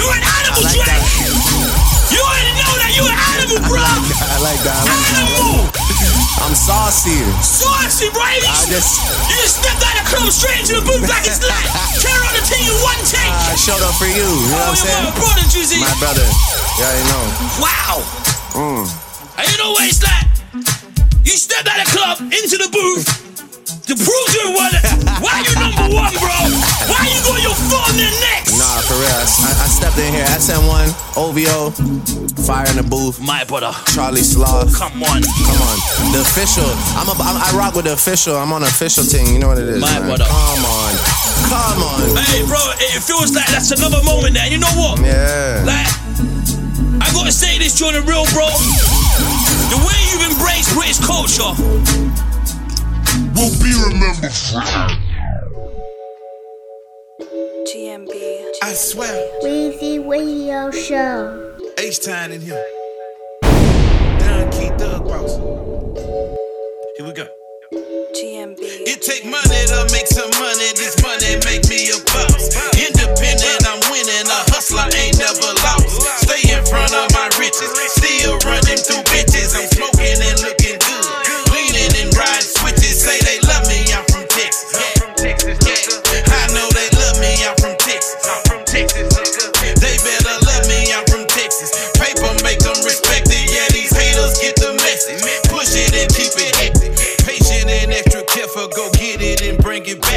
You're 0.00 0.14
an 0.16 0.24
animal, 0.24 0.64
like 0.64 0.80
Drake! 0.80 1.04
You 2.08 2.20
already 2.24 2.52
know 2.56 2.72
that 2.80 2.92
you're 2.96 3.12
an 3.12 3.20
animal, 3.36 3.60
bro! 3.68 3.84
I 3.84 4.38
like 4.40 4.60
that. 4.64 4.80
I 4.80 4.96
like 4.96 5.20
Animal! 5.20 5.99
That. 6.50 6.58
I'm 6.70 6.90
saucy. 6.90 7.18
Saucy, 7.42 8.08
right? 8.14 8.42
I 8.42 8.66
just- 8.66 8.98
You 9.30 9.36
just 9.42 9.62
stepped 9.62 9.82
out 9.82 9.94
of 9.94 10.10
the 10.10 10.16
club 10.16 10.32
straight 10.32 10.60
into 10.60 10.74
the 10.80 10.84
booth 10.86 11.06
like 11.08 11.26
it's 11.26 11.42
live. 11.42 11.70
Carry 12.02 12.22
on 12.26 12.34
the 12.34 12.44
team 12.46 12.66
in 12.66 12.76
one 12.82 12.98
take. 13.06 13.30
I 13.30 13.54
showed 13.56 13.82
up 13.82 13.94
for 13.94 14.06
you. 14.10 14.14
You 14.18 14.50
know 14.50 14.58
Oh, 14.58 14.74
what 14.74 14.74
I'm 14.74 14.74
you're 14.74 14.86
saying? 14.86 15.04
my 15.04 15.14
brother, 15.14 15.44
Jizzy. 15.50 15.78
My 15.80 15.94
brother. 16.02 16.26
Yeah, 16.78 16.92
you 16.98 17.04
know. 17.06 17.24
Wow! 17.62 17.94
Mm. 18.54 18.84
You 19.50 19.56
know 19.58 19.72
what 19.72 19.84
it's 19.88 20.02
like? 20.02 20.26
You 21.24 21.32
stepped 21.36 21.68
out 21.68 21.80
of 21.80 21.86
the 21.86 21.90
club 21.96 22.16
into 22.20 22.56
the 22.58 22.68
booth 22.70 23.06
to 23.90 23.98
prove 23.98 24.28
you're 24.38 24.54
one. 24.54 24.70
Why 25.18 25.42
you 25.42 25.50
number 25.58 25.90
one, 25.90 26.14
bro? 26.22 26.38
Why 26.86 27.10
you 27.10 27.18
got 27.26 27.42
your 27.42 27.58
phone 27.58 27.98
in 27.98 28.14
necks? 28.22 28.54
Nah, 28.54 28.78
for 28.86 28.94
real. 28.94 29.10
I, 29.10 29.66
I- 29.66 29.70
stepped 29.70 29.98
in 29.98 30.14
here. 30.14 30.26
SN1, 30.38 30.94
OVO, 31.18 31.70
Fire 32.46 32.68
in 32.70 32.76
the 32.76 32.86
Booth. 32.86 33.18
My 33.18 33.42
brother. 33.44 33.72
Charlie 33.90 34.22
Sloth. 34.22 34.76
Come 34.78 35.02
on. 35.02 35.22
Come 35.22 35.62
on. 35.62 35.76
The 36.14 36.22
official. 36.22 36.68
I'm 36.94 37.08
a, 37.10 37.14
I'm, 37.18 37.34
I 37.42 37.50
rock 37.58 37.74
with 37.74 37.86
the 37.86 37.94
official. 37.94 38.36
I'm 38.36 38.52
on 38.52 38.62
the 38.62 38.68
official 38.68 39.02
team. 39.02 39.32
You 39.34 39.40
know 39.40 39.48
what 39.48 39.58
it 39.58 39.66
is. 39.68 39.80
My 39.80 39.98
man. 39.98 40.06
brother. 40.06 40.26
Come 40.28 40.62
on. 40.62 40.92
Come 41.50 41.82
on. 41.82 41.98
Hey, 42.30 42.46
bro, 42.46 42.60
it 42.78 43.02
feels 43.02 43.34
like 43.34 43.46
that's 43.50 43.70
another 43.72 44.02
moment 44.04 44.34
there. 44.34 44.46
You 44.46 44.58
know 44.58 44.70
what? 44.78 45.00
Yeah. 45.02 45.66
Like, 45.66 45.90
I 47.02 47.10
gotta 47.10 47.32
say 47.32 47.58
this, 47.58 47.74
the 47.78 48.04
real, 48.06 48.22
bro. 48.30 48.46
The 49.72 49.78
way 49.82 49.98
you've 50.12 50.30
embraced 50.30 50.70
British 50.78 51.00
culture 51.02 52.29
will 53.34 53.52
be 53.60 53.72
remembered 53.88 54.32
forever. 54.32 54.96
GMB. 57.68 58.12
I 58.62 58.72
swear. 58.72 59.14
Weezy 59.42 60.06
Radio 60.06 60.70
Show. 60.70 61.56
H 61.78 62.00
Time 62.00 62.32
in 62.32 62.40
here. 62.40 62.62
Don 63.42 64.50
Key 64.50 64.68
Thug 64.76 65.04
Boss. 65.04 65.36
Here 66.96 67.06
we 67.06 67.12
go. 67.12 67.26
GMB. 68.10 68.58
It 68.60 69.00
take 69.02 69.24
money 69.24 69.62
to 69.70 69.86
make 69.94 70.08
some 70.08 70.30
money. 70.42 70.68
This 70.74 70.98
money 71.02 71.38
make 71.46 71.62
me 71.70 71.94
a 71.94 71.98
boss. 72.10 72.50
Independent, 72.74 73.62
I'm 73.70 73.80
winning. 73.92 74.26
A 74.26 74.40
hustler 74.50 74.90
ain't 74.98 75.16
never 75.22 75.54
lost. 75.62 76.26
Stay 76.26 76.50
in 76.50 76.64
front 76.66 76.92
of 76.92 77.06
my 77.14 77.30
riches. 77.38 77.70
Still 77.94 78.34
running 78.42 78.80
through 78.82 79.06
bitches. 79.14 79.29
It 99.86 100.09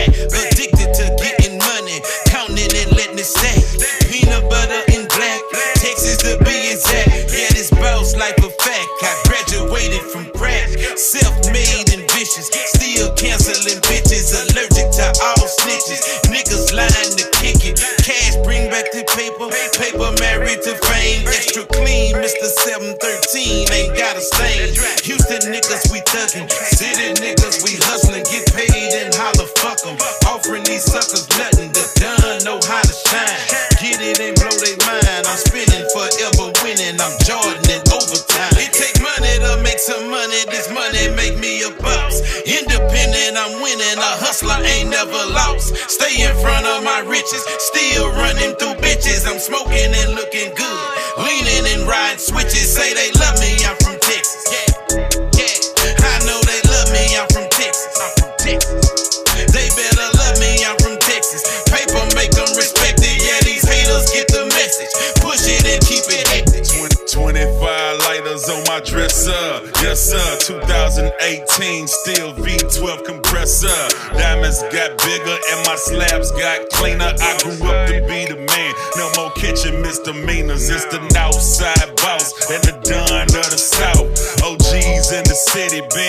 slabs 75.87 76.31
got 76.31 76.69
cleaner. 76.69 77.11
I 77.19 77.31
grew 77.43 77.59
up 77.67 77.87
to 77.89 77.99
be 78.07 78.25
the 78.25 78.39
man. 78.39 78.71
No 78.95 79.11
more 79.17 79.31
kitchen 79.35 79.81
misdemeanors. 79.81 80.69
It's 80.69 80.85
the 80.85 80.99
outside 81.17 81.95
boss 81.97 82.31
and 82.51 82.63
the 82.63 82.75
Don 82.87 83.27
of 83.27 83.49
the 83.51 83.57
South. 83.57 84.07
OGs 84.43 85.11
in 85.11 85.23
the 85.23 85.35
city, 85.35 85.81
been 85.93 86.02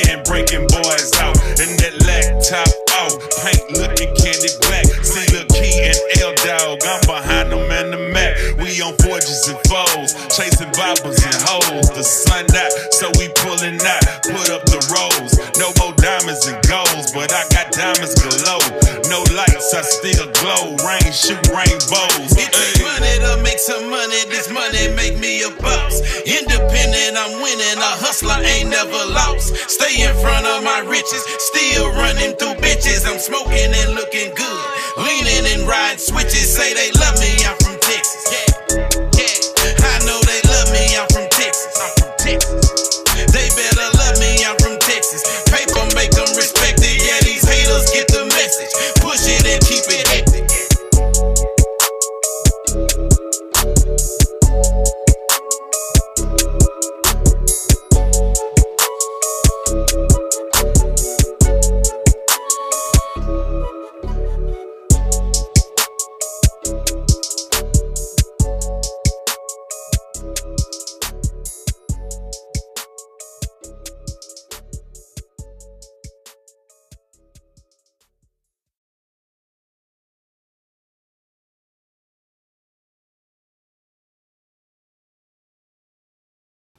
Stay 29.74 30.06
in 30.08 30.14
front 30.22 30.46
of 30.46 30.62
my 30.62 30.80
riches. 30.88 31.24
Still 31.50 31.90
running 31.94 32.36
through 32.38 32.54
bitches. 32.62 33.10
I'm 33.10 33.18
smoking 33.18 33.74
and 33.74 33.94
looking 33.94 34.32
good. 34.36 34.43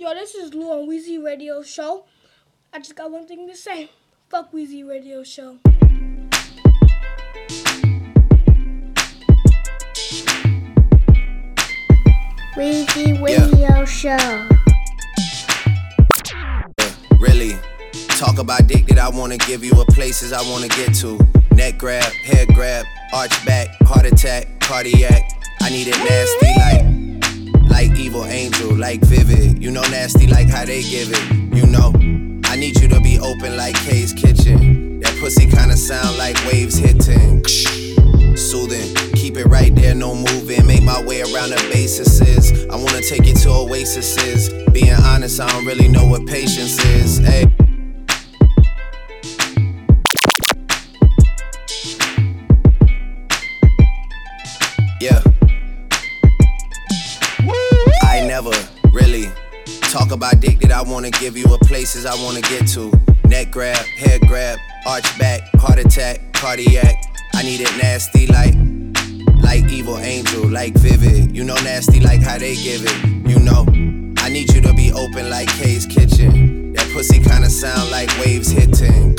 Yo, 0.06 0.14
this 0.14 0.36
is 0.36 0.54
Lou 0.54 0.72
on 0.72 0.88
Weezy 0.88 1.20
Radio 1.20 1.64
Show. 1.64 2.06
I 2.72 2.78
just 2.78 2.96
got 2.96 3.10
one 3.10 3.26
thing 3.26 3.48
to 3.48 3.56
say. 3.56 3.90
Fuck 4.30 4.52
Weezy 4.52 4.88
Radio 4.88 5.24
Show. 5.24 5.58
Weezy 12.56 13.20
Radio 13.20 13.84
Show. 13.86 14.48
Really. 17.18 17.58
Talk 18.10 18.38
about 18.38 18.68
dick 18.68 18.86
that 18.86 19.00
I 19.00 19.10
wanna 19.10 19.38
give 19.38 19.64
you 19.64 19.72
a 19.72 19.86
places 19.86 20.32
I 20.32 20.48
wanna 20.52 20.68
get 20.68 20.94
to. 20.98 21.18
Neck 21.56 21.80
grab, 21.80 22.04
head 22.04 22.50
grab, 22.50 22.86
arch 23.12 23.44
back, 23.44 23.70
heart 23.82 24.06
attack, 24.06 24.60
cardiac. 24.60 25.24
I 25.62 25.72
need 25.72 25.88
it 25.88 25.98
nasty 25.98 26.46
like, 26.60 27.15
like 27.76 28.00
evil 28.00 28.24
angel, 28.24 28.74
like 28.74 29.02
vivid. 29.02 29.62
You 29.62 29.70
know 29.70 29.82
nasty 29.82 30.28
like 30.28 30.48
how 30.48 30.64
they 30.64 30.82
give 30.82 31.10
it. 31.12 31.26
You 31.54 31.66
know, 31.68 31.92
I 32.46 32.56
need 32.56 32.80
you 32.80 32.88
to 32.88 33.02
be 33.02 33.20
open 33.20 33.58
like 33.58 33.76
Kay's 33.76 34.14
kitchen. 34.14 35.02
That 35.02 35.14
pussy 35.20 35.46
kinda 35.46 35.76
sound 35.76 36.18
like 36.18 36.38
waves 36.46 36.78
hitting. 36.78 37.44
Soothing, 38.38 38.96
keep 39.20 39.36
it 39.36 39.48
right 39.48 39.76
there, 39.76 39.94
no 39.94 40.16
moving. 40.16 40.66
Make 40.66 40.84
my 40.84 41.04
way 41.04 41.20
around 41.22 41.50
the 41.50 41.62
bases. 41.74 42.22
I 42.70 42.78
wanna 42.78 43.02
take 43.02 43.26
you 43.26 43.34
to 43.44 43.50
oases. 43.50 44.50
Being 44.72 44.96
honest, 45.12 45.42
I 45.42 45.48
don't 45.50 45.66
really 45.66 45.90
know 45.90 46.06
what 46.06 46.26
patience 46.26 46.80
is. 46.86 47.18
Hey. 47.18 47.65
Talk 59.96 60.12
about 60.12 60.42
dick 60.42 60.60
that 60.60 60.74
I 60.74 60.82
wanna 60.82 61.10
give 61.10 61.38
you 61.38 61.46
a 61.54 61.58
places 61.60 62.06
I 62.06 62.16
wanna 62.22 62.42
get 62.42 62.68
to. 62.76 62.92
Neck 63.30 63.50
grab, 63.50 63.78
head 63.78 64.20
grab, 64.28 64.60
arch 64.86 65.08
back, 65.18 65.40
heart 65.56 65.80
attack, 65.80 66.34
cardiac. 66.34 66.96
I 67.34 67.44
need 67.44 67.62
it 67.62 67.72
nasty 67.82 68.28
like 68.28 68.56
like 69.42 69.72
evil 69.72 69.98
angel, 69.98 70.50
like 70.50 70.74
vivid. 70.74 71.34
You 71.34 71.46
know 71.46 71.56
nasty 71.64 72.02
like 72.02 72.22
how 72.22 72.38
they 72.38 72.56
give 72.56 72.82
it. 72.84 73.30
You 73.30 73.40
know, 73.40 73.64
I 74.18 74.28
need 74.28 74.54
you 74.54 74.60
to 74.64 74.74
be 74.74 74.92
open 74.92 75.30
like 75.30 75.48
Kay's 75.48 75.86
kitchen. 75.86 76.74
That 76.74 76.90
pussy 76.92 77.20
kinda 77.20 77.50
sound 77.50 77.90
like 77.90 78.10
waves 78.20 78.50
hitting. 78.50 79.18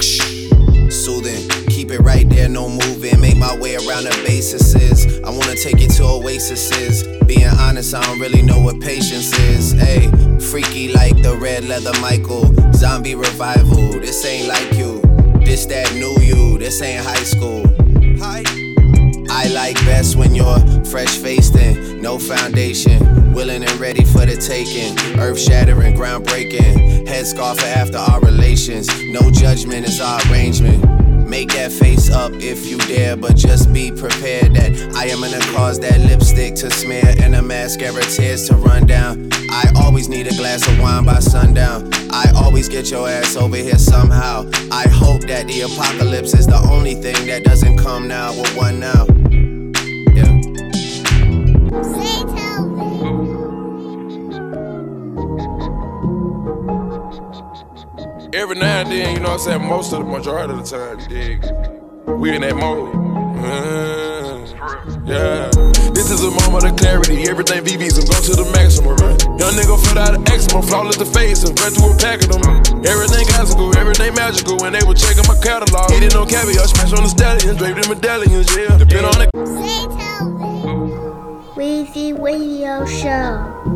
Soothing, 0.91 1.49
keep 1.77 1.91
it 1.91 2.01
right 2.01 2.27
there, 2.31 2.49
no 2.49 2.70
moving. 2.70 3.20
Make 3.20 3.37
my 3.37 3.55
way 3.59 3.74
around 3.77 4.05
the 4.05 4.22
bases. 4.27 4.74
I 5.22 5.29
wanna 5.29 5.57
take 5.57 5.79
you 5.79 5.89
to 5.89 6.05
oases. 6.05 7.07
Being 7.27 7.53
honest, 7.61 7.95
I 7.95 8.03
don't 8.03 8.18
really 8.18 8.41
know 8.41 8.59
what 8.59 8.81
patience 8.81 9.39
is. 9.39 9.72
Hey, 9.72 10.09
freaky 10.41 10.89
like 10.89 11.20
the 11.22 11.37
red 11.37 11.64
leather 11.64 11.93
Michael. 12.01 12.47
Zombie 12.72 13.14
revival, 13.14 13.93
this 14.01 14.24
ain't 14.24 14.49
like 14.49 14.72
you. 14.72 15.03
This 15.45 15.66
that 15.66 15.93
new 15.93 16.16
you, 16.22 16.57
this 16.57 16.81
ain't 16.81 17.05
high 17.05 17.24
school. 17.24 17.62
Hi. 18.20 18.43
I 19.29 19.49
like 19.49 19.77
best 19.85 20.16
when 20.16 20.35
you're 20.35 20.59
fresh 20.87 21.18
faced 21.18 21.57
and 21.57 22.01
no 22.01 22.18
foundation. 22.18 23.35
Willing 23.35 23.62
and 23.62 23.79
ready 23.79 24.03
for 24.03 24.24
the 24.24 24.37
taking. 24.37 24.97
Earth 25.20 25.39
shattering, 25.39 25.95
groundbreaking. 25.95 27.07
Headscarf 27.07 27.59
for 27.59 27.66
after 27.66 27.99
our 27.99 28.20
relations. 28.20 28.89
No 29.11 29.31
judgment 29.31 29.87
is 29.87 30.01
our 30.01 30.22
arrangement. 30.31 30.95
Make 31.27 31.53
that 31.55 31.72
face 31.72 32.09
up 32.09 32.33
if 32.35 32.66
you 32.66 32.79
dare, 32.79 33.16
but 33.16 33.35
just 33.35 33.72
be 33.72 33.91
prepared 33.91 34.55
that 34.55 34.95
I 34.95 35.07
am 35.07 35.20
gonna 35.20 35.41
cause 35.57 35.81
that 35.81 36.01
lipstick 36.01 36.55
to 36.57 36.70
smear 36.70 37.14
and 37.18 37.35
a 37.35 37.43
mascara 37.43 38.03
tears 38.05 38.49
to 38.49 38.55
run 38.55 38.87
down. 38.87 39.29
I 39.51 39.72
always 39.83 40.09
need 40.09 40.29
a 40.29 40.35
glass 40.37 40.66
of 40.68 40.79
wine 40.79 41.05
by 41.05 41.18
sundown. 41.18 41.91
I 42.12 42.31
always 42.37 42.68
get 42.68 42.91
your 42.93 43.09
ass 43.09 43.37
over 43.37 43.57
here 43.57 43.79
somehow. 43.79 44.49
I 44.70 44.89
hope 44.89 45.22
that 45.22 45.49
the 45.49 45.62
apocalypse 45.62 46.33
is 46.33 46.47
the 46.47 46.61
only 46.70 46.95
thing 46.95 47.27
that 47.27 47.43
doesn't 47.43 47.77
come 47.79 48.07
now 48.07 48.31
with 48.31 48.57
one 48.57 48.79
now. 48.79 49.07
Yeah. 50.14 50.47
Every 58.37 58.57
now 58.57 58.80
and 58.84 58.93
then, 58.93 59.14
you 59.14 59.20
know 59.20 59.32
what 59.32 59.49
I'm 59.49 59.49
saying? 59.49 59.64
Most 59.64 59.95
of 59.95 60.01
the 60.01 60.05
majority 60.05 60.53
of 60.53 60.61
the 60.61 60.68
time, 60.68 61.01
dig? 61.09 61.41
We 62.05 62.37
in 62.37 62.43
that 62.43 62.55
mode. 62.55 62.93
Mm, 62.93 64.45
yeah. 65.09 65.49
This 65.97 66.11
is 66.11 66.20
a 66.20 66.30
moment 66.45 66.68
of 66.68 66.76
clarity. 66.76 67.24
Everything 67.32 67.64
VVs 67.64 67.97
and 67.97 68.05
go 68.05 68.20
to 68.20 68.37
the 68.37 68.45
maximum, 68.53 68.93
right? 69.01 69.16
Young 69.41 69.57
nigga 69.57 69.80
fled 69.80 69.97
out 69.97 70.20
of 70.20 70.28
eczema, 70.28 70.61
flawless 70.61 71.01
the 71.01 71.07
face, 71.07 71.49
and 71.49 71.59
ran 71.64 71.72
through 71.72 71.97
a 71.97 71.97
pack 71.97 72.28
of 72.28 72.37
them. 72.37 72.45
Everything 72.84 73.24
classical, 73.24 73.72
everything 73.78 74.12
magical. 74.12 74.61
When 74.61 74.76
they 74.76 74.84
were 74.84 74.93
checking 74.93 75.24
my 75.24 75.41
catalog, 75.41 75.89
eating 75.97 76.12
no 76.12 76.28
caviar, 76.28 76.68
smash 76.68 76.93
on 76.93 77.09
the 77.09 77.12
stallions, 77.16 77.57
draped 77.57 77.80
in 77.80 77.89
medallions, 77.89 78.53
yeah. 78.53 78.76
Depend 78.76 79.16
on 79.16 79.16
the. 79.16 79.32
Weezy 81.57 82.12
Radio 82.12 82.84
Show. 82.84 83.76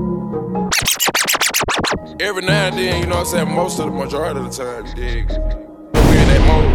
Every 2.20 2.43
now 2.43 2.68
and 2.68 2.76
then, 2.76 3.01
you 3.01 3.07
know 3.07 3.16
what 3.24 3.33
I'm 3.33 3.47
saying? 3.47 3.55
Most 3.55 3.78
of 3.81 3.87
the 3.87 3.97
majority 3.97 4.41
of 4.41 4.45
the 4.45 4.53
time, 4.53 4.87
you 4.87 4.95
dig? 4.95 5.28
We 5.31 6.14
in 6.20 6.26
that 6.28 6.43
mode. 6.45 6.68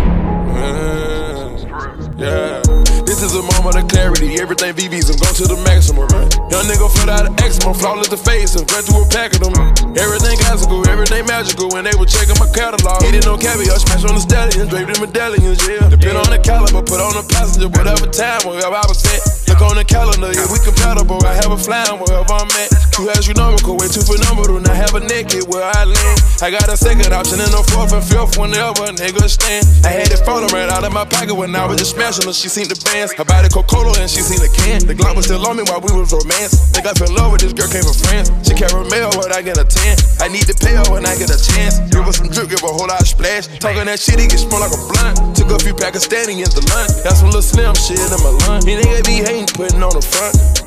Mm, 0.56 2.18
yeah. 2.18 2.62
This 3.06 3.22
is 3.22 3.38
a 3.38 3.44
moment 3.54 3.78
of 3.78 3.86
clarity. 3.88 4.42
Everything 4.42 4.74
VVs 4.74 5.14
and 5.14 5.20
go 5.22 5.30
to 5.30 5.46
the 5.46 5.62
maximum? 5.62 6.10
Young 6.50 6.66
nigga 6.66 6.90
fled 6.90 7.10
out 7.14 7.30
of 7.30 7.38
eczema, 7.38 7.74
flawless 7.78 8.10
the 8.10 8.18
face, 8.18 8.58
and 8.58 8.66
ran 8.74 8.82
through 8.82 9.06
a 9.06 9.10
pack 9.14 9.38
of 9.38 9.46
them. 9.46 9.54
Everything 9.94 10.36
classical, 10.42 10.82
everything 10.90 11.26
magical. 11.30 11.70
When 11.70 11.86
they 11.86 11.94
were 11.94 12.10
checking 12.10 12.36
my 12.42 12.50
catalog, 12.50 13.06
eating 13.06 13.24
no 13.30 13.38
caviar, 13.38 13.78
smash 13.78 14.04
on 14.10 14.18
the 14.18 14.24
stallions, 14.26 14.68
draped 14.74 14.90
in 14.90 15.00
medallions, 15.00 15.62
yeah. 15.70 15.86
Depend 15.86 16.18
on 16.18 16.30
the 16.34 16.42
caliber, 16.42 16.82
put 16.82 16.98
on 16.98 17.14
the 17.14 17.26
passenger, 17.30 17.70
whatever 17.70 18.10
time, 18.10 18.42
wherever 18.44 18.74
I 18.74 18.86
was 18.90 19.00
at. 19.06 19.22
Look 19.54 19.62
on 19.62 19.78
the 19.78 19.86
calendar, 19.86 20.34
yeah, 20.34 20.50
we 20.50 20.58
compatible. 20.66 21.22
I 21.24 21.38
have 21.38 21.54
a 21.54 21.60
flying 21.60 22.02
wherever 22.02 22.34
I'm 22.34 22.50
at. 22.58 22.85
Two 22.96 23.12
astronomical, 23.12 23.76
way 23.76 23.92
too 23.92 24.00
phenomenal. 24.08 24.64
Now 24.64 24.72
have 24.72 24.96
a 24.96 25.04
naked 25.04 25.52
where 25.52 25.68
I 25.68 25.84
land. 25.84 26.18
I 26.40 26.48
got 26.48 26.72
a 26.72 26.80
second 26.80 27.12
option 27.12 27.44
and 27.44 27.52
a 27.52 27.60
fourth 27.76 27.92
and 27.92 28.00
fifth 28.00 28.40
whenever 28.40 28.88
a 28.88 28.96
nigga 28.96 29.28
stand. 29.28 29.68
I 29.84 29.92
had 29.92 30.08
it 30.16 30.24
photo 30.24 30.48
right 30.56 30.72
out 30.72 30.88
of 30.88 30.96
my 30.96 31.04
pocket 31.04 31.36
when 31.36 31.52
I 31.60 31.68
was 31.68 31.76
just 31.76 32.00
smashing 32.00 32.24
her. 32.24 32.32
She 32.32 32.48
seen 32.48 32.72
the 32.72 32.80
bands. 32.88 33.12
Her 33.20 33.28
body 33.28 33.52
Coca-Cola 33.52 34.00
and 34.00 34.08
she 34.08 34.24
seen 34.24 34.40
the 34.40 34.48
can. 34.48 34.80
The 34.88 34.96
Glock 34.96 35.20
was 35.20 35.28
still 35.28 35.44
on 35.44 35.60
me 35.60 35.68
while 35.68 35.84
we 35.84 35.92
was 35.92 36.16
romance. 36.16 36.56
Think 36.72 36.88
I 36.88 36.96
fell 36.96 37.12
in 37.12 37.20
love 37.20 37.36
with 37.36 37.44
this 37.44 37.52
girl, 37.52 37.68
came 37.68 37.84
from 37.84 38.00
France. 38.00 38.32
She 38.48 38.56
caramel, 38.56 39.12
what 39.20 39.36
I 39.36 39.44
get 39.44 39.60
a 39.60 39.68
10. 39.68 40.24
I 40.24 40.32
need 40.32 40.48
to 40.48 40.56
pay 40.56 40.80
her 40.80 40.88
when 40.88 41.04
I 41.04 41.20
get 41.20 41.28
a 41.28 41.36
chance. 41.36 41.84
Give 41.92 42.00
her 42.00 42.16
some 42.16 42.32
drip, 42.32 42.48
give 42.48 42.64
her 42.64 42.72
a 42.72 42.76
whole 42.80 42.88
lot 42.88 43.04
of 43.04 43.12
splash. 43.12 43.52
Talking 43.60 43.92
that 43.92 44.00
shit, 44.00 44.24
he 44.24 44.32
get 44.32 44.40
smell 44.40 44.64
like 44.64 44.72
a 44.72 44.80
blunt. 44.88 45.36
Took 45.36 45.52
a 45.52 45.60
few 45.60 45.76
Pakistanians 45.76 46.56
to 46.56 46.64
lunch. 46.72 46.96
Got 47.04 47.20
some 47.20 47.28
little 47.28 47.44
slim 47.44 47.76
shit 47.76 48.00
in 48.00 48.24
my 48.24 48.32
lunch. 48.48 48.64
These 48.64 48.80
niggas 48.80 49.04
be 49.04 49.20
hating, 49.20 49.52
putting 49.52 49.84
on 49.84 49.92
the 49.92 50.00
front. 50.00 50.65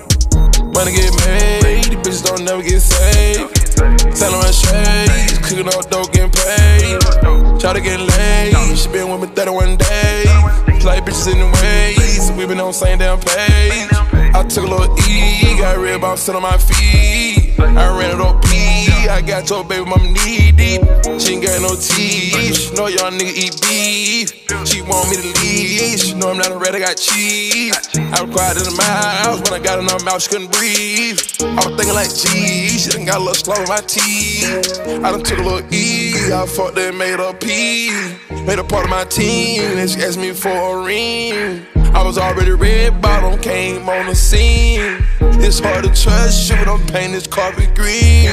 Money 0.79 0.93
get 0.93 1.11
made, 1.27 1.87
these 1.91 1.97
bitches 1.97 2.23
don't 2.25 2.45
never 2.45 2.63
get 2.63 2.79
saved. 2.79 3.51
Selling 4.17 4.39
my 4.39 4.53
shades, 4.53 5.39
cooking 5.43 5.67
up 5.67 5.91
dope, 5.91 6.13
getting 6.13 6.31
paid. 6.31 7.01
Try 7.59 7.73
to 7.73 7.81
get 7.81 7.99
laid, 7.99 8.79
she 8.79 8.87
been 8.87 9.11
with 9.11 9.29
me 9.29 9.35
31 9.35 9.77
days. 9.77 10.31
Play 10.79 11.01
bitches 11.03 11.33
in 11.33 11.41
the 11.41 11.51
ways, 11.59 11.98
we 12.39 12.47
been 12.47 12.61
on 12.61 12.73
same 12.73 12.99
damn 12.99 13.19
page. 13.19 13.89
I 14.33 14.45
took 14.49 14.65
a 14.65 14.69
little 14.69 14.97
E, 15.11 15.59
got 15.59 15.77
red 15.77 16.01
bumps 16.01 16.23
sit 16.23 16.37
on 16.37 16.43
my 16.43 16.57
feet. 16.57 17.59
I 17.59 17.99
ran 17.99 18.15
it 18.15 18.21
up 18.21 18.41
P, 18.43 19.09
I 19.09 19.21
got 19.21 19.51
your 19.51 19.65
baby 19.65 19.85
mama 19.85 20.05
knee 20.05 20.53
deep. 20.53 20.83
She 21.19 21.35
ain't 21.35 21.43
got 21.43 21.61
no 21.61 21.75
teeth, 21.75 22.73
know 22.77 22.87
y'all 22.87 23.11
nigga 23.11 23.35
eat 23.35 23.61
beef. 23.61 24.31
She 24.69 24.83
want 24.83 25.11
me 25.11 25.17
to 25.17 25.41
leave, 25.43 25.99
she 25.99 26.15
know 26.15 26.31
I'm 26.31 26.39
not 26.39 26.53
a 26.53 26.57
red, 26.57 26.77
I 26.77 26.79
got 26.79 26.97
cheese. 26.97 27.75
I 27.97 28.23
was 28.23 28.57
in 28.57 28.71
the 28.71 28.77
mouth, 28.79 29.51
when 29.51 29.61
I 29.61 29.65
got 29.65 29.81
in 29.81 29.89
her 29.89 30.05
mouth, 30.05 30.23
she 30.23 30.31
couldn't 30.31 30.53
breathe. 30.53 31.19
I 31.41 31.67
was 31.67 31.75
thinking 31.75 31.95
like, 31.95 32.15
gee, 32.15 32.79
she 32.79 32.91
done 32.91 33.05
got 33.05 33.17
a 33.17 33.25
little 33.25 33.35
slow 33.35 33.61
in 33.61 33.69
my 33.69 33.81
teeth. 33.81 34.79
I 34.87 35.11
done 35.11 35.25
took 35.25 35.39
a 35.39 35.43
little 35.43 35.75
E, 35.75 36.15
I 36.33 36.47
fucked 36.47 36.79
and 36.79 36.97
made 36.97 37.19
her 37.19 37.35
P. 37.35 37.91
Made 38.47 38.59
her 38.59 38.65
part 38.65 38.85
of 38.85 38.91
my 38.91 39.05
team, 39.05 39.61
and 39.77 39.91
she 39.91 40.01
asked 40.03 40.19
me 40.19 40.33
for 40.33 40.49
a 40.49 40.85
ring. 40.85 41.67
I 41.95 42.03
was 42.05 42.19
already 42.19 42.53
red 42.53 43.01
bottom, 43.01 43.39
came 43.41 43.89
on 43.89 44.07
the 44.07 44.15
scene. 44.15 45.05
It's 45.21 45.59
hard 45.61 45.85
to 45.85 45.91
trust 45.91 46.51
you, 46.51 46.57
but 46.57 46.69
I'm 46.69 46.87
painting 46.87 47.13
this 47.13 47.27
carpet 47.27 47.75
green. 47.75 48.29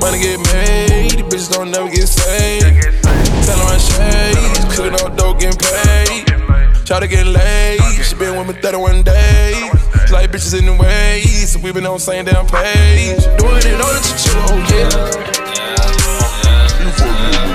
Money 0.00 0.20
get 0.22 0.40
made, 0.52 1.10
these 1.12 1.22
bitches 1.22 1.50
don't 1.52 1.70
never 1.70 1.88
get 1.90 2.06
saved. 2.06 2.64
Tell 3.46 3.58
her 3.58 3.78
shades, 3.78 4.76
cooking 4.76 4.94
up 4.94 5.16
dope, 5.16 5.40
getting 5.40 5.58
paid. 5.58 6.26
Try 6.86 7.00
to 7.00 7.06
get 7.06 7.26
laid, 7.26 7.80
she 8.04 8.14
been 8.16 8.36
with 8.36 8.48
me 8.48 8.60
31 8.60 9.02
days. 9.02 9.72
Like 10.10 10.32
bitches 10.32 10.58
in 10.58 10.66
the 10.66 10.74
way, 10.74 11.22
so 11.24 11.60
we 11.60 11.72
been 11.72 11.86
on 11.86 11.94
the 11.94 12.00
same 12.00 12.24
damn 12.24 12.46
page. 12.46 13.22
Doing 13.38 13.62
it 13.62 13.80
on 13.80 13.94
the 13.94 14.00
chill, 14.18 14.42
oh 14.48 14.58
yeah. 14.70 15.40
Weezy 16.80 17.49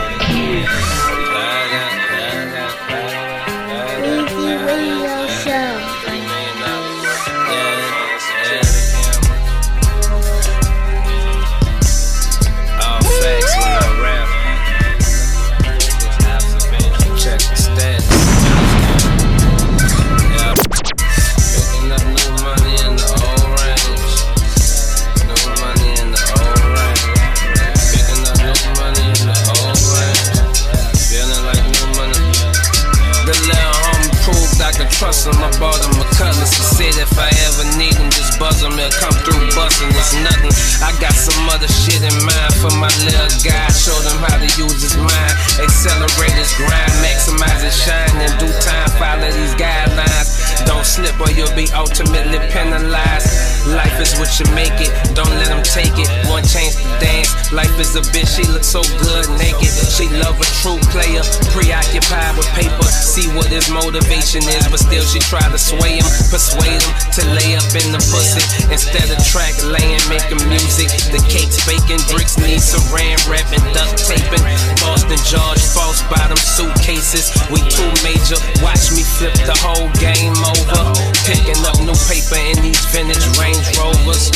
bustin'. 39.79 39.97
It's 39.97 40.13
nothing. 40.15 40.51
I 40.83 40.91
got 40.99 41.13
some 41.13 41.49
other 41.49 41.67
shit 41.67 42.01
in 42.01 42.15
mind 42.25 42.54
for 42.65 42.77
my 42.81 42.89
little 43.05 43.29
guy. 43.45 43.69
Show 43.69 43.93
him 44.01 44.17
how 44.25 44.41
to 44.41 44.49
use 44.57 44.81
his 44.81 44.97
mind. 44.97 45.33
Accelerate 45.61 46.33
his 46.33 46.49
grind, 46.57 46.93
maximize 47.05 47.61
his 47.61 47.77
shine. 47.77 48.17
In 48.17 48.33
due 48.41 48.53
time, 48.65 48.89
follow 48.97 49.29
these 49.29 49.53
guidelines. 49.53 50.33
Don't 50.65 50.85
slip 50.85 51.13
or 51.21 51.29
you'll 51.29 51.53
be 51.53 51.69
ultimately 51.77 52.39
penalized. 52.49 53.29
Life 53.69 53.97
is 54.01 54.17
what 54.17 54.29
you 54.39 54.45
make 54.53 54.73
it. 54.81 54.89
Don't 55.13 55.29
let 55.37 55.49
them 55.49 55.61
take 55.61 55.93
it. 55.97 56.09
One 56.29 56.41
chance 56.41 56.77
to 56.81 56.89
dance. 56.97 57.29
Life 57.53 57.77
is 57.77 57.93
a 57.95 58.01
bitch. 58.13 58.29
She 58.33 58.45
looks 58.49 58.67
so 58.67 58.81
good 59.01 59.25
naked. 59.37 59.69
She 59.69 60.09
love 60.21 60.37
a 60.41 60.47
true 60.61 60.81
player. 60.89 61.21
Preoccupied 61.53 62.37
with 62.37 62.49
paper. 62.57 62.89
See 62.89 63.29
what 63.37 63.47
his 63.47 63.69
motivation 63.69 64.41
is, 64.45 64.65
but 64.69 64.81
still 64.81 65.03
she 65.05 65.19
try 65.19 65.43
to 65.49 65.57
sway 65.57 66.01
him, 66.01 66.07
persuade 66.29 66.81
him 66.81 66.93
to 67.13 67.21
lay 67.37 67.57
up 67.57 67.69
in 67.77 67.93
the 67.93 68.01
pussy 68.09 68.41
instead 68.71 69.09
of 69.09 69.17
track 69.25 69.53
laying, 69.65 70.01
making 70.09 70.41
music. 70.49 70.89
The 71.13 71.21
cakes, 71.29 71.61
bacon, 71.65 72.01
bricks 72.09 72.37
need 72.37 72.54
saran 72.59 73.19
wrap 73.27 73.47
and 73.51 73.65
duct 73.73 73.97
taping. 74.05 74.43
Boston 74.81 75.19
George, 75.27 75.63
false 75.73 76.01
bottom 76.07 76.37
suitcases. 76.37 77.31
We 77.51 77.59
too 77.67 77.89
major. 78.03 78.39
Watch 78.63 78.91
me 78.95 79.03
flip 79.03 79.33
the 79.45 79.57
whole 79.59 79.89
game 79.99 80.35
over. 80.35 80.81
Picking 81.27 81.59
up 81.65 81.77
new 81.81 81.97
paper 82.07 82.39
in 82.39 82.57
these 82.61 82.79
vintage 82.91 83.25
Range 83.39 83.65
Rovers. 83.77 84.31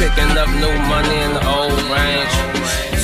Picking 0.00 0.32
up 0.36 0.50
new 0.58 0.74
money 0.88 1.18
in 1.26 1.32
the 1.36 1.44
old 1.44 1.76
range. 1.90 2.34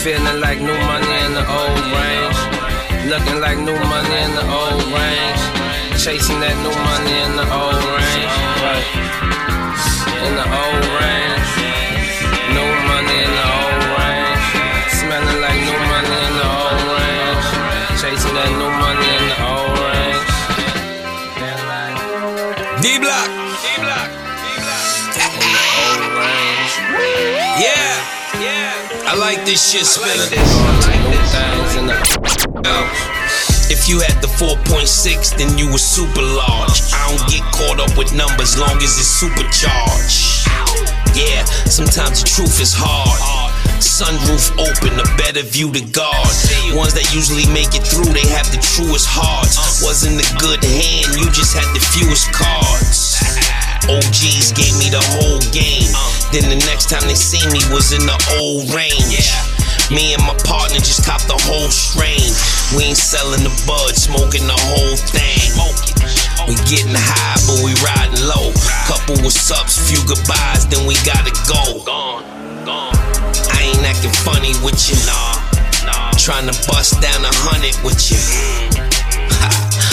Feeling 0.03 0.41
like 0.41 0.59
new 0.61 0.79
money 0.87 1.15
in 1.27 1.33
the 1.35 1.45
old 1.47 1.83
range. 1.95 2.39
Looking 3.11 3.41
like 3.41 3.59
new 3.59 3.79
money 3.91 4.19
in 4.27 4.33
the 4.35 4.45
old 4.47 4.83
range. 4.95 5.43
Chasing 6.03 6.41
that 6.41 6.57
new 6.63 6.75
money 6.87 7.17
in 7.27 7.33
the 7.37 7.47
old 7.51 7.83
range. 7.95 8.35
In 10.27 10.33
the 10.35 10.47
old 10.47 10.85
range. 11.01 11.16
This 29.47 29.63
shit 29.63 29.87
spinning. 29.87 30.27
If 33.71 33.89
you 33.89 34.01
had 34.03 34.19
the 34.19 34.27
4.6, 34.27 35.39
then 35.39 35.57
you 35.57 35.71
were 35.71 35.79
super 35.79 36.23
large. 36.23 36.83
I 36.91 37.07
don't 37.07 37.23
get 37.31 37.47
caught 37.55 37.79
up 37.79 37.97
with 37.97 38.11
numbers 38.13 38.59
long 38.59 38.77
as 38.83 38.99
it's 38.99 39.07
supercharged. 39.07 40.51
Yeah, 41.15 41.47
sometimes 41.71 42.23
the 42.23 42.29
truth 42.29 42.61
is 42.61 42.75
hard. 42.75 43.23
Sunroof 43.79 44.51
open, 44.59 44.99
a 44.99 45.07
better 45.17 45.47
view 45.47 45.71
to 45.71 45.85
guard. 45.95 46.35
Ones 46.75 46.99
that 46.99 47.07
usually 47.15 47.47
make 47.55 47.71
it 47.79 47.87
through, 47.87 48.11
they 48.11 48.27
have 48.35 48.51
the 48.51 48.59
truest 48.59 49.07
hearts. 49.07 49.79
Wasn't 49.79 50.19
a 50.19 50.29
good 50.43 50.59
hand, 50.67 51.15
you 51.15 51.31
just 51.31 51.55
had 51.55 51.71
the 51.71 51.81
fewest 51.95 52.35
cards. 52.35 52.96
OGs 53.87 54.51
gave 54.53 54.75
me 54.83 54.91
the 54.91 55.03
whole 55.15 55.39
game. 55.55 55.91
Then 56.35 56.51
the 56.51 56.59
next 56.67 56.91
time 56.91 57.07
they 57.07 57.15
see 57.15 57.43
me 57.55 57.63
was 57.71 57.95
in 57.95 58.03
the 58.03 58.19
old 58.39 58.67
range. 58.75 59.31
Me 59.95 60.15
and 60.15 60.23
my 60.27 60.35
partner 60.43 60.83
just 60.83 61.07
copped 61.07 61.31
the 61.31 61.39
whole 61.47 61.71
strain. 61.71 62.35
We 62.75 62.91
ain't 62.91 62.99
selling 62.99 63.47
the 63.47 63.55
bud, 63.63 63.95
smoking 63.95 64.47
the 64.47 64.59
whole 64.67 64.99
thing. 64.99 65.55
We 66.51 66.55
getting 66.67 66.99
high, 66.99 67.39
but 67.47 67.63
we 67.63 67.75
riding 67.83 68.23
low. 68.27 68.51
Couple 68.91 69.23
with 69.23 69.35
sups, 69.35 69.79
few 69.87 70.03
goodbyes, 70.07 70.67
then 70.67 70.87
we 70.87 70.99
gotta 71.07 71.31
go. 71.47 71.87
I 72.67 73.63
ain't 73.63 73.87
acting 73.87 74.15
funny 74.27 74.55
with 74.67 74.79
you, 74.91 74.99
nah. 75.07 75.39
Trying 76.19 76.51
to 76.51 76.57
bust 76.67 77.01
down 77.01 77.23
a 77.23 77.31
hundred 77.31 77.79
with 77.85 78.11
you. 78.11 78.86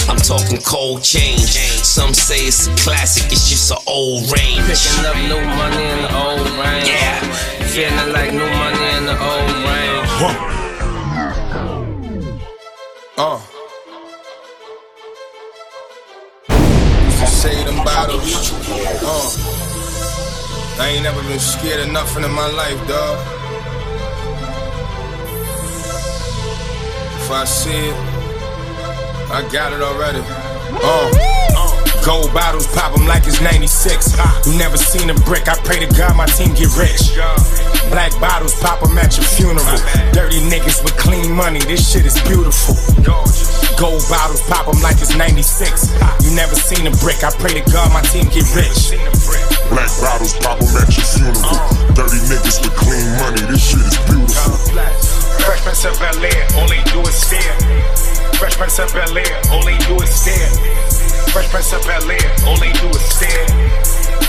Ha, 0.06 0.12
I'm 0.12 0.18
talking 0.18 0.60
cold 0.62 1.04
change. 1.04 1.58
Some 1.84 2.14
say 2.14 2.48
it's 2.48 2.68
a 2.68 2.76
classic, 2.76 3.32
it's 3.32 3.50
just 3.50 3.72
an 3.72 3.78
old 3.88 4.24
range. 4.32 4.66
Picking 4.68 5.06
up 5.06 5.16
new 5.16 5.42
money 5.56 5.84
in 5.84 6.02
the 6.02 6.12
old 6.16 6.48
range. 6.60 6.88
Yeah. 6.88 7.20
Feeling 7.74 8.14
like 8.14 8.32
new 8.32 8.40
money 8.40 8.86
in 8.98 9.06
the 9.06 9.18
old 9.18 9.52
range. 9.68 9.84
Uh. 13.16 13.40
Used 16.50 17.34
say 17.34 17.64
them 17.64 17.78
bottles. 17.84 18.52
Uh. 19.04 20.82
I 20.82 20.88
ain't 20.90 21.04
never 21.04 21.22
been 21.24 21.40
scared 21.40 21.82
of 21.82 21.92
nothing 21.92 22.24
in 22.24 22.32
my 22.32 22.48
life, 22.48 22.88
dog. 22.88 23.20
If 27.22 27.32
I 27.32 27.46
see 27.46 27.70
it, 27.70 28.13
I 29.34 29.42
got 29.50 29.74
it 29.74 29.82
already. 29.82 30.22
Uh. 30.78 31.10
Gold 32.06 32.34
bottles 32.34 32.68
pop 32.68 32.94
'em 32.94 33.08
like 33.08 33.26
it's 33.26 33.42
96. 33.42 34.14
You 34.46 34.54
never 34.60 34.78
seen 34.78 35.10
a 35.10 35.16
brick, 35.26 35.48
I 35.50 35.56
pray 35.66 35.80
to 35.80 35.90
God 35.98 36.16
my 36.16 36.28
team 36.28 36.54
get 36.54 36.70
rich. 36.78 37.18
Black 37.90 38.14
bottles 38.20 38.54
pop 38.62 38.84
'em 38.84 38.96
at 39.00 39.18
your 39.18 39.26
funeral. 39.26 39.66
Dirty 40.14 40.38
niggas 40.52 40.84
with 40.84 40.96
clean 40.98 41.32
money, 41.32 41.60
this 41.66 41.82
shit 41.90 42.06
is 42.06 42.20
beautiful. 42.30 42.76
Gold 43.82 44.06
bottles 44.08 44.42
pop 44.52 44.68
'em 44.68 44.80
like 44.84 45.02
it's 45.02 45.16
96. 45.16 45.90
You 46.22 46.32
never 46.36 46.56
seen 46.56 46.86
a 46.86 46.92
brick, 47.02 47.24
I 47.24 47.32
pray 47.32 47.58
to 47.58 47.64
God 47.72 47.92
my 47.92 48.02
team 48.14 48.30
get 48.30 48.46
rich. 48.54 48.94
Black 49.74 49.90
bottles 49.98 50.34
pop 50.44 50.62
'em 50.62 50.78
at 50.78 50.94
your 50.94 51.08
funeral. 51.10 51.58
Dirty 51.98 52.20
niggas 52.30 52.62
with 52.62 52.76
clean 52.76 53.10
money, 53.18 53.42
this 53.50 53.64
shit 53.66 53.82
is 53.82 53.98
beautiful. 54.06 54.54
Fresh 55.42 55.62
Prince 55.66 55.86
of 55.86 55.98
Bel 56.00 56.24
Air, 56.24 56.46
all 56.56 56.68
they 56.68 56.84
do 56.92 57.02
is 57.02 57.16
stare. 57.16 58.23
Fresh 58.44 58.58
Prince 58.58 58.80
of 58.80 58.94
Bel 58.94 59.18
Air, 59.18 59.42
do 59.88 59.96
is 60.04 60.14
stare. 60.14 61.03
Fresh 61.34 61.50
Prince 61.50 61.74
of 61.74 61.82
Bel 61.82 62.12
Air, 62.12 62.36
all 62.46 62.58
they 62.58 62.72
do 62.74 62.88
is 62.90 63.02
stare. 63.02 63.48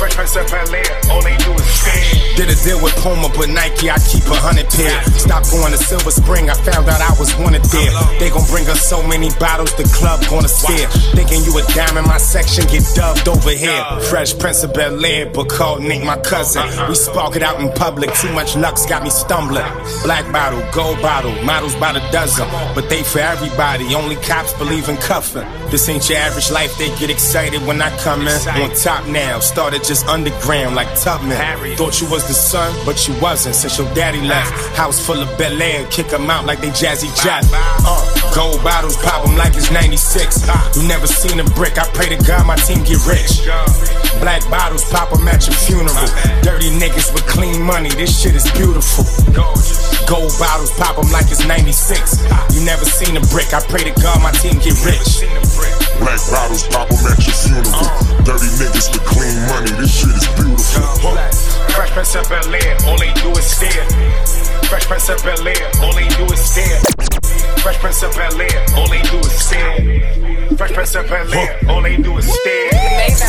Fresh 0.00 0.16
Prince 0.16 0.36
of 0.36 0.48
Bel 0.48 0.74
Air, 0.74 1.00
all 1.10 1.22
they 1.22 1.36
do 1.36 1.52
is 1.52 1.68
stare. 1.68 2.24
Did 2.34 2.48
a 2.48 2.56
deal 2.64 2.82
with 2.82 2.96
Puma, 2.96 3.28
but 3.36 3.48
Nike, 3.50 3.90
I 3.90 3.98
keep 4.00 4.24
a 4.26 4.34
hundred 4.34 4.66
pair. 4.72 5.04
Stop 5.20 5.44
going 5.52 5.70
to 5.70 5.78
Silver 5.78 6.10
Spring, 6.10 6.48
I 6.48 6.54
found 6.64 6.88
out 6.88 7.00
I 7.04 7.12
was 7.20 7.36
wanted 7.36 7.62
there. 7.68 7.92
They 8.18 8.30
gon' 8.30 8.46
bring 8.48 8.66
us 8.68 8.82
so 8.88 9.02
many 9.06 9.28
bottles, 9.38 9.76
the 9.76 9.84
club 9.84 10.24
gonna 10.30 10.48
stare. 10.48 10.88
Thinking 11.12 11.44
you 11.44 11.52
a 11.58 11.62
dime 11.76 11.96
in 12.00 12.04
my 12.08 12.16
section, 12.16 12.64
get 12.72 12.82
dubbed 12.96 13.28
over 13.28 13.50
here. 13.50 13.84
Fresh 14.08 14.38
Prince 14.38 14.64
of 14.64 14.72
Bel 14.72 15.04
Air, 15.04 15.28
but 15.28 15.48
called 15.48 15.82
Nick 15.82 16.02
my 16.02 16.16
cousin. 16.18 16.64
We 16.88 16.94
spark 16.96 17.36
it 17.36 17.42
out 17.42 17.60
in 17.60 17.70
public, 17.72 18.12
too 18.14 18.32
much 18.32 18.56
luck's 18.56 18.86
got 18.86 19.04
me 19.04 19.10
stumbling. 19.10 19.68
Black 20.02 20.24
bottle, 20.32 20.64
gold 20.72 21.00
bottle, 21.02 21.36
models 21.44 21.76
by 21.76 21.92
the 21.92 22.00
dozen. 22.10 22.48
But 22.74 22.88
they 22.88 23.04
for 23.04 23.20
everybody, 23.20 23.94
only 23.94 24.16
cops 24.16 24.54
believe 24.54 24.88
in 24.88 24.96
cuffing. 24.96 25.46
This 25.70 25.88
ain't 25.88 26.08
your 26.08 26.18
average 26.18 26.50
life, 26.50 26.76
they 26.78 26.90
get 26.98 27.10
excited 27.10 27.60
when 27.66 27.80
I 27.82 27.90
come 27.98 28.22
in. 28.26 28.38
On 28.62 28.70
top 28.76 29.06
now, 29.08 29.40
started 29.40 29.84
just 29.84 30.06
underground 30.06 30.74
like 30.74 30.88
Tubman. 31.00 31.36
Thought 31.76 32.00
you 32.00 32.08
was 32.10 32.26
the 32.26 32.34
son, 32.34 32.74
but 32.84 33.06
you 33.08 33.14
wasn't 33.20 33.54
since 33.54 33.78
your 33.78 33.92
daddy 33.94 34.20
left. 34.20 34.52
House 34.76 35.04
full 35.04 35.20
of 35.20 35.28
Bel 35.38 35.60
Air, 35.60 35.86
kick 35.90 36.12
'em 36.12 36.30
out 36.30 36.46
like 36.46 36.60
they 36.60 36.70
Jazzy 36.70 37.10
Jeff. 37.22 37.44
Uh, 37.52 38.13
gold 38.34 38.62
bottles 38.62 38.96
pop 38.96 39.26
'em 39.26 39.36
like 39.36 39.54
it's 39.54 39.70
96. 39.70 40.42
You 40.74 40.82
never 40.88 41.06
seen 41.06 41.38
a 41.38 41.44
brick, 41.54 41.78
I 41.78 41.86
pray 41.94 42.08
to 42.10 42.18
God 42.26 42.46
my 42.46 42.56
team 42.56 42.82
get 42.82 42.98
rich. 43.06 43.46
Black 44.20 44.42
bottles 44.50 44.84
pop 44.90 45.12
'em 45.12 45.26
at 45.28 45.46
your 45.46 45.54
funeral. 45.54 46.08
Dirty 46.42 46.70
niggas 46.70 47.12
with 47.14 47.26
clean 47.26 47.62
money, 47.62 47.90
this 47.90 48.10
shit 48.20 48.34
is 48.34 48.44
beautiful. 48.52 49.04
Gold 50.06 50.34
bottles 50.38 50.72
pop 50.72 50.98
'em 50.98 51.10
like 51.12 51.30
it's 51.30 51.44
96. 51.46 52.18
You 52.52 52.60
never 52.62 52.84
seen 52.84 53.16
a 53.16 53.20
brick, 53.32 53.54
I 53.54 53.60
pray 53.60 53.84
to 53.84 53.94
God 54.02 54.20
my 54.20 54.32
team 54.32 54.58
get 54.58 54.76
rich. 54.84 55.22
Black 56.00 56.20
bottles 56.30 56.64
pop 56.64 56.90
'em 56.90 57.06
at 57.06 57.18
your 57.26 57.36
funeral. 57.36 57.88
Dirty 58.24 58.50
niggas 58.58 58.90
with 58.92 59.04
clean 59.04 59.46
money, 59.46 59.70
this 59.78 59.92
shit 59.94 60.10
is 60.10 60.26
beautiful. 60.36 61.16
Fresh 61.74 61.90
Prince 61.90 62.14
of 62.16 62.28
Bel 62.28 62.54
Air, 62.54 62.76
all 62.86 62.98
they 62.98 63.12
do 63.22 63.30
is 63.38 63.46
stare. 63.46 63.86
Fresh 64.74 64.90
Prince 64.90 65.08
of 65.08 65.22
Bel 65.22 65.46
Air, 65.46 65.70
all 65.86 65.94
they 65.94 66.08
do 66.18 66.24
is 66.34 66.42
stare. 66.50 66.82
Fresh 67.62 67.78
Prince 67.78 68.02
of 68.02 68.10
Bel 68.18 68.40
Air, 68.42 68.58
all 68.74 68.88
they 68.90 69.02
do 69.06 69.18
is 69.22 69.30
stare. 69.38 69.78
Fresh 70.58 70.72
Prince 70.72 70.94
of 70.96 71.06
Bel 71.06 71.32
Air, 71.32 71.60
all 71.70 71.80
they 71.80 71.96
do 71.96 72.18
is 72.18 72.26
stare. 72.26 72.74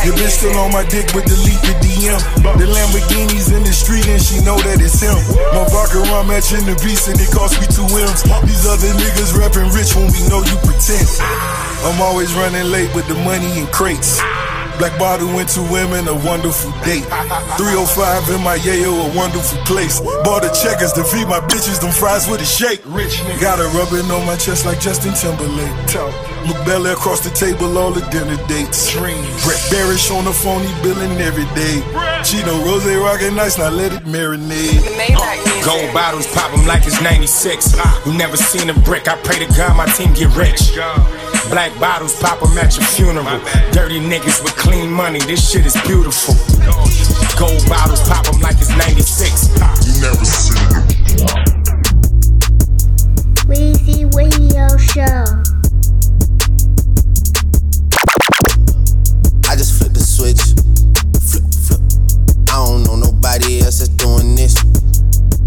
Your 0.10 0.18
bitch 0.18 0.41
still 0.41 0.58
on 0.58 0.74
my 0.74 0.82
dick 0.89 1.06
but 1.14 1.22
delete 1.30 1.62
the 1.62 1.78
DM. 1.86 2.18
The 2.58 2.66
Lamborghini's 2.66 3.54
in 3.54 3.62
the 3.62 3.74
street 3.78 4.08
and 4.10 4.18
she 4.20 4.41
know 4.41 4.58
that 4.58 4.82
it's 4.82 4.98
him. 4.98 5.14
My 5.54 5.70
vodka 5.70 6.02
rum 6.10 6.34
matching 6.34 6.66
the 6.66 6.74
beast 6.82 7.14
and 7.14 7.22
it 7.22 7.30
cost 7.30 7.62
me 7.62 7.70
two 7.70 7.86
M's. 7.93 8.26
These 8.50 8.66
other 8.66 8.89
niggas 8.98 9.38
rapping 9.38 9.70
rich 9.70 9.93
when 9.93 10.10
we 10.10 10.26
know 10.26 10.41
you 10.41 10.58
pretend. 10.66 11.06
I'm 11.86 12.02
always 12.02 12.34
running 12.34 12.74
late 12.74 12.89
with 12.98 13.06
the 13.06 13.22
money 13.22 13.62
in 13.62 13.68
crates. 13.70 14.18
Black 14.78 14.97
bottle 14.99 15.28
went 15.34 15.49
to 15.55 15.61
women, 15.71 16.07
a 16.07 16.13
wonderful 16.13 16.71
date. 16.84 17.07
305 17.57 18.36
in 18.36 18.43
my 18.43 18.57
yayo, 18.59 18.91
a 18.91 19.17
wonderful 19.17 19.57
place. 19.63 19.99
Bought 20.23 20.43
the 20.43 20.51
checkers 20.51 20.91
to 20.93 21.03
feed 21.03 21.28
my 21.28 21.39
bitches, 21.39 21.80
them 21.80 21.91
fries 21.91 22.28
with 22.28 22.41
a 22.41 22.45
shake. 22.45 22.82
Rich 22.86 23.15
nigga. 23.23 23.41
Got 23.41 23.59
a 23.59 23.67
rubbing 23.78 24.11
on 24.11 24.26
my 24.26 24.36
chest 24.36 24.65
like 24.65 24.80
Justin 24.80 25.13
Timberlake. 25.13 25.71
Luc 26.45 26.57
Belaire 26.67 26.93
across 26.93 27.21
the 27.21 27.32
table, 27.32 27.78
all 27.78 27.91
the 27.91 28.01
dinner 28.11 28.38
dates. 28.47 28.93
Brett 28.93 29.61
Berish 29.71 30.11
on 30.11 30.26
the 30.26 30.34
phone, 30.34 30.61
he 30.61 30.73
billing 30.84 31.17
every 31.21 31.47
day. 31.55 31.82
Chino 32.23 32.53
Rose 32.65 32.86
rockin' 32.86 33.36
nice, 33.36 33.57
now 33.57 33.69
let 33.69 33.93
it 33.93 34.03
marinate. 34.03 34.84
Gold 35.65 35.93
bottles 35.93 36.28
pop 36.28 36.51
'em 36.53 36.67
like 36.67 36.86
it's 36.86 37.01
96. 37.01 37.76
You 38.05 38.13
never 38.13 38.38
seen 38.38 38.69
a 38.69 38.73
brick, 38.73 39.07
I 39.07 39.15
pray 39.23 39.39
to 39.39 39.47
God 39.57 39.76
my 39.76 39.86
team 39.88 40.13
get 40.13 40.30
rich. 40.36 40.76
Black 41.50 41.80
bottles 41.80 42.16
pop 42.20 42.41
'em 42.43 42.58
at 42.58 42.76
your 42.76 42.86
funeral. 42.86 43.39
Dirty 43.72 44.00
niggas 44.00 44.43
with 44.43 44.56
clean 44.58 44.91
money, 44.91 45.20
this 45.20 45.50
shit 45.50 45.66
is 45.66 45.76
beautiful. 45.88 46.36
Gold 47.38 47.66
bottles 47.70 48.02
pop 48.02 48.28
'em 48.28 48.41
like 48.41 48.58
it's 48.60 48.70
96. 48.72 49.48
You 49.86 50.02
never 50.02 50.26
seen 50.26 50.58
it. 50.58 50.96
Weezy 53.48 54.06
Radio 54.16 54.68
Show. 54.78 55.24
I 59.48 59.56
just 59.56 59.74
flip 59.78 59.93
the 59.93 60.04
switch. 60.04 60.41
Flip, 61.22 61.43
flip. 61.66 61.82
I 62.50 62.56
don't 62.66 62.84
know 62.84 62.96
nobody 62.96 63.62
else 63.62 63.80
that's 63.80 63.89
doing 63.89 64.36
this. 64.36 64.56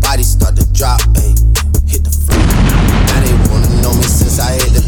Body 0.01 0.23
start 0.23 0.57
to 0.57 0.65
drop, 0.73 1.01
ayy. 1.15 1.35
Hit 1.87 2.05
the 2.05 2.11
floor. 2.11 2.39
Now 3.09 3.21
they 3.21 3.35
wanna 3.51 3.69
know 3.83 3.93
me 3.95 4.05
since 4.05 4.39
I 4.39 4.53
hit 4.53 4.73
the 4.73 4.78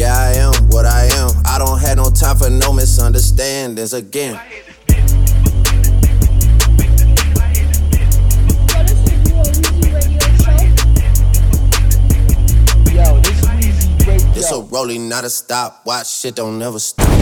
Yeah, 0.00 0.16
I 0.16 0.32
am 0.38 0.54
what 0.70 0.86
I 0.86 1.10
am. 1.12 1.30
I 1.44 1.58
don't 1.58 1.78
have 1.78 1.98
no 1.98 2.08
time 2.08 2.34
for 2.34 2.48
no 2.48 2.72
misunderstandings 2.72 3.92
again. 3.92 4.40
This 14.32 14.46
is 14.46 14.52
a 14.52 14.62
rolling, 14.72 15.10
not 15.10 15.24
a 15.24 15.28
stop. 15.28 15.82
Watch 15.84 16.08
shit 16.08 16.36
don't 16.36 16.58
never 16.58 16.78
stop. 16.78 17.19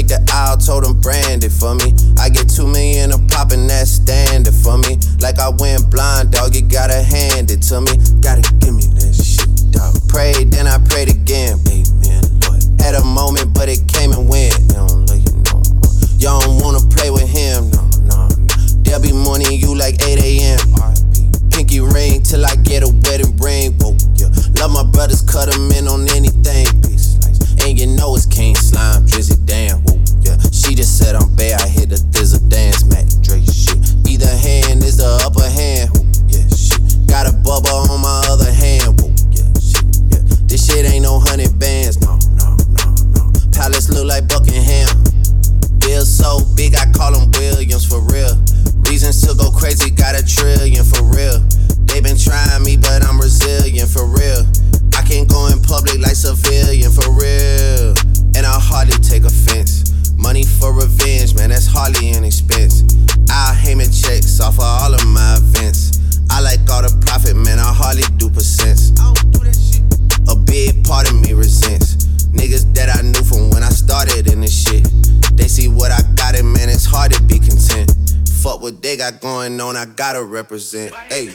Take 0.00 0.08
the 0.08 0.32
aisle, 0.32 0.56
told 0.56 0.84
him 0.84 0.98
brand 1.00 1.44
it 1.44 1.52
for 1.52 1.74
me. 1.74 1.92
I 2.18 2.28
get 2.28 2.48
two 2.48 2.66
million 2.66 3.12
a 3.12 3.18
pop 3.28 3.52
and 3.52 3.68
that's 3.68 3.90
standard 3.90 4.54
for 4.54 4.78
me. 4.78 4.96
Like 5.20 5.38
I 5.38 5.50
went 5.50 5.90
blind, 5.90 6.32
dog, 6.32 6.54
you 6.54 6.62
gotta 6.62 7.02
hand 7.02 7.50
it 7.50 7.60
to 7.68 7.80
me. 7.80 7.92
Gotta 8.20 8.40
give 8.60 8.74
me 8.74 8.88
that 8.96 9.12
shit, 9.12 9.50
dog. 9.72 9.92
Prayed, 10.08 10.52
then 10.52 10.66
I 10.66 10.78
prayed 10.88 11.10
again. 11.10 11.60
Amen, 11.68 12.24
Lord. 12.40 12.62
Had 12.80 12.94
a 12.96 13.04
moment, 13.04 13.52
but 13.52 13.68
it 13.68 13.84
came 13.88 14.12
and 14.12 14.28
went. 14.28 14.56
You 14.72 14.80
don't 14.80 15.04
look, 15.04 15.20
you 15.20 15.36
know. 15.44 15.60
You 16.16 16.28
don't 16.32 16.56
wanna 16.64 16.80
play 16.96 17.10
with 17.10 17.28
him, 17.28 17.68
no, 17.70 17.84
no, 18.08 18.28
no. 18.28 18.48
There'll 18.80 19.02
be 19.04 19.12
morning 19.12 19.52
you 19.52 19.76
like 19.76 20.00
8 20.00 20.16
a.m. 20.16 20.60
Pinky 21.52 21.80
ring 21.80 22.22
till 22.22 22.46
I 22.46 22.56
get 22.64 22.82
a 22.82 22.88
wedding 23.04 23.36
ring. 23.36 23.76
Whoa, 23.76 23.96
yeah. 24.16 24.32
Love 24.56 24.72
my 24.72 24.84
brothers, 24.84 25.20
cut 25.20 25.52
them 25.52 25.70
in 25.72 25.84
on 25.88 26.08
anything. 26.16 26.89
And 27.62 27.78
you 27.78 27.86
know 27.86 28.14
it's 28.16 28.26
King 28.26 28.54
Slime, 28.56 29.06
Drizzy, 29.06 29.36
damn. 29.44 29.78
Whoa, 29.84 30.00
yeah. 30.22 30.36
She 30.50 30.74
just 30.74 30.98
said 30.98 31.14
I'm 31.14 31.34
bad, 31.36 31.60
I 31.60 31.68
hit 31.68 31.88
the 31.88 31.96
thizzle 31.96 32.48
dance, 32.48 32.84
Mac 32.84 33.06
Dre 33.22 33.44
shit. 33.44 33.78
Either 34.08 34.26
hand 34.26 34.82
is 34.82 34.96
the 34.96 35.06
upper 35.22 35.46
hand. 35.46 35.90
Whoa, 35.94 36.02
yeah, 36.28 36.46
shit. 36.50 36.80
Got 37.06 37.28
a 37.28 37.34
bubble 37.44 37.92
on 37.92 38.00
my 38.00 38.22
other 38.26 38.50
hand. 38.50 38.98
Whoa, 39.00 39.12
yeah, 39.30 39.46
shit, 39.60 39.86
yeah. 40.10 40.22
This 40.48 40.66
shit 40.66 40.88
ain't 40.88 41.04
no 41.04 41.20
hundred 41.20 41.58
bands, 41.60 42.00
no, 42.00 42.18
no, 42.40 42.56
no, 42.74 42.90
no. 43.14 43.22
Palace 43.52 43.88
look 43.90 44.06
like 44.06 44.26
Buckingham. 44.26 44.88
Bill 45.78 46.04
so 46.04 46.40
big, 46.56 46.74
I 46.74 46.90
call 46.92 47.14
him 47.14 47.30
Williams 47.32 47.86
for 47.86 48.00
real. 48.10 48.34
Reasons 48.88 49.22
to 49.26 49.34
go 49.34 49.50
crazy, 49.50 49.90
got 49.90 50.18
a 50.18 50.24
trillion 50.26 50.84
for 50.84 51.02
real. 51.06 51.38
They 51.86 52.00
been 52.00 52.18
trying 52.18 52.62
me, 52.64 52.76
but 52.76 53.04
I'm 53.06 53.20
resilient 53.20 53.90
for 53.90 54.06
real. 54.06 54.46
I 54.96 55.02
can't 55.02 55.28
go 55.28 55.46
in 55.48 55.60
public 55.62 55.98
like 55.98 56.16
civilian 56.16 56.90
for 56.92 57.10
real. 57.10 57.39
Revenge, 60.80 61.34
man, 61.34 61.50
that's 61.50 61.66
hardly 61.66 62.10
an 62.10 62.24
expense. 62.24 62.84
I'll 63.30 63.54
Heyman 63.54 63.92
checks 63.92 64.40
off 64.40 64.58
of 64.58 64.64
all 64.64 64.94
of 64.94 65.06
my 65.06 65.36
events. 65.36 66.00
I 66.30 66.40
like 66.40 66.60
all 66.70 66.82
the 66.82 66.90
profit, 67.06 67.36
man. 67.36 67.58
I 67.58 67.72
hardly 67.72 68.04
do 68.16 68.30
percents. 68.30 68.98
I 68.98 69.12
don't 69.12 69.32
do 69.32 69.40
that 69.44 69.54
shit. 69.54 69.84
A 70.28 70.36
big 70.36 70.84
part 70.84 71.10
of 71.10 71.20
me 71.20 71.32
resents 71.32 72.00
niggas 72.32 72.72
that 72.74 72.88
I 72.88 73.02
knew 73.02 73.22
from 73.22 73.50
when 73.50 73.62
I 73.62 73.68
started 73.68 74.32
in 74.32 74.40
this 74.40 74.54
shit. 74.54 74.88
They 75.36 75.48
see 75.48 75.68
what 75.68 75.92
I 75.92 76.00
got, 76.14 76.36
and 76.36 76.52
man, 76.52 76.68
it's 76.68 76.84
hard 76.84 77.12
to 77.12 77.22
be 77.22 77.38
content. 77.38 77.92
Fuck 78.42 78.62
what 78.62 78.82
they 78.82 78.96
got 78.96 79.20
going 79.20 79.60
on, 79.60 79.76
I 79.76 79.84
gotta 79.84 80.22
represent. 80.22 80.94
Hey. 80.94 81.34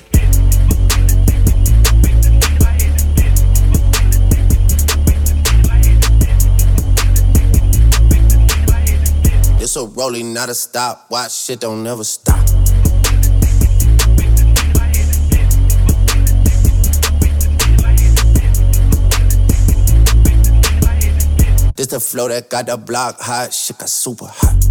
It's 9.75 9.83
a 9.83 9.87
rolling, 9.87 10.31
not 10.31 10.47
a 10.47 10.55
stop. 10.55 11.07
Watch 11.11 11.33
shit 11.33 11.59
don't 11.59 11.83
never 11.83 12.05
stop. 12.05 12.39
This 21.75 21.87
the 21.87 21.99
flow 21.99 22.29
that 22.29 22.49
got 22.49 22.67
the 22.67 22.77
block 22.77 23.19
hot. 23.19 23.53
Shit 23.53 23.77
got 23.77 23.89
super 23.89 24.27
hot. 24.27 24.64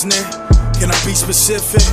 Shiznit? 0.00 0.50
Can 0.78 0.90
I 0.90 0.96
be 1.04 1.14
specific? 1.14 1.84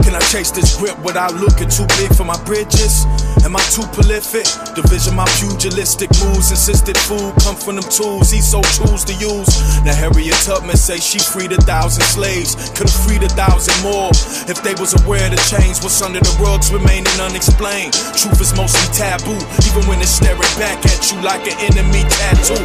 Can 0.00 0.14
I 0.14 0.20
chase 0.32 0.50
this 0.50 0.76
grip 0.76 0.96
without 1.04 1.34
looking 1.34 1.68
too 1.68 1.84
big 2.00 2.14
for 2.16 2.24
my 2.24 2.36
bridges? 2.44 3.04
Am 3.44 3.54
I 3.54 3.60
too 3.68 3.84
prolific? 3.92 4.48
Division 4.74 5.14
my 5.14 5.28
pugilistic 5.36 6.08
moves, 6.24 6.50
insisted 6.50 6.96
food 6.96 7.36
come 7.44 7.54
from 7.54 7.76
them 7.76 7.84
tools 7.92 8.30
he 8.30 8.40
so 8.40 8.62
choose 8.62 9.04
to 9.04 9.14
use. 9.20 9.52
Now 9.84 9.94
Harriet 9.94 10.40
Tubman 10.40 10.76
say 10.76 10.96
she 10.96 11.18
freed 11.18 11.52
a 11.52 11.60
thousand 11.68 12.02
slaves, 12.04 12.56
could've 12.72 12.96
freed 13.04 13.22
a 13.22 13.28
thousand 13.36 13.76
more 13.84 14.08
if 14.48 14.62
they 14.64 14.72
was 14.80 14.96
aware 15.04 15.28
of 15.28 15.36
the 15.36 15.42
change. 15.44 15.84
What's 15.84 16.00
under 16.00 16.20
the 16.20 16.32
rugs 16.40 16.72
remaining 16.72 17.12
unexplained. 17.20 17.92
Truth 18.16 18.40
is 18.40 18.56
mostly 18.56 18.88
taboo, 18.96 19.36
even 19.68 19.84
when 19.84 20.00
it's 20.00 20.16
staring 20.16 20.40
back 20.56 20.80
at 20.88 21.12
you 21.12 21.20
like 21.20 21.44
an 21.44 21.60
enemy 21.68 22.08
tattoo. 22.08 22.64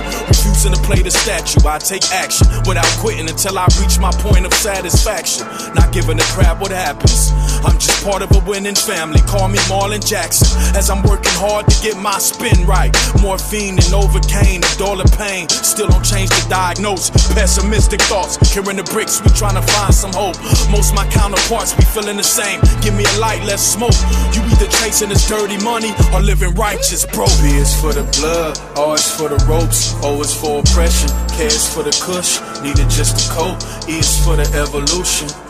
To 0.66 0.82
play 0.82 1.02
the 1.04 1.12
statue, 1.12 1.62
I 1.68 1.78
take 1.78 2.04
action 2.10 2.48
without 2.66 2.90
quitting 2.98 3.30
until 3.30 3.58
I 3.58 3.70
reach 3.80 4.00
my 4.00 4.10
point 4.26 4.48
of 4.48 4.54
satisfaction. 4.54 5.46
Not 5.78 5.94
giving 5.94 6.18
a 6.18 6.28
crap 6.34 6.60
what 6.60 6.72
happens. 6.72 7.30
I'm 7.62 7.78
just 7.78 8.04
part 8.04 8.24
of 8.24 8.34
a 8.34 8.42
winning 8.50 8.74
family. 8.74 9.22
Call 9.30 9.48
me 9.48 9.60
Marlon 9.70 10.02
Jackson. 10.02 10.50
As 10.76 10.90
I'm 10.90 11.04
working 11.04 11.38
hard 11.38 11.70
to 11.70 11.76
get 11.86 11.98
my 12.02 12.18
spin 12.18 12.66
right. 12.66 12.90
Morphine 13.22 13.78
and 13.78 13.90
Novocaine, 13.94 14.66
a 14.66 14.72
dollar 14.78 15.06
pain. 15.18 15.48
Still 15.50 15.88
don't 15.88 16.04
change 16.04 16.30
the 16.30 16.46
diagnose. 16.50 17.10
Pessimistic 17.34 18.02
thoughts. 18.10 18.38
Carrying 18.52 18.78
the 18.78 18.84
bricks, 18.90 19.22
we 19.22 19.30
trying 19.38 19.56
to 19.56 19.66
find 19.70 19.94
some 19.94 20.14
hope. 20.14 20.36
Most 20.74 20.94
my 20.96 21.06
counterparts 21.14 21.74
be 21.78 21.86
feeling 21.86 22.18
the 22.18 22.26
same. 22.26 22.60
Give 22.82 22.94
me 22.98 23.06
a 23.06 23.16
light, 23.22 23.46
let's 23.46 23.62
smoke. 23.62 23.96
You 24.34 24.42
either 24.50 24.68
chasing 24.82 25.10
this 25.10 25.30
dirty 25.30 25.62
money 25.64 25.94
or 26.12 26.22
living 26.22 26.54
righteous, 26.56 27.06
bro. 27.06 27.30
B 27.42 27.54
is 27.54 27.70
for 27.80 27.94
the 27.94 28.04
blood, 28.18 28.58
R 28.78 28.96
is 28.96 29.06
for 29.10 29.30
the 29.30 29.38
ropes, 29.46 29.94
O 30.04 30.20
is 30.22 30.34
for 30.34 30.55
oppression, 30.60 31.10
is 31.40 31.74
for 31.74 31.84
the 31.84 31.92
kush, 32.04 32.40
needed 32.62 32.90
just 32.90 33.30
a 33.30 33.34
coat, 33.34 33.64
E 33.90 34.00
is 34.00 34.24
for 34.24 34.36
the 34.36 34.48
evolution. 34.56 35.45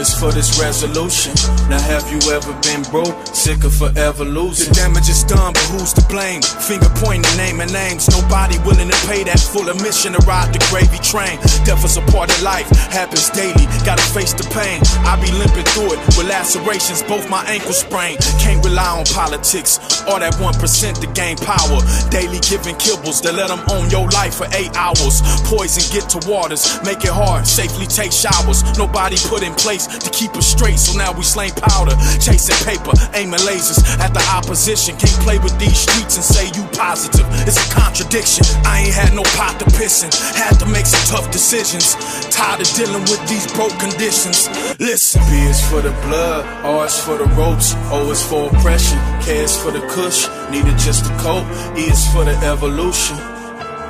It's 0.00 0.18
for 0.18 0.32
this 0.32 0.58
resolution. 0.60 1.34
Now 1.68 1.80
have 1.80 2.08
you 2.10 2.18
ever 2.32 2.52
been 2.64 2.82
broke? 2.90 3.14
Sick 3.28 3.64
of 3.64 3.74
forever 3.74 4.24
losing. 4.24 4.72
The 4.72 4.88
damage 4.88 5.08
is 5.08 5.22
done, 5.24 5.52
but 5.52 5.66
who's 5.68 5.92
to 5.94 6.04
blame? 6.08 6.42
Finger 6.42 6.88
pointing, 6.96 7.28
naming 7.36 7.72
names. 7.72 8.08
Nobody 8.08 8.58
willing 8.64 8.88
to 8.88 9.00
pay 9.06 9.22
that 9.24 9.38
full 9.38 9.68
admission 9.68 10.14
to 10.14 10.20
ride 10.24 10.52
the 10.52 10.60
gravy 10.72 10.98
train. 11.04 11.36
Death 11.68 11.84
is 11.84 11.96
a 11.96 12.04
part 12.08 12.32
of 12.32 12.40
life, 12.42 12.68
happens 12.90 13.28
daily. 13.30 13.68
Gotta 13.84 14.04
face 14.16 14.32
the 14.32 14.48
pain. 14.50 14.80
I 15.04 15.20
be 15.20 15.30
limping 15.36 15.68
through 15.76 15.94
it 15.94 16.00
with 16.16 16.26
lacerations, 16.26 17.02
both 17.04 17.28
my 17.28 17.44
ankles 17.44 17.80
sprained. 17.80 18.18
Can't 18.40 18.64
rely 18.64 18.98
on 18.98 19.04
politics 19.12 19.78
or 20.08 20.18
that 20.18 20.34
1% 20.40 21.00
to 21.00 21.08
gain 21.12 21.36
power. 21.36 21.78
Daily 22.10 22.40
giving 22.40 22.74
kibbles 22.76 23.20
to 23.22 23.30
let 23.32 23.48
them 23.48 23.62
own 23.70 23.90
your 23.90 24.08
life 24.10 24.34
for 24.40 24.48
eight 24.56 24.72
hours. 24.74 25.22
Poison 25.46 25.84
get 25.92 26.08
to 26.10 26.18
waters, 26.28 26.66
make 26.82 27.04
it 27.04 27.12
hard, 27.12 27.46
safely 27.46 27.86
take 27.86 28.12
showers. 28.12 28.64
Nobody 28.78 29.16
put 29.28 29.42
in 29.42 29.54
place 29.54 29.81
to 29.86 30.10
keep 30.10 30.34
us 30.36 30.46
straight, 30.46 30.78
so 30.78 30.96
now 30.96 31.12
we 31.12 31.22
slang 31.22 31.52
powder, 31.56 31.96
chasing 32.20 32.56
paper, 32.66 32.92
aiming 33.14 33.40
lasers 33.46 33.80
at 33.98 34.12
the 34.14 34.22
opposition. 34.32 34.96
Can't 34.96 35.20
play 35.22 35.38
with 35.38 35.56
these 35.58 35.78
streets 35.78 36.16
and 36.16 36.24
say 36.24 36.46
you 36.54 36.66
positive. 36.72 37.26
It's 37.46 37.58
a 37.58 37.68
contradiction. 37.74 38.44
I 38.64 38.86
ain't 38.86 38.94
had 38.94 39.14
no 39.14 39.22
pot 39.36 39.58
to 39.60 39.66
piss 39.78 40.02
in, 40.02 40.10
had 40.36 40.58
to 40.60 40.66
make 40.66 40.86
some 40.86 41.02
tough 41.06 41.30
decisions. 41.32 41.94
Tired 42.30 42.60
of 42.60 42.68
dealing 42.74 43.02
with 43.02 43.22
these 43.28 43.46
broke 43.52 43.76
conditions. 43.78 44.48
Listen, 44.78 45.22
B 45.30 45.38
is 45.48 45.60
for 45.68 45.80
the 45.80 45.92
blood, 46.06 46.44
R 46.64 46.86
is 46.86 46.98
for 46.98 47.18
the 47.18 47.26
ropes, 47.34 47.74
O 47.90 48.10
is 48.10 48.22
for 48.24 48.48
oppression, 48.48 48.98
K 49.22 49.42
is 49.44 49.56
for 49.56 49.70
the 49.70 49.80
kush, 49.92 50.26
needed 50.50 50.78
just 50.78 51.10
a 51.10 51.14
coat, 51.18 51.44
E 51.76 51.90
is 51.90 52.06
for 52.12 52.24
the 52.24 52.36
evolution. 52.44 53.16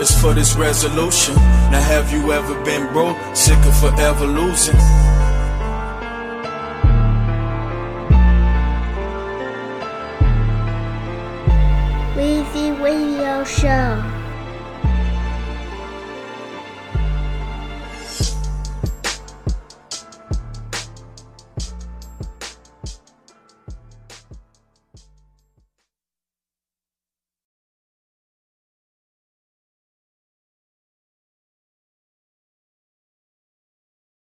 It's 0.00 0.20
for 0.20 0.34
this 0.34 0.56
resolution. 0.56 1.34
Now 1.70 1.80
have 1.80 2.12
you 2.12 2.32
ever 2.32 2.60
been 2.64 2.92
broke, 2.92 3.16
sick 3.36 3.58
of 3.64 3.78
forever 3.78 4.26
losing? 4.26 4.76
Weezy 12.22 12.70
Radio 12.80 13.42
Show. 13.42 14.21